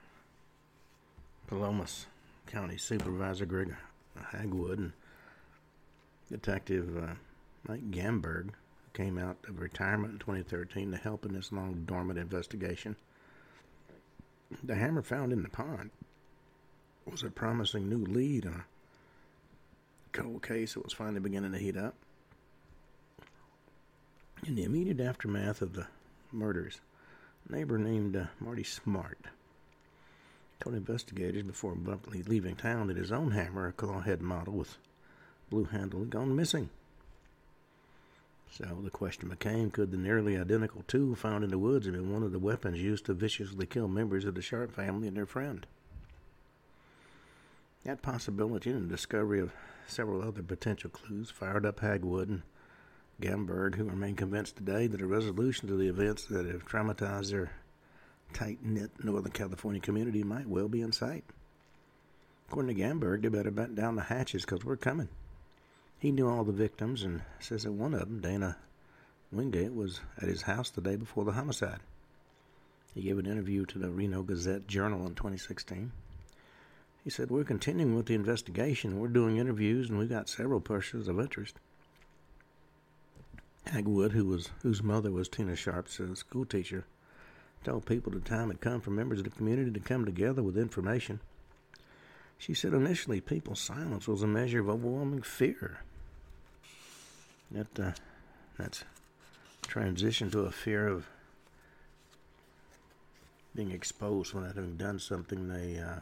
Plumas 1.47 2.05
County 2.45 2.77
Supervisor 2.77 3.45
Greg 3.45 3.75
Hagwood 4.31 4.77
and 4.77 4.93
Detective 6.31 6.97
uh, 6.97 7.13
Mike 7.67 7.91
Gamberg 7.91 8.45
who 8.45 8.91
came 8.93 9.17
out 9.17 9.35
of 9.49 9.59
retirement 9.59 10.13
in 10.13 10.19
2013 10.19 10.91
to 10.91 10.97
help 10.97 11.25
in 11.25 11.33
this 11.33 11.51
long 11.51 11.83
dormant 11.85 12.17
investigation. 12.17 12.95
The 14.63 14.75
hammer 14.75 15.01
found 15.01 15.33
in 15.33 15.43
the 15.43 15.49
pond 15.49 15.89
was 17.05 17.23
a 17.23 17.29
promising 17.29 17.89
new 17.89 18.05
lead 18.05 18.45
on 18.45 18.53
a 18.53 18.65
cold 20.13 20.41
case 20.41 20.75
that 20.75 20.85
was 20.85 20.93
finally 20.93 21.19
beginning 21.19 21.51
to 21.51 21.57
heat 21.57 21.75
up. 21.75 21.95
In 24.45 24.55
the 24.55 24.63
immediate 24.63 25.01
aftermath 25.01 25.61
of 25.61 25.73
the 25.73 25.87
murders. 26.31 26.81
A 27.47 27.51
neighbor 27.51 27.77
named 27.77 28.15
uh, 28.15 28.25
Marty 28.39 28.63
Smart 28.63 29.19
told 30.59 30.75
investigators 30.75 31.43
before 31.43 31.73
abruptly 31.73 32.23
leaving 32.23 32.55
town 32.55 32.87
that 32.87 32.97
his 32.97 33.11
own 33.11 33.31
hammer, 33.31 33.67
a 33.67 33.73
clawhead 33.73 34.21
model 34.21 34.53
with 34.53 34.77
blue 35.49 35.65
handle, 35.65 35.99
had 35.99 36.09
gone 36.09 36.35
missing. 36.35 36.69
So 38.51 38.79
the 38.83 38.89
question 38.89 39.29
became 39.29 39.71
could 39.71 39.91
the 39.91 39.97
nearly 39.97 40.37
identical 40.37 40.83
tool 40.87 41.15
found 41.15 41.43
in 41.43 41.51
the 41.51 41.59
woods 41.59 41.85
have 41.85 41.95
been 41.95 42.11
one 42.11 42.23
of 42.23 42.31
the 42.31 42.39
weapons 42.39 42.81
used 42.81 43.05
to 43.05 43.13
viciously 43.13 43.65
kill 43.65 43.87
members 43.87 44.25
of 44.25 44.35
the 44.35 44.41
Sharp 44.41 44.73
family 44.73 45.07
and 45.07 45.17
their 45.17 45.25
friend? 45.25 45.65
That 47.83 48.01
possibility 48.01 48.71
and 48.71 48.89
the 48.89 48.95
discovery 48.95 49.39
of 49.39 49.53
several 49.85 50.21
other 50.21 50.41
potential 50.41 50.89
clues 50.89 51.29
fired 51.29 51.65
up 51.65 51.79
Hagwood 51.79 52.29
and 52.29 52.41
Gamberg, 53.21 53.75
who 53.75 53.85
remain 53.85 54.15
convinced 54.15 54.57
today 54.57 54.85
that 54.87 55.01
a 55.01 55.07
resolution 55.07 55.67
to 55.67 55.75
the 55.75 55.87
events 55.87 56.25
that 56.25 56.45
have 56.45 56.65
traumatized 56.65 57.31
their 57.31 57.51
tight 58.33 58.63
knit 58.63 58.91
Northern 59.03 59.31
California 59.31 59.81
community 59.81 60.23
might 60.23 60.47
well 60.47 60.67
be 60.67 60.81
in 60.81 60.91
sight. 60.91 61.23
According 62.47 62.75
to 62.75 62.81
Gamberg, 62.81 63.23
they 63.23 63.29
better 63.29 63.51
batten 63.51 63.75
down 63.75 63.95
the 63.95 64.03
hatches 64.03 64.45
because 64.45 64.63
we're 64.63 64.77
coming. 64.77 65.09
He 65.99 66.11
knew 66.11 66.29
all 66.29 66.43
the 66.43 66.51
victims 66.51 67.03
and 67.03 67.21
says 67.39 67.63
that 67.63 67.71
one 67.71 67.95
of 67.95 68.01
them, 68.01 68.21
Dana 68.21 68.57
Wingate, 69.31 69.73
was 69.73 69.99
at 70.21 70.29
his 70.29 70.43
house 70.43 70.69
the 70.69 70.81
day 70.81 70.95
before 70.95 71.25
the 71.25 71.31
homicide. 71.31 71.79
He 72.93 73.01
gave 73.01 73.17
an 73.17 73.25
interview 73.25 73.65
to 73.65 73.79
the 73.79 73.89
Reno 73.89 74.21
Gazette 74.21 74.67
Journal 74.67 75.07
in 75.07 75.15
2016. 75.15 75.91
He 77.03 77.09
said, 77.09 77.31
We're 77.31 77.43
continuing 77.43 77.95
with 77.95 78.05
the 78.05 78.15
investigation. 78.15 78.99
We're 78.99 79.07
doing 79.07 79.37
interviews 79.37 79.89
and 79.89 79.97
we've 79.97 80.09
got 80.09 80.29
several 80.29 80.61
persons 80.61 81.07
of 81.07 81.19
interest. 81.19 81.59
Hagwood, 83.67 84.11
who 84.11 84.25
was 84.25 84.49
whose 84.63 84.81
mother 84.81 85.11
was 85.11 85.27
Tina 85.27 85.55
Sharp's 85.55 85.99
uh, 85.99 86.15
school 86.15 86.45
teacher, 86.45 86.85
told 87.63 87.85
people 87.85 88.11
the 88.11 88.19
time 88.19 88.49
had 88.49 88.61
come 88.61 88.81
for 88.81 88.91
members 88.91 89.19
of 89.19 89.25
the 89.25 89.31
community 89.31 89.71
to 89.71 89.79
come 89.79 90.05
together 90.05 90.41
with 90.41 90.57
information. 90.57 91.19
She 92.37 92.53
said 92.53 92.73
initially 92.73 93.19
people's 93.19 93.59
silence 93.59 94.07
was 94.07 94.23
a 94.23 94.27
measure 94.27 94.59
of 94.59 94.69
overwhelming 94.69 95.23
fear. 95.23 95.79
That 97.51 97.79
uh, 97.79 97.91
that's 98.57 98.83
transitioned 99.63 100.31
to 100.33 100.41
a 100.41 100.51
fear 100.51 100.87
of 100.87 101.07
being 103.55 103.71
exposed 103.71 104.33
without 104.33 104.55
having 104.55 104.77
done 104.77 104.99
something 104.99 105.47
they 105.47 105.79
uh, 105.79 106.01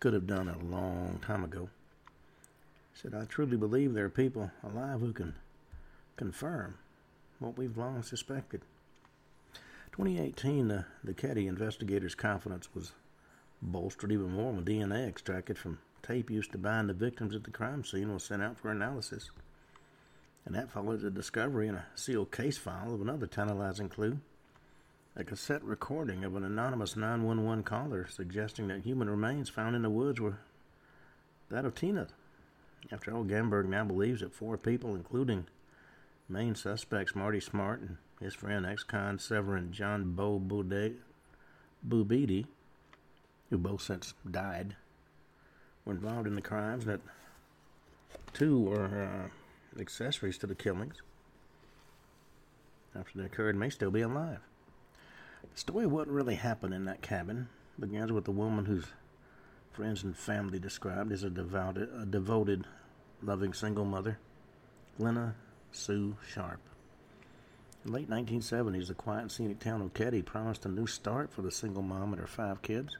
could 0.00 0.12
have 0.12 0.26
done 0.26 0.48
a 0.48 0.58
long 0.58 1.18
time 1.24 1.44
ago. 1.44 1.70
Said, 2.94 3.14
I 3.14 3.24
truly 3.24 3.56
believe 3.56 3.94
there 3.94 4.04
are 4.04 4.10
people 4.10 4.50
alive 4.62 5.00
who 5.00 5.12
can 5.12 5.34
confirm 6.16 6.78
what 7.38 7.56
we've 7.58 7.76
long 7.76 8.02
suspected. 8.02 8.62
2018, 9.92 10.70
uh, 10.70 10.84
the 11.04 11.14
Keddie 11.14 11.46
investigators' 11.46 12.14
confidence 12.14 12.68
was 12.74 12.92
bolstered 13.60 14.12
even 14.12 14.30
more 14.30 14.52
when 14.52 14.64
DNA 14.64 15.06
extracted 15.06 15.58
from 15.58 15.78
tape 16.02 16.30
used 16.30 16.52
to 16.52 16.58
bind 16.58 16.88
the 16.88 16.94
victims 16.94 17.34
at 17.34 17.44
the 17.44 17.50
crime 17.50 17.84
scene 17.84 18.12
was 18.12 18.24
sent 18.24 18.42
out 18.42 18.58
for 18.58 18.70
analysis. 18.70 19.30
And 20.44 20.54
that 20.54 20.72
followed 20.72 21.00
the 21.00 21.10
discovery 21.10 21.68
in 21.68 21.76
a 21.76 21.86
sealed 21.94 22.32
case 22.32 22.58
file 22.58 22.94
of 22.94 23.00
another 23.00 23.26
tantalizing 23.26 23.88
clue 23.88 24.18
a 25.14 25.24
cassette 25.24 25.62
recording 25.62 26.24
of 26.24 26.36
an 26.36 26.44
anonymous 26.44 26.96
911 26.96 27.64
caller 27.64 28.06
suggesting 28.06 28.68
that 28.68 28.80
human 28.80 29.10
remains 29.10 29.50
found 29.50 29.76
in 29.76 29.82
the 29.82 29.90
woods 29.90 30.18
were 30.20 30.38
that 31.50 31.66
of 31.66 31.74
Tina. 31.74 32.08
After 32.90 33.14
all, 33.14 33.24
Gamberg 33.24 33.66
now 33.66 33.84
believes 33.84 34.20
that 34.20 34.32
four 34.32 34.56
people, 34.56 34.94
including 34.94 35.46
main 36.32 36.54
suspects 36.54 37.14
Marty 37.14 37.40
Smart 37.40 37.80
and 37.80 37.96
his 38.18 38.34
friend 38.34 38.64
ex-con 38.64 39.18
Severin 39.18 39.70
John 39.70 40.12
Bo 40.12 40.40
Boubede, 40.40 40.96
who 43.50 43.58
both 43.58 43.82
since 43.82 44.14
died, 44.28 44.74
were 45.84 45.92
involved 45.92 46.26
in 46.26 46.34
the 46.34 46.40
crimes, 46.40 46.86
that 46.86 47.00
two 48.32 48.60
were 48.60 49.28
uh, 49.28 49.80
accessories 49.80 50.38
to 50.38 50.46
the 50.46 50.54
killings. 50.54 51.02
After 52.98 53.18
they 53.18 53.26
occurred, 53.26 53.56
may 53.56 53.68
still 53.68 53.90
be 53.90 54.00
alive. 54.00 54.40
The 55.52 55.60
story 55.60 55.84
of 55.84 55.92
what 55.92 56.08
really 56.08 56.36
happened 56.36 56.72
in 56.72 56.86
that 56.86 57.02
cabin 57.02 57.48
begins 57.78 58.10
with 58.10 58.24
the 58.24 58.30
woman 58.30 58.64
whose 58.64 58.86
friends 59.72 60.02
and 60.02 60.16
family 60.16 60.58
described 60.58 61.12
as 61.12 61.24
a 61.24 61.30
devoted, 61.30 61.90
a 62.00 62.06
devoted, 62.06 62.64
loving 63.22 63.52
single 63.52 63.84
mother, 63.84 64.18
Glenna 64.98 65.34
Sue 65.72 66.16
Sharp. 66.28 66.60
In 67.84 67.92
late 67.92 68.08
1970s, 68.08 68.88
the 68.88 68.94
quiet 68.94 69.32
scenic 69.32 69.58
town 69.58 69.82
of 69.82 69.94
Keddie 69.94 70.22
promised 70.22 70.64
a 70.64 70.68
new 70.68 70.86
start 70.86 71.32
for 71.32 71.42
the 71.42 71.50
single 71.50 71.82
mom 71.82 72.12
and 72.12 72.20
her 72.20 72.28
five 72.28 72.62
kids. 72.62 72.96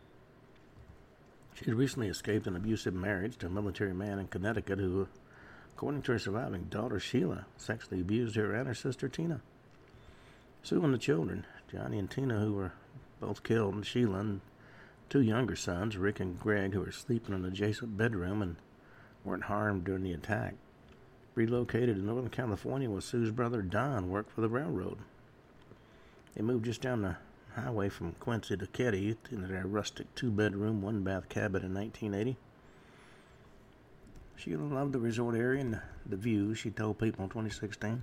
She 1.54 1.66
had 1.66 1.74
recently 1.74 2.08
escaped 2.08 2.46
an 2.46 2.56
abusive 2.56 2.94
marriage 2.94 3.36
to 3.38 3.46
a 3.46 3.50
military 3.50 3.94
man 3.94 4.18
in 4.18 4.26
Connecticut 4.26 4.78
who, 4.78 5.06
according 5.74 6.02
to 6.02 6.12
her 6.12 6.18
surviving 6.18 6.64
daughter 6.64 6.98
Sheila, 6.98 7.46
sexually 7.56 8.00
abused 8.00 8.36
her 8.36 8.54
and 8.54 8.66
her 8.66 8.74
sister 8.74 9.08
Tina. 9.08 9.42
Sue 10.62 10.82
and 10.82 10.94
the 10.94 10.98
children, 10.98 11.44
Johnny 11.70 11.98
and 11.98 12.10
Tina, 12.10 12.40
who 12.40 12.54
were 12.54 12.72
both 13.20 13.42
killed, 13.42 13.74
and 13.74 13.86
Sheila 13.86 14.18
and 14.18 14.40
two 15.08 15.20
younger 15.20 15.56
sons, 15.56 15.96
Rick 15.96 16.20
and 16.20 16.40
Greg, 16.40 16.72
who 16.72 16.80
were 16.80 16.90
sleeping 16.90 17.34
in 17.34 17.44
an 17.44 17.52
adjacent 17.52 17.96
bedroom 17.96 18.42
and 18.42 18.56
weren't 19.24 19.44
harmed 19.44 19.84
during 19.84 20.02
the 20.02 20.12
attack, 20.12 20.54
relocated 21.34 21.96
to 21.96 22.02
Northern 22.02 22.30
California 22.30 22.90
where 22.90 23.00
Sue's 23.00 23.30
brother 23.30 23.62
Don 23.62 24.10
worked 24.10 24.30
for 24.30 24.40
the 24.40 24.48
railroad. 24.48 24.98
They 26.34 26.42
moved 26.42 26.64
just 26.64 26.80
down 26.80 27.02
the 27.02 27.16
highway 27.54 27.88
from 27.88 28.12
Quincy 28.12 28.56
to 28.56 28.66
Keddie 28.66 29.16
in 29.30 29.48
their 29.48 29.66
rustic 29.66 30.14
two 30.14 30.30
bedroom, 30.30 30.82
one 30.82 31.02
bath 31.02 31.28
cabin 31.28 31.62
in 31.62 31.74
1980. 31.74 32.36
Sheila 34.36 34.62
loved 34.62 34.92
the 34.92 34.98
resort 34.98 35.36
area 35.36 35.60
and 35.60 35.80
the 36.04 36.16
views, 36.16 36.58
she 36.58 36.70
told 36.70 36.98
people 36.98 37.24
in 37.24 37.30
2016. 37.30 38.02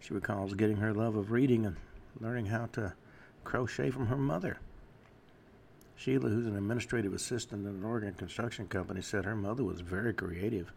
She 0.00 0.12
recalls 0.12 0.54
getting 0.54 0.76
her 0.78 0.92
love 0.92 1.16
of 1.16 1.30
reading 1.30 1.64
and 1.64 1.76
learning 2.20 2.46
how 2.46 2.66
to 2.72 2.92
crochet 3.44 3.90
from 3.90 4.08
her 4.08 4.16
mother. 4.16 4.58
Sheila, 5.96 6.28
who's 6.28 6.46
an 6.46 6.56
administrative 6.56 7.14
assistant 7.14 7.66
in 7.66 7.76
an 7.76 7.84
Oregon 7.84 8.14
construction 8.14 8.66
company, 8.66 9.00
said 9.00 9.24
her 9.24 9.36
mother 9.36 9.62
was 9.62 9.80
very 9.80 10.12
creative, 10.12 10.72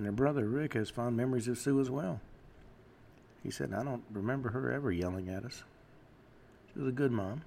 and 0.00 0.06
her 0.06 0.12
brother 0.12 0.48
Rick 0.48 0.72
has 0.72 0.88
fond 0.88 1.14
memories 1.14 1.46
of 1.46 1.58
Sue 1.58 1.78
as 1.78 1.90
well. 1.90 2.22
He 3.42 3.50
said, 3.50 3.74
I 3.74 3.84
don't 3.84 4.02
remember 4.10 4.48
her 4.48 4.72
ever 4.72 4.90
yelling 4.90 5.28
at 5.28 5.44
us. 5.44 5.62
She 6.72 6.78
was 6.78 6.88
a 6.88 6.92
good 6.92 7.12
mom. 7.12 7.42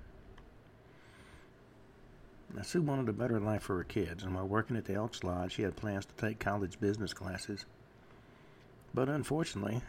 Now, 2.55 2.61
Sue 2.61 2.83
wanted 2.83 3.09
a 3.09 3.13
better 3.13 3.39
life 3.39 3.63
for 3.63 3.77
her 3.77 3.83
kids, 3.83 4.21
and 4.21 4.35
while 4.35 4.47
working 4.47 4.77
at 4.77 4.85
the 4.85 4.93
Elks 4.93 5.23
Lodge, 5.23 5.53
she 5.53 5.63
had 5.63 5.75
plans 5.75 6.05
to 6.05 6.13
take 6.13 6.37
college 6.37 6.79
business 6.79 7.11
classes. 7.11 7.65
But 8.93 9.09
unfortunately, 9.09 9.81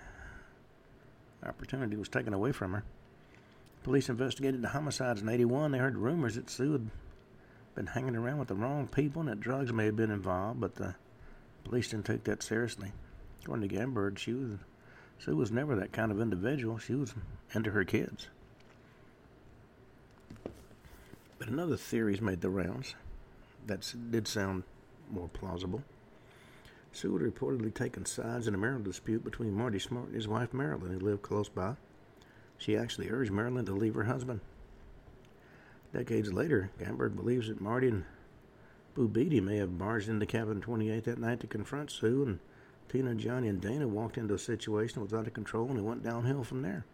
opportunity 1.45 1.97
was 1.97 2.09
taken 2.09 2.33
away 2.33 2.53
from 2.53 2.73
her. 2.73 2.83
Police 3.83 4.09
investigated 4.09 4.63
the 4.63 4.69
homicides 4.69 5.21
in 5.21 5.29
81. 5.29 5.73
They 5.73 5.79
heard 5.81 5.99
rumors 5.99 6.37
that 6.37 6.49
Sue 6.49 6.73
had 6.73 6.91
been 7.75 7.89
hanging 7.89 8.17
around 8.17 8.39
with 8.39 8.49
the 8.49 8.55
wrong 8.55 8.89
people 8.89 9.21
and 9.21 9.29
that 9.29 9.41
drugs 9.41 9.71
may 9.71 9.85
have 9.85 9.97
been 9.97 10.11
involved, 10.11 10.61
but 10.63 10.77
the 10.77 10.95
police 11.65 11.89
didn't 11.89 12.07
take 12.07 12.25
that 12.25 12.43
seriously. 12.43 12.93
According 13.43 13.69
to 13.69 13.75
Gamberg, 13.75 14.19
she 14.19 14.33
was 14.33 14.59
Sue 15.19 15.37
was 15.37 15.51
never 15.51 15.75
that 15.77 15.93
kind 15.93 16.11
of 16.11 16.21
individual. 16.21 16.79
She 16.79 16.95
was 16.95 17.15
into 17.55 17.71
her 17.71 17.85
kids. 17.85 18.29
But 21.39 21.49
another 21.49 21.77
theory's 21.77 22.21
made 22.21 22.41
the 22.41 22.51
rounds 22.51 22.95
that 23.67 23.93
did 24.11 24.29
sound 24.29 24.65
more 25.11 25.29
plausible. 25.29 25.83
Sue 26.93 27.17
had 27.17 27.23
reportedly 27.35 27.75
taken 27.75 28.07
sides 28.07 28.47
in 28.47 28.55
a 28.55 28.59
marital 28.59 28.85
dispute 28.85 29.25
between 29.25 29.53
Marty 29.53 29.79
Smart 29.79 30.07
and 30.07 30.15
his 30.15 30.29
wife 30.29 30.55
Marilyn, 30.55 30.93
who 30.93 31.01
lived 31.01 31.23
close 31.23 31.49
by. 31.49 31.75
She 32.57 32.77
actually 32.77 33.11
urged 33.11 33.33
Marilyn 33.33 33.67
to 33.67 33.73
leave 33.73 33.95
her 33.95 34.05
husband. 34.05 34.41
Decades 35.93 36.33
later, 36.33 36.71
Gamberg 36.79 37.17
believes 37.17 37.49
that 37.49 37.61
Marty 37.61 37.89
and 37.89 38.05
Boubede 38.95 39.43
may 39.43 39.57
have 39.57 39.79
barged 39.79 40.09
into 40.09 40.27
cabin 40.27 40.61
28 40.61 41.05
that 41.05 41.19
night 41.19 41.41
to 41.41 41.47
confront 41.47 41.91
Sue, 41.91 42.23
and 42.23 42.39
Tina, 42.89 43.15
Johnny, 43.15 43.49
and 43.49 43.61
Dana 43.61 43.89
walked 43.89 44.19
into 44.19 44.35
a 44.35 44.39
situation 44.39 45.01
that 45.01 45.11
was 45.11 45.19
out 45.19 45.27
of 45.27 45.35
control 45.35 45.69
and 45.69 45.79
it 45.79 45.83
went 45.83 46.05
downhill 46.05 46.45
from 46.45 46.63
there. 46.63 46.85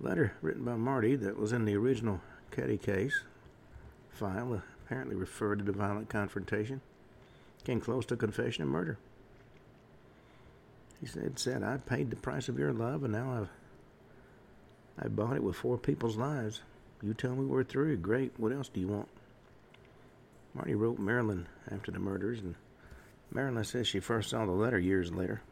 Letter 0.00 0.32
written 0.40 0.64
by 0.64 0.76
Marty 0.76 1.16
that 1.16 1.36
was 1.36 1.52
in 1.52 1.64
the 1.64 1.76
original 1.76 2.20
Keddie 2.50 2.78
case 2.78 3.24
file 4.10 4.62
apparently 4.84 5.16
referred 5.16 5.58
to 5.58 5.64
the 5.64 5.72
violent 5.72 6.08
confrontation 6.08 6.80
came 7.64 7.80
close 7.80 8.06
to 8.06 8.16
confession 8.16 8.62
of 8.62 8.68
murder. 8.68 8.98
He 11.00 11.06
said, 11.06 11.38
said, 11.38 11.62
I 11.62 11.78
paid 11.78 12.10
the 12.10 12.16
price 12.16 12.48
of 12.48 12.58
your 12.58 12.72
love, 12.72 13.02
and 13.02 13.12
now 13.12 13.32
I've 13.32 13.48
I 14.96 15.08
bought 15.08 15.36
it 15.36 15.42
with 15.42 15.56
four 15.56 15.76
people's 15.76 16.16
lives. 16.16 16.62
You 17.02 17.14
tell 17.14 17.34
me 17.34 17.44
we're 17.44 17.64
through. 17.64 17.96
Great. 17.96 18.32
What 18.38 18.52
else 18.52 18.68
do 18.68 18.80
you 18.80 18.86
want? 18.86 19.08
Marty 20.54 20.74
wrote 20.74 20.98
Marilyn 20.98 21.46
after 21.70 21.90
the 21.90 21.98
murders, 21.98 22.40
and 22.40 22.54
Marilyn 23.32 23.64
says 23.64 23.88
she 23.88 24.00
first 24.00 24.30
saw 24.30 24.46
the 24.46 24.52
letter 24.52 24.78
years 24.78 25.12
later. 25.12 25.42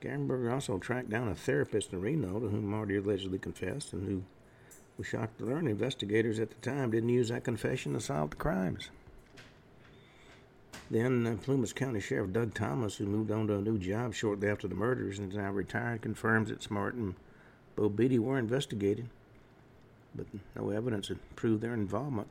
Gamberg 0.00 0.52
also 0.52 0.78
tracked 0.78 1.10
down 1.10 1.28
a 1.28 1.34
therapist 1.34 1.92
in 1.92 2.00
Reno 2.00 2.38
to 2.38 2.48
whom 2.48 2.66
Marty 2.70 2.96
allegedly 2.96 3.38
confessed 3.38 3.92
and 3.92 4.06
who 4.06 4.22
We're 4.98 5.04
shocked 5.04 5.38
to 5.38 5.44
learn 5.44 5.66
investigators 5.66 6.38
at 6.40 6.48
the 6.48 6.70
time 6.70 6.90
didn't 6.90 7.10
use 7.10 7.28
that 7.28 7.44
confession 7.44 7.92
to 7.92 8.00
solve 8.00 8.30
the 8.30 8.36
crimes. 8.36 8.88
Then 10.90 11.26
uh, 11.26 11.36
Plumas 11.42 11.74
County 11.74 12.00
Sheriff 12.00 12.32
Doug 12.32 12.54
Thomas, 12.54 12.96
who 12.96 13.04
moved 13.06 13.30
on 13.30 13.46
to 13.48 13.56
a 13.56 13.60
new 13.60 13.76
job 13.76 14.14
shortly 14.14 14.48
after 14.48 14.68
the 14.68 14.74
murders 14.74 15.18
and 15.18 15.30
is 15.32 15.36
now 15.36 15.50
retired, 15.50 16.00
confirms 16.00 16.48
that 16.48 16.62
Smart 16.62 16.94
and 16.94 17.14
Boubede 17.76 18.18
were 18.18 18.38
investigated, 18.38 19.08
but 20.14 20.26
no 20.54 20.70
evidence 20.70 21.08
had 21.08 21.18
proved 21.36 21.62
their 21.62 21.74
involvement. 21.74 22.28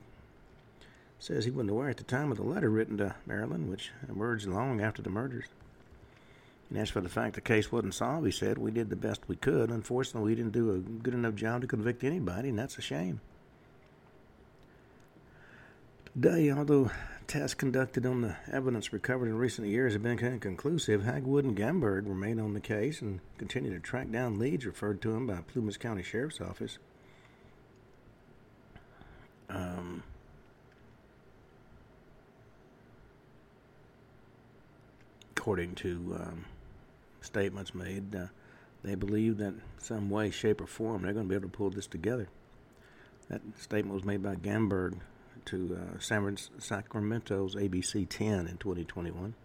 Says 1.19 1.45
he 1.45 1.51
wasn't 1.51 1.71
aware 1.71 1.89
at 1.89 1.97
the 1.97 2.03
time 2.03 2.31
of 2.31 2.37
the 2.37 2.43
letter 2.43 2.69
written 2.69 2.97
to 2.97 3.15
Marilyn, 3.25 3.69
which 3.69 3.91
emerged 4.07 4.47
long 4.47 4.81
after 4.81 5.01
the 5.01 5.09
murders. 5.09 5.45
And 6.69 6.77
as 6.79 6.89
for 6.89 7.01
the 7.01 7.09
fact 7.09 7.35
the 7.35 7.41
case 7.41 7.71
wasn't 7.71 7.93
solved, 7.93 8.25
he 8.25 8.31
said, 8.31 8.57
we 8.57 8.71
did 8.71 8.89
the 8.89 8.95
best 8.95 9.21
we 9.27 9.35
could. 9.35 9.69
Unfortunately, 9.69 10.31
we 10.31 10.35
didn't 10.35 10.51
do 10.51 10.71
a 10.71 10.77
good 10.77 11.13
enough 11.13 11.35
job 11.35 11.61
to 11.61 11.67
convict 11.67 12.03
anybody, 12.03 12.49
and 12.49 12.59
that's 12.59 12.77
a 12.77 12.81
shame. 12.81 13.21
Today, 16.13 16.51
although 16.51 16.91
tests 17.27 17.55
conducted 17.55 18.05
on 18.05 18.21
the 18.21 18.35
evidence 18.51 18.93
recovered 18.93 19.27
in 19.27 19.37
recent 19.37 19.67
years 19.67 19.93
have 19.93 20.03
been 20.03 20.17
inconclusive, 20.17 21.01
Hagwood 21.01 21.43
and 21.43 21.57
Gamberg 21.57 22.07
remain 22.07 22.39
on 22.39 22.53
the 22.53 22.59
case 22.59 23.01
and 23.01 23.19
continue 23.37 23.73
to 23.73 23.79
track 23.79 24.11
down 24.11 24.39
leads 24.39 24.65
referred 24.65 25.01
to 25.01 25.11
them 25.11 25.27
by 25.27 25.41
Plumas 25.47 25.77
County 25.77 26.03
Sheriff's 26.03 26.39
Office. 26.39 26.77
Um, 29.49 30.03
according 35.45 35.75
to 35.75 36.17
um, 36.19 36.43
statements 37.21 37.75
made, 37.75 38.15
uh, 38.15 38.25
they 38.83 38.95
believe 38.95 39.37
that 39.37 39.53
some 39.77 40.09
way, 40.09 40.31
shape, 40.31 40.59
or 40.59 40.65
form 40.65 41.03
they're 41.03 41.13
going 41.13 41.27
to 41.27 41.29
be 41.29 41.35
able 41.35 41.47
to 41.47 41.55
pull 41.55 41.69
this 41.69 41.85
together. 41.85 42.27
That 43.29 43.41
statement 43.59 43.93
was 43.93 44.03
made 44.03 44.23
by 44.23 44.37
Gamberg 44.37 44.97
to 45.45 45.79
uh, 45.79 45.99
San 45.99 46.35
Sacramento's 46.57 47.53
ABC 47.53 48.09
10 48.09 48.47
in 48.47 48.57
2021. 48.57 49.35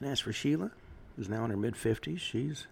And 0.00 0.10
as 0.10 0.20
for 0.20 0.34
Sheila, 0.34 0.70
who's 1.16 1.30
now 1.30 1.46
in 1.46 1.50
her 1.50 1.56
mid 1.56 1.76
50s, 1.76 2.18
she's 2.18 2.66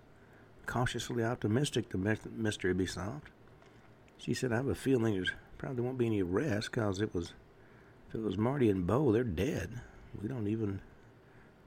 cautiously 0.66 1.24
optimistic 1.24 1.88
the 1.88 2.18
mystery 2.30 2.74
be 2.74 2.84
solved. 2.84 3.30
She 4.18 4.34
said, 4.34 4.52
I 4.52 4.56
have 4.56 4.68
a 4.68 4.74
feeling 4.74 5.14
there 5.14 5.24
probably 5.56 5.82
won't 5.82 5.96
be 5.96 6.04
any 6.04 6.22
arrest 6.22 6.72
because 6.72 7.00
it 7.00 7.14
was, 7.14 7.32
if 8.10 8.16
it 8.16 8.22
was 8.22 8.36
Marty 8.36 8.68
and 8.68 8.86
Bo, 8.86 9.12
they're 9.12 9.24
dead. 9.24 9.80
We 10.20 10.28
don't 10.28 10.46
even 10.46 10.82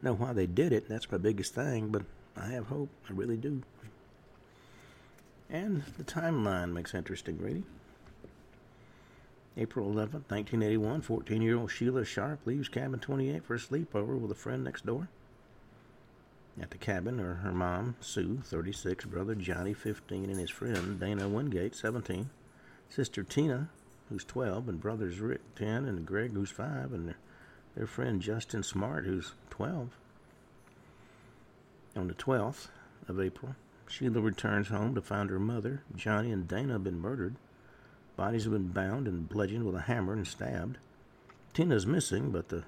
know 0.03 0.13
why 0.13 0.33
they 0.33 0.45
did 0.45 0.73
it. 0.73 0.87
That's 0.87 1.11
my 1.11 1.17
biggest 1.17 1.53
thing, 1.53 1.89
but 1.89 2.03
I 2.35 2.47
have 2.47 2.67
hope. 2.67 2.89
I 3.09 3.13
really 3.13 3.37
do. 3.37 3.61
And 5.49 5.83
the 5.97 6.03
timeline 6.03 6.73
makes 6.73 6.93
interesting 6.93 7.37
reading. 7.37 7.65
April 9.55 9.87
11th, 9.87 10.31
1981, 10.31 11.01
14 11.01 11.41
year 11.41 11.57
old 11.57 11.69
Sheila 11.69 12.03
Sharp 12.03 12.39
leaves 12.45 12.69
cabin 12.69 12.99
28 12.99 13.43
for 13.43 13.53
a 13.53 13.59
sleepover 13.59 14.19
with 14.19 14.31
a 14.31 14.35
friend 14.35 14.63
next 14.63 14.85
door. 14.85 15.09
At 16.59 16.71
the 16.71 16.77
cabin 16.77 17.19
are 17.19 17.35
her 17.35 17.51
mom, 17.51 17.95
Sue, 17.99 18.41
36, 18.43 19.05
brother 19.05 19.35
Johnny, 19.35 19.73
15, 19.73 20.29
and 20.29 20.39
his 20.39 20.49
friend 20.49 20.99
Dana 20.99 21.27
Wingate, 21.27 21.75
17, 21.75 22.29
sister 22.89 23.23
Tina, 23.23 23.69
who's 24.09 24.23
12, 24.23 24.69
and 24.69 24.81
brothers 24.81 25.19
Rick, 25.19 25.41
10, 25.55 25.85
and 25.85 26.05
Greg, 26.05 26.33
who's 26.33 26.51
5, 26.51 26.93
and 26.93 27.07
their, 27.07 27.17
their 27.75 27.87
friend 27.87 28.21
Justin 28.21 28.61
Smart, 28.61 29.05
who's 29.05 29.33
12. 29.53 29.89
On 31.95 32.07
the 32.07 32.15
12th 32.15 32.69
of 33.07 33.21
April, 33.21 33.55
Sheila 33.87 34.19
returns 34.19 34.69
home 34.69 34.95
to 34.95 35.01
find 35.01 35.29
her 35.29 35.37
mother, 35.37 35.83
Johnny, 35.95 36.31
and 36.31 36.47
Dana 36.47 36.73
have 36.73 36.83
been 36.83 36.99
murdered. 36.99 37.35
Bodies 38.15 38.45
have 38.45 38.53
been 38.53 38.69
bound 38.69 39.07
and 39.07 39.29
bludgeoned 39.29 39.63
with 39.63 39.75
a 39.75 39.81
hammer 39.81 40.13
and 40.13 40.25
stabbed. 40.25 40.79
Tina's 41.53 41.85
missing, 41.85 42.31
but 42.31 42.49
the, 42.49 42.63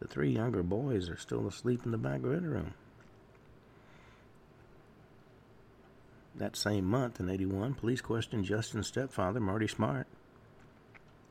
the 0.00 0.08
three 0.08 0.32
younger 0.32 0.64
boys 0.64 1.08
are 1.08 1.16
still 1.16 1.46
asleep 1.46 1.82
in 1.84 1.92
the 1.92 1.98
back 1.98 2.22
bedroom. 2.22 2.74
That 6.34 6.56
same 6.56 6.84
month, 6.84 7.20
in 7.20 7.30
81, 7.30 7.74
police 7.74 8.00
questioned 8.00 8.44
Justin's 8.44 8.88
stepfather, 8.88 9.38
Marty 9.38 9.68
Smart. 9.68 10.08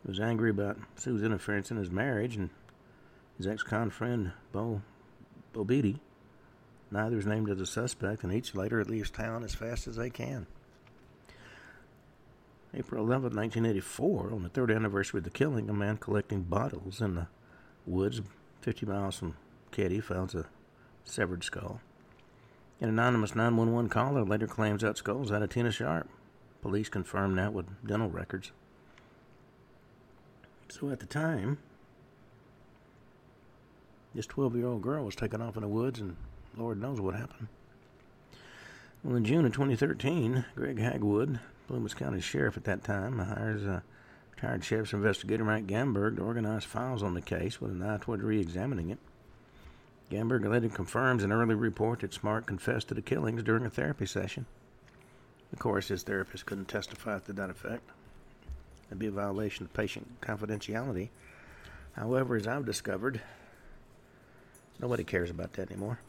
He 0.03 0.11
was 0.11 0.21
angry 0.21 0.49
about 0.49 0.77
Sue's 0.95 1.23
interference 1.23 1.71
in 1.71 1.75
his 1.75 1.91
marriage 1.91 2.37
and 2.37 2.51
his 3.37 3.47
ex-con 3.47 3.89
friend, 3.89 4.31
Bo, 4.51 4.81
Bo 5.53 5.63
Boubede. 5.63 5.99
Neither 6.89 7.17
is 7.17 7.25
named 7.25 7.49
as 7.49 7.59
a 7.59 7.65
suspect, 7.65 8.23
and 8.23 8.33
each 8.33 8.55
later 8.55 8.83
leaves 8.83 9.09
town 9.09 9.43
as 9.43 9.53
fast 9.53 9.87
as 9.87 9.97
they 9.97 10.09
can. 10.09 10.47
April 12.73 13.03
11, 13.03 13.35
1984, 13.35 14.33
on 14.33 14.43
the 14.43 14.49
third 14.49 14.71
anniversary 14.71 15.19
of 15.19 15.23
the 15.23 15.29
killing, 15.29 15.69
a 15.69 15.73
man 15.73 15.97
collecting 15.97 16.43
bottles 16.43 17.01
in 17.01 17.15
the 17.15 17.27
woods 17.85 18.21
50 18.61 18.85
miles 18.85 19.17
from 19.17 19.35
Keddie 19.71 20.01
finds 20.01 20.35
a 20.35 20.45
severed 21.03 21.43
skull. 21.43 21.79
An 22.79 22.89
anonymous 22.89 23.35
911 23.35 23.89
caller 23.89 24.23
later 24.23 24.47
claims 24.47 24.81
that 24.81 24.97
skull 24.97 25.23
is 25.23 25.31
out 25.31 25.41
of 25.41 25.49
Tina 25.49 25.71
Sharp. 25.71 26.09
Police 26.61 26.89
confirm 26.89 27.35
that 27.35 27.53
with 27.53 27.65
dental 27.85 28.09
records. 28.09 28.51
So 30.69 30.89
at 30.89 30.99
the 30.99 31.05
time, 31.05 31.59
this 34.17 34.25
12 34.25 34.55
year 34.55 34.65
old 34.65 34.81
girl 34.81 35.05
was 35.05 35.15
taken 35.15 35.43
off 35.43 35.55
in 35.55 35.61
the 35.61 35.67
woods 35.67 35.99
and 35.99 36.17
Lord 36.57 36.81
knows 36.81 36.99
what 36.99 37.13
happened. 37.13 37.47
Well, 39.03 39.15
in 39.15 39.23
June 39.23 39.45
of 39.45 39.53
2013, 39.53 40.43
Greg 40.55 40.77
Hagwood, 40.79 41.39
Plumas 41.67 41.93
County 41.93 42.19
Sheriff 42.19 42.57
at 42.57 42.63
that 42.63 42.83
time, 42.83 43.19
hires 43.19 43.63
a 43.63 43.83
retired 44.35 44.65
sheriff's 44.65 44.93
investigator 44.93 45.45
Mike 45.45 45.67
Gamberg 45.67 46.15
to 46.15 46.23
organize 46.23 46.63
files 46.63 47.03
on 47.03 47.13
the 47.13 47.21
case 47.21 47.61
with 47.61 47.69
an 47.69 47.83
eye 47.83 47.99
toward 48.01 48.23
re-examining 48.23 48.89
it. 48.89 48.97
Gamberg 50.09 50.49
later 50.49 50.69
confirms 50.69 51.23
an 51.23 51.31
early 51.31 51.53
report 51.53 51.99
that 51.99 52.11
Smart 52.11 52.47
confessed 52.47 52.87
to 52.87 52.95
the 52.95 53.03
killings 53.03 53.43
during 53.43 53.67
a 53.67 53.69
therapy 53.69 54.07
session. 54.07 54.47
Of 55.53 55.59
course, 55.59 55.89
his 55.89 56.01
therapist 56.01 56.47
couldn't 56.47 56.69
testify 56.69 57.19
to 57.19 57.33
that 57.33 57.51
effect. 57.51 57.87
It'd 58.87 58.97
be 58.97 59.07
a 59.07 59.11
violation 59.11 59.65
of 59.65 59.73
patient 59.73 60.21
confidentiality. 60.21 61.09
However, 61.93 62.35
as 62.35 62.47
I've 62.47 62.65
discovered, 62.65 63.21
nobody 64.79 65.03
cares 65.03 65.29
about 65.29 65.53
that 65.53 65.71
anymore. 65.71 65.99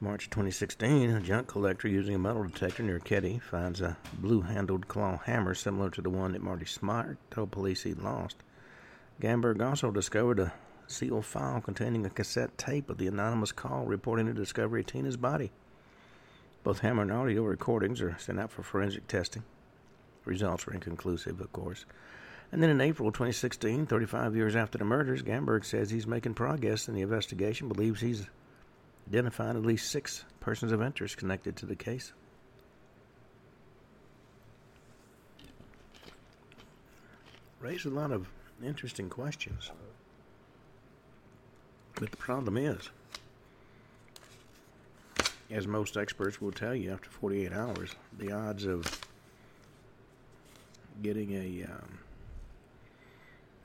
March 0.00 0.28
2016, 0.30 1.10
a 1.10 1.20
junk 1.20 1.46
collector 1.46 1.86
using 1.86 2.16
a 2.16 2.18
metal 2.18 2.42
detector 2.42 2.82
near 2.82 2.98
Keddie 2.98 3.40
finds 3.40 3.80
a 3.80 3.96
blue 4.14 4.40
handled 4.40 4.88
claw 4.88 5.18
hammer 5.18 5.54
similar 5.54 5.90
to 5.90 6.02
the 6.02 6.10
one 6.10 6.32
that 6.32 6.42
Marty 6.42 6.66
Smart 6.66 7.18
told 7.30 7.52
police 7.52 7.84
he'd 7.84 7.98
lost. 7.98 8.38
Gamberg 9.20 9.64
also 9.64 9.92
discovered 9.92 10.40
a 10.40 10.52
sealed 10.88 11.24
file 11.24 11.60
containing 11.60 12.04
a 12.04 12.10
cassette 12.10 12.58
tape 12.58 12.90
of 12.90 12.98
the 12.98 13.06
anonymous 13.06 13.52
call 13.52 13.84
reporting 13.84 14.26
the 14.26 14.32
discovery 14.32 14.80
of 14.80 14.86
Tina's 14.86 15.16
body. 15.16 15.52
Both 16.64 16.80
hammer 16.80 17.02
and 17.02 17.12
audio 17.12 17.42
recordings 17.44 18.00
are 18.00 18.16
sent 18.18 18.40
out 18.40 18.50
for 18.50 18.64
forensic 18.64 19.06
testing. 19.06 19.44
Results 20.24 20.66
were 20.66 20.74
inconclusive, 20.74 21.40
of 21.40 21.52
course. 21.52 21.84
And 22.52 22.62
then 22.62 22.68
in 22.68 22.82
April 22.82 23.10
2016, 23.10 23.86
35 23.86 24.36
years 24.36 24.54
after 24.54 24.76
the 24.76 24.84
murders, 24.84 25.22
Gamberg 25.22 25.64
says 25.64 25.88
he's 25.88 26.06
making 26.06 26.34
progress 26.34 26.86
in 26.86 26.94
the 26.94 27.00
investigation, 27.00 27.68
believes 27.68 28.02
he's 28.02 28.26
identified 29.08 29.56
at 29.56 29.62
least 29.62 29.90
six 29.90 30.24
persons 30.38 30.70
of 30.70 30.82
interest 30.82 31.16
connected 31.16 31.56
to 31.56 31.66
the 31.66 31.74
case. 31.74 32.12
Raised 37.58 37.86
a 37.86 37.90
lot 37.90 38.10
of 38.10 38.28
interesting 38.62 39.08
questions. 39.08 39.70
But 41.94 42.10
the 42.10 42.16
problem 42.18 42.58
is, 42.58 42.90
as 45.50 45.66
most 45.66 45.96
experts 45.96 46.40
will 46.40 46.52
tell 46.52 46.74
you, 46.74 46.92
after 46.92 47.08
48 47.08 47.52
hours, 47.52 47.94
the 48.18 48.32
odds 48.32 48.66
of 48.66 49.00
getting 51.00 51.32
a 51.32 51.64
um, 51.64 51.98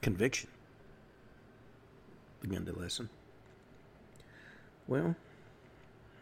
conviction 0.02 0.50
begin 2.42 2.66
to 2.66 2.74
lessen. 2.74 3.10
Well, 4.88 5.16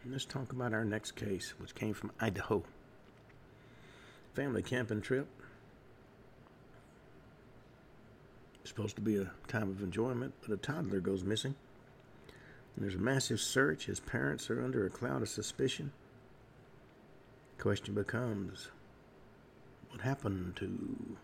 let's 0.05 0.25
talk 0.25 0.51
about 0.51 0.73
our 0.73 0.85
next 0.85 1.11
case, 1.11 1.53
which 1.59 1.75
came 1.75 1.93
from 1.93 2.11
Idaho. 2.19 2.63
Family 4.33 4.63
camping 4.63 5.01
trip. 5.01 5.27
Supposed 8.63 8.95
to 8.95 9.01
be 9.01 9.17
a 9.17 9.31
time 9.47 9.69
of 9.69 9.81
enjoyment, 9.83 10.33
but 10.41 10.51
a 10.51 10.57
toddler 10.57 10.99
goes 10.99 11.23
missing. 11.23 11.55
And 12.75 12.83
there's 12.83 12.95
a 12.95 12.99
massive 12.99 13.39
search. 13.39 13.85
His 13.85 13.99
parents 13.99 14.49
are 14.49 14.63
under 14.63 14.85
a 14.85 14.89
cloud 14.89 15.21
of 15.21 15.29
suspicion. 15.29 15.91
Question 17.59 17.93
becomes 17.93 18.69
what 19.91 20.01
happened 20.01 20.55
to 20.57 21.17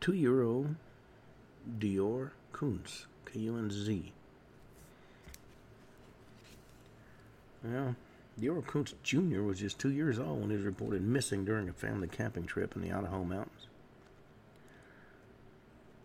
two 0.00 0.12
year 0.12 0.42
old 0.42 0.76
Deorr 1.78 2.30
Kunz, 2.52 3.06
K 3.26 3.40
U 3.40 3.56
N 3.56 3.70
Z? 3.70 4.12
Well, 7.62 7.96
Deorr 8.40 8.62
Kunz 8.64 8.94
Jr. 9.02 9.42
was 9.42 9.60
just 9.60 9.78
two 9.78 9.90
years 9.90 10.18
old 10.18 10.40
when 10.40 10.50
he 10.50 10.56
was 10.56 10.64
reported 10.64 11.02
missing 11.02 11.44
during 11.44 11.68
a 11.68 11.72
family 11.72 12.08
camping 12.08 12.44
trip 12.44 12.74
in 12.74 12.82
the 12.82 12.92
Idaho 12.92 13.24
mountains. 13.24 13.66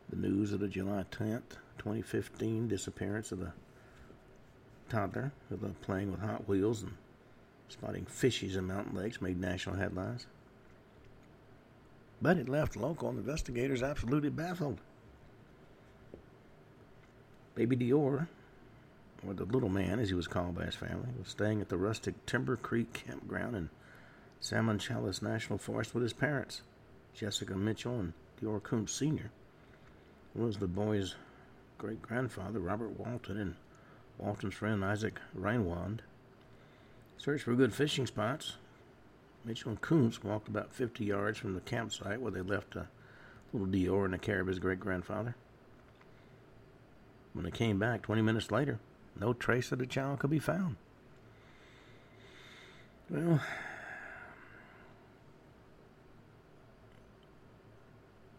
The 0.10 0.16
news 0.18 0.54
of 0.54 0.60
the 0.60 0.68
July 0.68 1.06
10th, 1.12 1.58
2015 1.78 2.68
disappearance 2.68 3.32
of 3.32 3.40
the 3.40 3.54
toddler 4.90 5.32
who 5.50 5.58
was 5.58 5.74
playing 5.82 6.12
with 6.12 6.22
Hot 6.22 6.48
Wheels 6.48 6.84
and 6.84 6.94
spotting 7.70 8.06
fishies 8.06 8.56
in 8.56 8.68
mountain 8.68 8.96
lakes 8.96 9.22
made 9.22 9.40
national 9.40 9.76
headlines. 9.76 10.28
But 12.22 12.38
it 12.38 12.48
left 12.48 12.76
local 12.76 13.10
investigators 13.10 13.84
absolutely 13.84 14.30
baffled. 14.30 14.80
Baby 17.58 17.76
Deorr, 17.76 18.28
or 19.26 19.34
the 19.34 19.44
little 19.44 19.68
man 19.68 20.00
as 20.00 20.10
he 20.10 20.16
was 20.16 20.28
called 20.28 20.54
by 20.54 20.66
his 20.66 20.76
family, 20.76 21.10
was 21.18 21.30
staying 21.30 21.60
at 21.60 21.70
the 21.70 21.78
rustic 21.78 22.24
Timber 22.28 22.56
Creek 22.56 22.94
campground 22.94 23.56
in 23.56 23.70
Salmon 24.40 24.78
Challis 24.78 25.24
National 25.24 25.58
Forest 25.58 25.96
with 25.96 26.04
his 26.04 26.14
parents, 26.14 26.62
Jessica 27.16 27.56
Mitchell 27.56 28.00
and 28.00 28.14
Deorr 28.40 28.62
Kunz 28.62 28.92
Sr. 28.92 29.32
was 30.36 30.58
the 30.58 30.68
boy's 30.68 31.16
great 31.80 32.00
grandfather, 32.00 32.60
Robert 32.60 33.00
Walton, 33.00 33.40
and 33.40 33.56
Walton's 34.20 34.54
friend 34.54 34.86
Isaac 34.86 35.20
Reinwand. 35.36 36.02
Searched 37.18 37.46
for 37.46 37.56
good 37.56 37.74
fishing 37.74 38.06
spots. 38.06 38.58
Mitchell 39.44 39.72
and 39.72 39.82
Kunz 39.82 40.24
walked 40.24 40.48
about 40.48 40.76
50 40.76 41.04
yards 41.04 41.40
from 41.40 41.56
the 41.56 41.62
campsite 41.62 42.22
where 42.22 42.32
they 42.32 42.42
left 42.42 42.76
a 42.76 42.88
little 43.52 43.68
Deorr 43.68 44.06
in 44.06 44.12
the 44.12 44.20
care 44.20 44.42
of 44.42 44.48
his 44.48 44.60
great 44.60 44.80
grandfather. 44.80 45.36
When 47.38 47.46
they 47.46 47.52
came 47.52 47.78
back 47.78 48.02
20 48.02 48.24
minutes 48.24 48.50
later, 48.50 48.80
no 49.20 49.32
trace 49.32 49.72
of 49.72 49.78
the 49.78 49.86
child 49.86 50.18
could 50.18 50.32
be 50.32 50.40
found. 50.40 50.76
Well, 53.12 53.40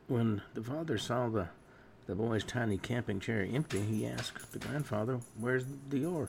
when 0.08 0.42
the 0.52 0.64
father 0.64 0.98
saw 0.98 1.28
the, 1.28 1.46
the 2.08 2.16
boy's 2.16 2.42
tiny 2.42 2.76
camping 2.76 3.20
chair 3.20 3.46
empty, 3.48 3.82
he 3.82 4.04
asked 4.04 4.50
the 4.50 4.58
grandfather, 4.58 5.20
Where's 5.38 5.64
Deorr? 5.64 6.28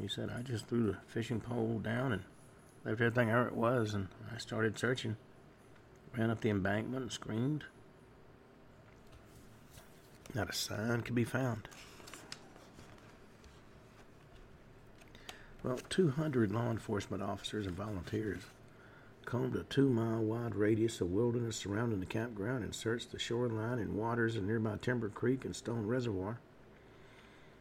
He 0.00 0.08
said, 0.08 0.30
I 0.30 0.40
just 0.40 0.66
threw 0.66 0.86
the 0.86 0.96
fishing 1.08 1.40
pole 1.40 1.78
down 1.78 2.12
and 2.12 2.22
left 2.86 3.02
everything 3.02 3.28
where 3.28 3.46
it 3.46 3.54
was, 3.54 3.92
and 3.92 4.08
I 4.34 4.38
started 4.38 4.78
searching. 4.78 5.18
Ran 6.16 6.30
up 6.30 6.40
the 6.40 6.48
embankment 6.48 7.02
and 7.02 7.12
screamed. 7.12 7.64
Not 10.34 10.48
a 10.48 10.54
sign 10.54 11.02
could 11.02 11.14
be 11.14 11.24
found. 11.24 11.68
Well, 15.62 15.78
200 15.90 16.50
law 16.52 16.70
enforcement 16.70 17.22
officers 17.22 17.66
and 17.66 17.76
volunteers 17.76 18.42
combed 19.24 19.54
a 19.54 19.62
two 19.64 19.88
mile 19.88 20.20
wide 20.20 20.56
radius 20.56 21.00
of 21.00 21.12
wilderness 21.12 21.56
surrounding 21.56 22.00
the 22.00 22.06
campground 22.06 22.64
and 22.64 22.74
searched 22.74 23.12
the 23.12 23.18
shoreline 23.18 23.78
and 23.78 23.94
waters 23.94 24.36
of 24.36 24.44
nearby 24.44 24.76
Timber 24.80 25.08
Creek 25.08 25.44
and 25.44 25.54
Stone 25.54 25.86
Reservoir. 25.86 26.38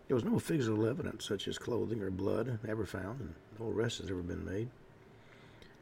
There 0.08 0.16
was 0.16 0.24
no 0.24 0.40
physical 0.40 0.88
evidence, 0.88 1.26
such 1.26 1.48
as 1.48 1.58
clothing 1.58 2.02
or 2.02 2.10
blood, 2.10 2.60
ever 2.68 2.86
found, 2.86 3.20
and 3.20 3.36
no 3.60 3.70
arrest 3.70 4.00
has 4.00 4.10
ever 4.10 4.22
been 4.22 4.44
made. 4.44 4.70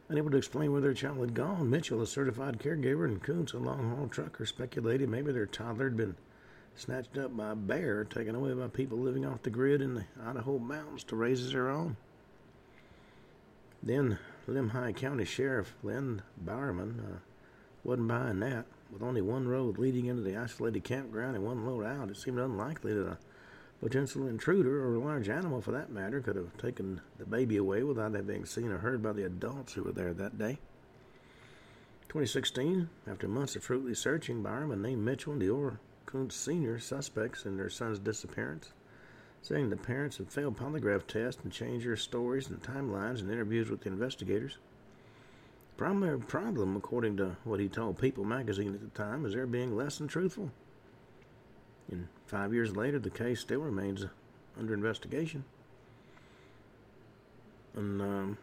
Unable 0.09 0.31
to 0.31 0.37
explain 0.37 0.71
where 0.71 0.81
their 0.81 0.93
child 0.93 1.19
had 1.19 1.33
gone, 1.33 1.69
Mitchell, 1.69 2.01
a 2.01 2.07
certified 2.07 2.59
caregiver, 2.59 3.05
and 3.05 3.23
Kunz, 3.23 3.53
a 3.53 3.57
long 3.57 3.95
haul 3.95 4.07
trucker, 4.07 4.45
speculated 4.45 5.07
maybe 5.07 5.31
their 5.31 5.45
toddler 5.45 5.85
had 5.85 5.97
been 5.97 6.15
snatched 6.76 7.17
up 7.17 7.36
by 7.36 7.51
a 7.51 7.55
bear, 7.55 8.03
taken 8.03 8.36
away 8.36 8.53
by 8.53 8.67
people 8.67 8.97
living 8.97 9.26
off 9.26 9.43
the 9.43 9.49
grid 9.49 9.82
in 9.82 9.95
the 9.95 10.05
Idaho 10.24 10.59
mountains 10.59 11.03
to 11.05 11.15
raise 11.15 11.51
their 11.51 11.70
own. 11.70 11.97
Then 13.82 14.20
Lemhi 14.47 14.95
County 14.95 15.26
Sheriff 15.26 15.74
Len 15.84 16.22
Bowerman 16.38 16.99
uh, 16.99 17.20
wasn't 17.84 18.07
buying 18.07 18.39
that. 18.39 18.65
With 18.91 19.03
only 19.03 19.22
one 19.22 19.47
road 19.47 19.78
leading 19.78 20.07
into 20.07 20.24
the 20.24 20.36
isolated 20.36 20.84
campground 20.84 21.36
and 21.36 21.45
one 21.45 21.63
road 21.63 21.86
out, 21.86 22.09
it 22.09 22.17
seemed 22.17 22.39
unlikely 22.39 22.93
that 22.93 23.07
a 23.07 23.17
potential 23.80 24.28
intruder, 24.28 24.84
or 24.84 24.95
a 24.95 24.99
large 24.99 25.30
animal 25.30 25.61
for 25.61 25.72
that 25.72 25.91
matter, 25.91 26.20
could 26.22 26.36
have 26.36 26.57
taken 26.57 26.99
the 27.17 27.26
baby 27.26 27.57
away 27.57 27.84
without 27.84 28.15
it 28.15 28.28
being 28.28 28.45
seen 28.45 28.72
or 28.72 28.80
heard 28.80 29.03
by 29.03 29.13
the 29.13 29.26
adults 29.26 29.74
who 29.74 29.84
were 29.84 29.91
there 29.91 30.13
that 30.13 30.38
day. 30.38 30.57
2016, 32.09 32.89
after 33.07 33.28
months 33.28 33.55
of 33.55 33.63
fruitless 33.63 33.99
searching, 33.99 34.41
Bowerman 34.41 34.82
named 34.82 35.05
Mitchell 35.05 35.34
and 35.34 35.41
Deorr 35.41 35.78
Kunz 36.10 36.32
Sr. 36.34 36.80
suspects 36.80 37.45
in 37.45 37.57
their 37.57 37.70
son's 37.70 37.99
disappearance 37.99 38.72
saying 39.41 39.70
the 39.70 39.78
parents 39.78 40.18
had 40.18 40.32
failed 40.32 40.57
polygraph 40.57 41.07
tests 41.07 41.41
and 41.43 41.51
changed 41.51 41.86
their 41.86 41.95
stories 41.95 42.49
and 42.49 42.62
timelines 42.62 43.22
in 43.22 43.30
interviews 43.30 43.70
with 43.70 43.82
the 43.82 43.89
investigators. 43.89 44.57
The 45.72 45.78
primary 45.78 46.20
problem, 46.20 46.76
according 46.76 47.18
to 47.18 47.38
what 47.43 47.60
he 47.60 47.70
told 47.70 47.97
People 47.97 48.26
magazine 48.26 48.74
at 48.74 48.82
the 48.82 49.01
time, 49.01 49.26
is 49.26 49.34
their 49.34 49.47
being 49.47 49.76
less 49.76 49.97
than 49.97 50.07
truthful. 50.07 50.51
And 51.89 52.07
five 52.28 52.53
years 52.53 52.76
later, 52.76 52.99
the 52.99 53.10
case 53.10 53.39
still 53.39 53.62
remains 53.62 54.05
under 54.57 54.74
investigation. 54.74 55.45
And 57.76 58.01
um, 58.01 58.38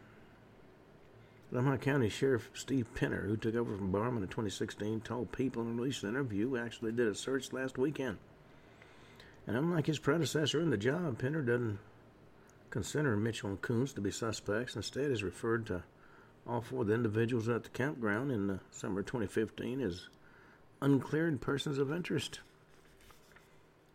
Lemhi 1.52 1.80
County 1.80 2.08
Sheriff 2.08 2.50
Steve 2.54 2.88
Penner, 2.94 3.26
who 3.26 3.36
took 3.36 3.54
over 3.54 3.76
from 3.76 3.92
Bowerman 3.92 4.22
in 4.22 4.28
2016, 4.28 5.00
told 5.02 5.30
People 5.30 5.62
in 5.62 5.78
a 5.78 5.82
recent 5.82 6.10
interview 6.10 6.48
we 6.48 6.58
actually 6.58 6.90
did 6.90 7.06
a 7.06 7.14
search 7.14 7.52
last 7.52 7.78
weekend. 7.78 8.18
And 9.46 9.56
unlike 9.56 9.86
his 9.86 10.00
predecessor 10.00 10.60
in 10.60 10.70
the 10.70 10.76
job, 10.76 11.20
Penner 11.20 11.46
doesn't 11.46 11.78
consider 12.70 13.16
Mitchell 13.16 13.50
and 13.50 13.62
Kunz 13.62 13.94
to 13.94 14.00
be 14.00 14.10
suspects. 14.10 14.74
Instead, 14.74 15.12
is 15.12 15.22
referred 15.22 15.66
to 15.66 15.84
all 16.48 16.62
four 16.62 16.82
of 16.82 16.88
the 16.88 16.94
individuals 16.94 17.48
at 17.48 17.62
the 17.62 17.70
campground 17.70 18.32
in 18.32 18.48
the 18.48 18.58
summer 18.72 19.00
of 19.00 19.06
2015 19.06 19.80
as 19.80 20.08
uncleared 20.82 21.40
persons 21.40 21.78
of 21.78 21.92
interest. 21.92 22.40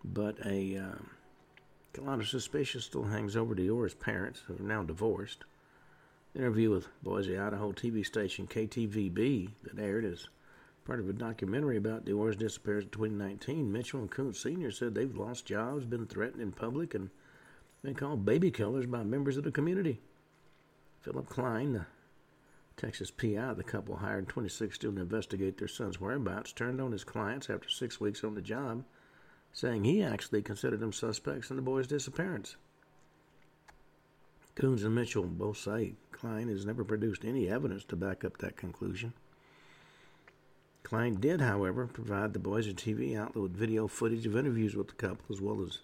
But 0.06 0.38
a, 0.46 0.78
uh, 0.78 2.02
of 2.08 2.28
suspicion 2.28 2.80
still 2.80 3.04
hangs 3.04 3.36
over 3.36 3.54
Deorr's 3.54 3.94
parents, 3.94 4.42
who 4.48 4.56
are 4.56 4.68
now 4.68 4.84
divorced. 4.84 5.44
Interview 6.34 6.70
with 6.72 6.88
Boise, 7.04 7.38
Idaho 7.38 7.74
TV 7.74 8.06
station 8.06 8.48
KTVB 8.48 9.50
that 9.64 9.78
aired 9.78 10.06
as 10.06 10.30
part 10.86 11.02
of 11.02 11.10
a 11.10 11.14
documentary 11.14 11.76
about 11.76 12.06
Deorr's 12.06 12.38
disappearance 12.38 12.86
in 12.86 12.92
2019, 12.92 13.70
Mitchell 13.70 14.00
and 14.00 14.10
Kunz 14.10 14.38
Sr. 14.38 14.72
said 14.72 14.96
they've 14.96 15.14
lost 15.14 15.46
jobs, 15.46 15.84
been 15.84 16.08
threatened 16.08 16.42
in 16.42 16.54
public, 16.54 16.94
and 16.94 17.10
been 17.84 17.96
called 17.96 18.24
baby 18.24 18.50
killers 18.50 18.86
by 18.86 19.04
members 19.04 19.36
of 19.36 19.44
the 19.44 19.52
community. 19.52 20.00
Philip 21.02 21.28
Klein, 21.28 21.74
the 21.74 21.86
Texas 22.78 23.12
PI 23.12 23.54
the 23.56 23.64
couple 23.66 23.98
hired 23.98 24.20
in 24.20 24.26
2016 24.28 24.96
to 24.96 25.02
investigate 25.02 25.58
their 25.58 25.68
son's 25.68 26.00
whereabouts, 26.00 26.54
turned 26.54 26.80
on 26.80 26.94
his 26.94 27.04
clients 27.04 27.50
after 27.50 27.68
six 27.68 28.00
weeks 28.00 28.24
on 28.24 28.36
the 28.36 28.42
job, 28.42 28.86
saying 29.52 29.84
he 29.84 30.02
actually 30.02 30.42
considered 30.42 30.80
them 30.80 30.94
suspects 30.94 31.50
in 31.50 31.58
the 31.58 31.62
boy's 31.62 31.88
disappearance. 31.88 32.56
Kunz 34.62 34.84
and 34.84 34.94
Mitchell 34.94 35.24
both 35.24 35.58
say 35.58 35.96
Klein 36.12 36.48
has 36.48 36.68
never 36.68 36.84
produced 36.84 37.26
any 37.26 37.50
evidence 37.50 37.84
to 37.86 37.96
back 37.96 38.24
up 38.24 38.38
that 38.38 38.58
conclusion. 38.58 39.12
Klein 40.84 41.16
did, 41.16 41.42
however, 41.42 41.88
provide 41.88 42.34
the 42.34 42.38
Boise 42.38 42.76
TV 42.76 43.18
outlet 43.18 43.42
with 43.42 43.58
video 43.58 43.88
footage 43.88 44.28
of 44.28 44.38
interviews 44.38 44.76
with 44.76 44.90
the 44.90 44.94
couple, 44.94 45.26
as 45.32 45.42
well 45.42 45.64
as 45.64 45.80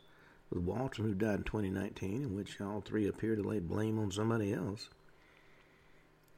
with 0.51 0.61
Walton, 0.61 1.05
who 1.05 1.15
died 1.15 1.39
in 1.39 1.43
2019, 1.43 2.21
in 2.21 2.35
which 2.35 2.61
all 2.61 2.81
three 2.81 3.07
appear 3.07 3.35
to 3.35 3.41
lay 3.41 3.57
blame 3.57 3.97
on 3.97 4.11
somebody 4.11 4.53
else. 4.53 4.91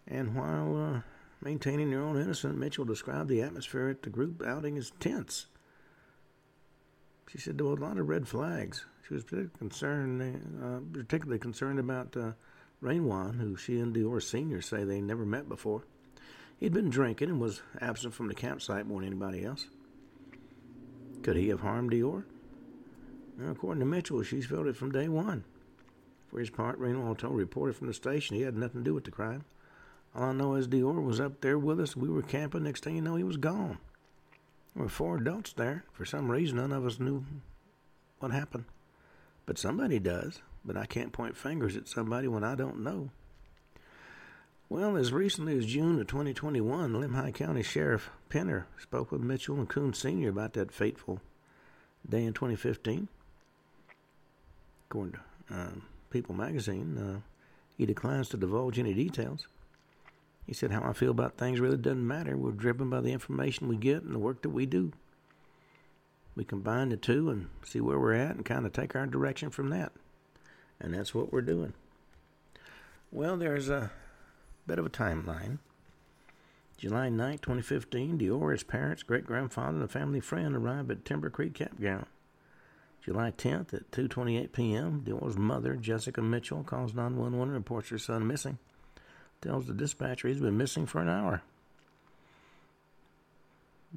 And 0.07 0.33
while 0.33 0.77
uh, 0.77 1.01
maintaining 1.41 1.89
their 1.89 2.03
own 2.03 2.15
innocence, 2.15 2.55
Mitchell 2.55 2.85
described 2.85 3.27
the 3.27 3.41
atmosphere 3.41 3.89
at 3.89 4.03
the 4.03 4.09
group 4.09 4.41
outing 4.45 4.77
as 4.77 4.93
tense. 5.01 5.47
She 7.32 7.38
said 7.38 7.57
there 7.57 7.67
were 7.67 7.73
a 7.73 7.80
lot 7.80 7.97
of 7.97 8.09
red 8.09 8.27
flags. 8.27 8.86
She 9.07 9.13
was 9.13 9.23
particularly 9.23 9.51
concerned, 9.57 10.61
uh, 10.63 10.80
particularly 10.91 11.39
concerned 11.39 11.80
about 11.80 12.17
uh, 12.17 12.32
Rainwan, 12.82 13.39
who 13.39 13.55
she 13.55 13.80
and 13.80 13.95
Deorr 13.95 14.21
Sr. 14.21 14.61
say 14.61 14.84
they 14.84 14.99
never 14.99 15.25
met 15.25 15.47
before. 15.47 15.84
He'd 16.59 16.73
been 16.73 16.89
drinking 16.89 17.30
and 17.30 17.39
was 17.39 17.61
absent 17.80 18.13
from 18.13 18.27
the 18.27 18.34
campsite 18.34 18.88
more 18.88 19.01
than 19.01 19.09
anybody 19.09 19.45
else. 19.45 19.67
Could 21.21 21.36
he 21.36 21.49
have 21.49 21.61
harmed 21.61 21.91
Deorr? 21.91 22.23
Well, 23.38 23.51
according 23.51 23.82
to 23.82 23.86
Mitchell, 23.86 24.23
she's 24.23 24.47
felt 24.47 24.67
it 24.67 24.75
from 24.75 24.91
day 24.91 25.07
one. 25.07 25.43
For 26.27 26.39
his 26.39 26.49
part, 26.49 26.80
Reno 26.80 27.13
told 27.13 27.34
a 27.34 27.38
reporter 27.38 27.73
from 27.73 27.88
the 27.88 27.93
station 27.93 28.36
he 28.36 28.41
had 28.41 28.57
nothing 28.57 28.82
to 28.82 28.86
do 28.86 28.93
with 28.93 29.03
the 29.03 29.11
crime. 29.11 29.43
All 30.15 30.30
I 30.30 30.34
know 30.34 30.55
is 30.55 30.67
Deorr 30.67 31.03
was 31.03 31.19
up 31.19 31.41
there 31.41 31.59
with 31.59 31.80
us. 31.80 31.95
We 31.95 32.09
were 32.09 32.21
camping. 32.21 32.63
Next 32.63 32.84
thing 32.84 32.95
you 32.95 33.01
know, 33.01 33.15
he 33.15 33.23
was 33.23 33.38
gone. 33.38 33.77
There 34.76 34.84
were 34.84 34.89
four 34.89 35.17
adults 35.17 35.53
there. 35.53 35.84
For 35.91 36.05
some 36.05 36.32
reason, 36.32 36.57
none 36.57 36.72
of 36.72 36.86
us 36.86 36.99
knew 36.99 37.26
what 38.20 38.32
happened. 38.32 38.65
But 39.45 39.57
somebody 39.57 39.99
does. 39.99 40.41
But 40.63 40.78
I 40.78 40.86
can't 40.86 41.13
point 41.13 41.38
fingers 41.38 41.76
at 41.76 41.88
somebody 41.88 42.28
when 42.28 42.43
I 42.43 42.55
don't 42.55 42.84
know. 42.84 43.09
Well, 44.70 44.97
as 44.97 45.11
recently 45.11 45.57
as 45.57 45.65
June 45.65 45.99
of 45.99 46.05
2021, 46.05 46.93
Lemhi 46.93 47.34
County 47.34 47.63
Sheriff 47.63 48.11
Penner 48.30 48.65
spoke 48.78 49.11
with 49.11 49.22
Mitchell 49.22 49.55
and 49.55 49.67
Kunz 49.67 49.95
Sr. 49.95 50.30
about 50.30 50.53
that 50.53 50.72
fateful 50.72 51.22
day 52.07 52.24
in 52.24 52.34
2015. 52.34 53.07
According 54.89 55.13
to 55.13 55.20
uh, 55.55 55.70
People 56.11 56.36
magazine, 56.36 56.97
uh, 56.97 57.20
He 57.78 57.88
declines 57.88 58.30
to 58.30 58.38
divulge 58.38 58.78
any 58.78 58.93
details. 58.93 59.47
He 60.50 60.56
said, 60.56 60.72
How 60.72 60.82
I 60.82 60.93
feel 60.93 61.12
about 61.12 61.38
things 61.38 61.60
really 61.60 61.78
doesn't 61.78 62.08
matter. 62.08 62.36
We're 62.36 62.50
driven 62.50 62.89
by 62.89 63.02
the 63.02 63.12
information 63.12 63.68
we 63.68 63.78
get 63.78 64.02
and 64.02 64.16
the 64.16 64.20
work 64.20 64.41
that 64.41 64.50
we 64.50 64.66
do. 64.66 64.91
We 66.36 66.43
combine 66.43 66.89
the 66.89 66.97
two 66.97 67.30
and 67.30 67.50
see 67.64 67.80
where 67.80 68.00
we're 68.00 68.16
at 68.16 68.36
and 68.36 68.43
kind 68.43 68.66
of 68.66 68.74
take 68.74 68.95
our 68.95 69.06
direction 69.06 69.52
from 69.52 69.70
that. 69.70 69.91
And 70.80 70.95
that's 70.95 71.14
what 71.14 71.32
we're 71.32 71.43
doing. 71.43 71.74
Well, 73.12 73.38
there's 73.38 73.70
a 73.70 73.91
bit 74.66 74.80
of 74.80 74.88
a 74.88 74.89
timeline. 74.89 75.60
July 76.78 77.10
9, 77.10 77.38
2015, 77.38 78.18
Deorr, 78.18 78.52
his 78.52 78.64
parents, 78.64 79.04
great 79.04 79.28
grandfather, 79.28 79.76
and 79.76 79.84
a 79.84 79.88
family 79.88 80.20
friend 80.20 80.56
arrived 80.56 80.89
at 80.89 81.06
Timber 81.06 81.30
Creek 81.30 81.54
Campground. 81.54 82.08
July 83.06 83.30
10th 83.38 83.72
at 83.76 83.91
2:28 83.91 84.52
p.m., 84.52 85.04
Deorr's 85.06 85.38
mother, 85.38 85.76
Jessica 85.76 86.24
Mitchell, 86.24 86.64
calls 86.64 86.95
911 86.95 87.50
and 87.50 87.54
reports 87.54 87.89
her 87.89 88.00
son 88.00 88.26
missing 88.26 88.58
tells 89.41 89.67
the 89.67 89.73
dispatcher 89.73 90.27
he's 90.27 90.39
been 90.39 90.57
missing 90.57 90.85
for 90.85 91.01
an 91.01 91.09
hour. 91.09 91.41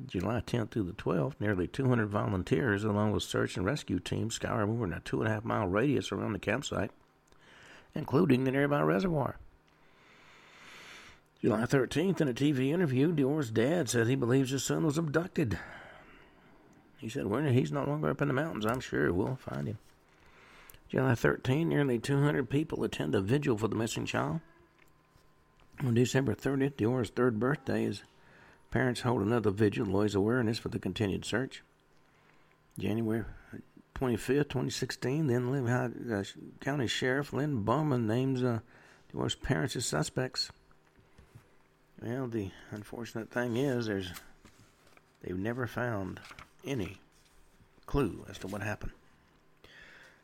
July 0.06 0.40
10th 0.40 0.70
through 0.70 0.84
the 0.84 0.92
12th, 0.92 1.34
nearly 1.38 1.66
200 1.66 2.08
volunteers, 2.08 2.82
along 2.82 3.12
with 3.12 3.22
search 3.22 3.56
and 3.56 3.66
rescue 3.66 3.98
teams, 3.98 4.34
scour 4.34 4.66
more 4.66 4.86
than 4.86 4.96
a 4.96 5.00
two 5.00 5.20
and 5.20 5.28
a 5.28 5.34
half 5.34 5.44
mile 5.44 5.66
radius 5.66 6.10
around 6.10 6.32
the 6.32 6.38
campsite, 6.38 6.90
including 7.94 8.44
the 8.44 8.50
nearby 8.50 8.80
reservoir. 8.80 9.36
July 11.42 11.62
13th, 11.62 12.20
in 12.20 12.28
a 12.28 12.32
TV 12.32 12.72
interview, 12.72 13.12
Deorr's 13.12 13.50
dad 13.50 13.90
said 13.90 14.06
he 14.06 14.14
believes 14.14 14.50
his 14.50 14.64
son 14.64 14.86
was 14.86 14.96
abducted. 14.96 15.58
He 16.98 17.08
said, 17.08 17.26
well, 17.26 17.42
he's 17.42 17.72
no 17.72 17.84
longer 17.84 18.10
up 18.10 18.22
in 18.22 18.28
the 18.28 18.34
mountains. 18.34 18.64
I'm 18.64 18.80
sure 18.80 19.12
we'll 19.12 19.34
find 19.34 19.66
him. 19.66 19.78
July 20.88 21.12
13th, 21.12 21.66
nearly 21.66 21.98
200 21.98 22.48
people 22.48 22.84
attend 22.84 23.14
a 23.14 23.20
vigil 23.20 23.58
for 23.58 23.66
the 23.66 23.74
missing 23.74 24.06
child. 24.06 24.40
On 25.84 25.94
December 25.94 26.34
30th, 26.34 26.76
Deorr's 26.76 27.10
third 27.10 27.40
birthday, 27.40 27.84
his 27.84 28.02
parents 28.70 29.00
hold 29.00 29.20
another 29.20 29.50
vigil 29.50 29.84
to 29.86 29.98
raise 29.98 30.14
awareness 30.14 30.58
for 30.58 30.68
the 30.68 30.78
continued 30.78 31.24
search. 31.24 31.62
January 32.78 33.24
25th, 33.96 34.48
2016, 34.48 35.26
then 35.26 35.50
Lemhi 35.50 36.12
uh, 36.12 36.24
County 36.60 36.86
Sheriff 36.86 37.32
Lynn 37.32 37.62
Bowerman 37.62 38.06
names 38.06 38.44
uh, 38.44 38.60
Deorr's 39.12 39.34
parents 39.34 39.74
as 39.74 39.84
suspects. 39.84 40.50
Well, 42.00 42.28
the 42.28 42.50
unfortunate 42.70 43.30
thing 43.30 43.56
is, 43.56 43.86
there's 43.86 44.12
they've 45.22 45.36
never 45.36 45.66
found 45.66 46.20
any 46.64 46.98
clue 47.86 48.24
as 48.28 48.38
to 48.38 48.46
what 48.46 48.62
happened. 48.62 48.92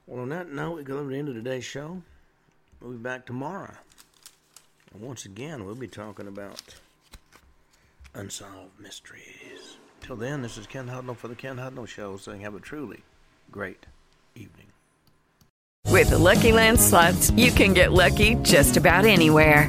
Well, 0.07 0.23
on 0.23 0.29
that 0.29 0.51
note, 0.51 0.77
we 0.77 0.83
go 0.85 1.03
to 1.03 1.09
the 1.09 1.19
end 1.19 1.29
of 1.29 1.35
today's 1.35 1.65
show. 1.65 2.03
We'll 2.81 2.93
be 2.93 2.99
back 2.99 3.27
tomorrow. 3.27 3.75
Once 4.95 5.25
again, 5.25 5.65
we'll 5.65 5.75
be 5.75 5.89
talking 5.89 6.27
about 6.27 6.63
unsolved 8.15 8.79
mysteries. 8.81 9.77
Till 10.01 10.17
then, 10.17 10.43
this 10.43 10.57
is 10.57 10.67
Ken 10.67 10.89
Hudnall 10.89 11.17
for 11.17 11.29
the 11.29 11.35
Ken 11.35 11.57
Hudnall 11.57 11.87
Show 11.87 12.17
saying 12.17 12.41
have 12.41 12.55
a 12.55 12.61
truly 12.61 13.03
great 13.51 13.87
evening. 14.35 14.67
With 15.87 16.11
the 16.11 16.19
Lucky 16.19 16.53
Land 16.53 16.81
slots, 16.81 17.31
you 17.33 17.51
can 17.51 17.75
get 17.75 17.93
lucky 17.93 18.35
just 18.37 18.77
about 18.77 19.05
anywhere. 19.05 19.69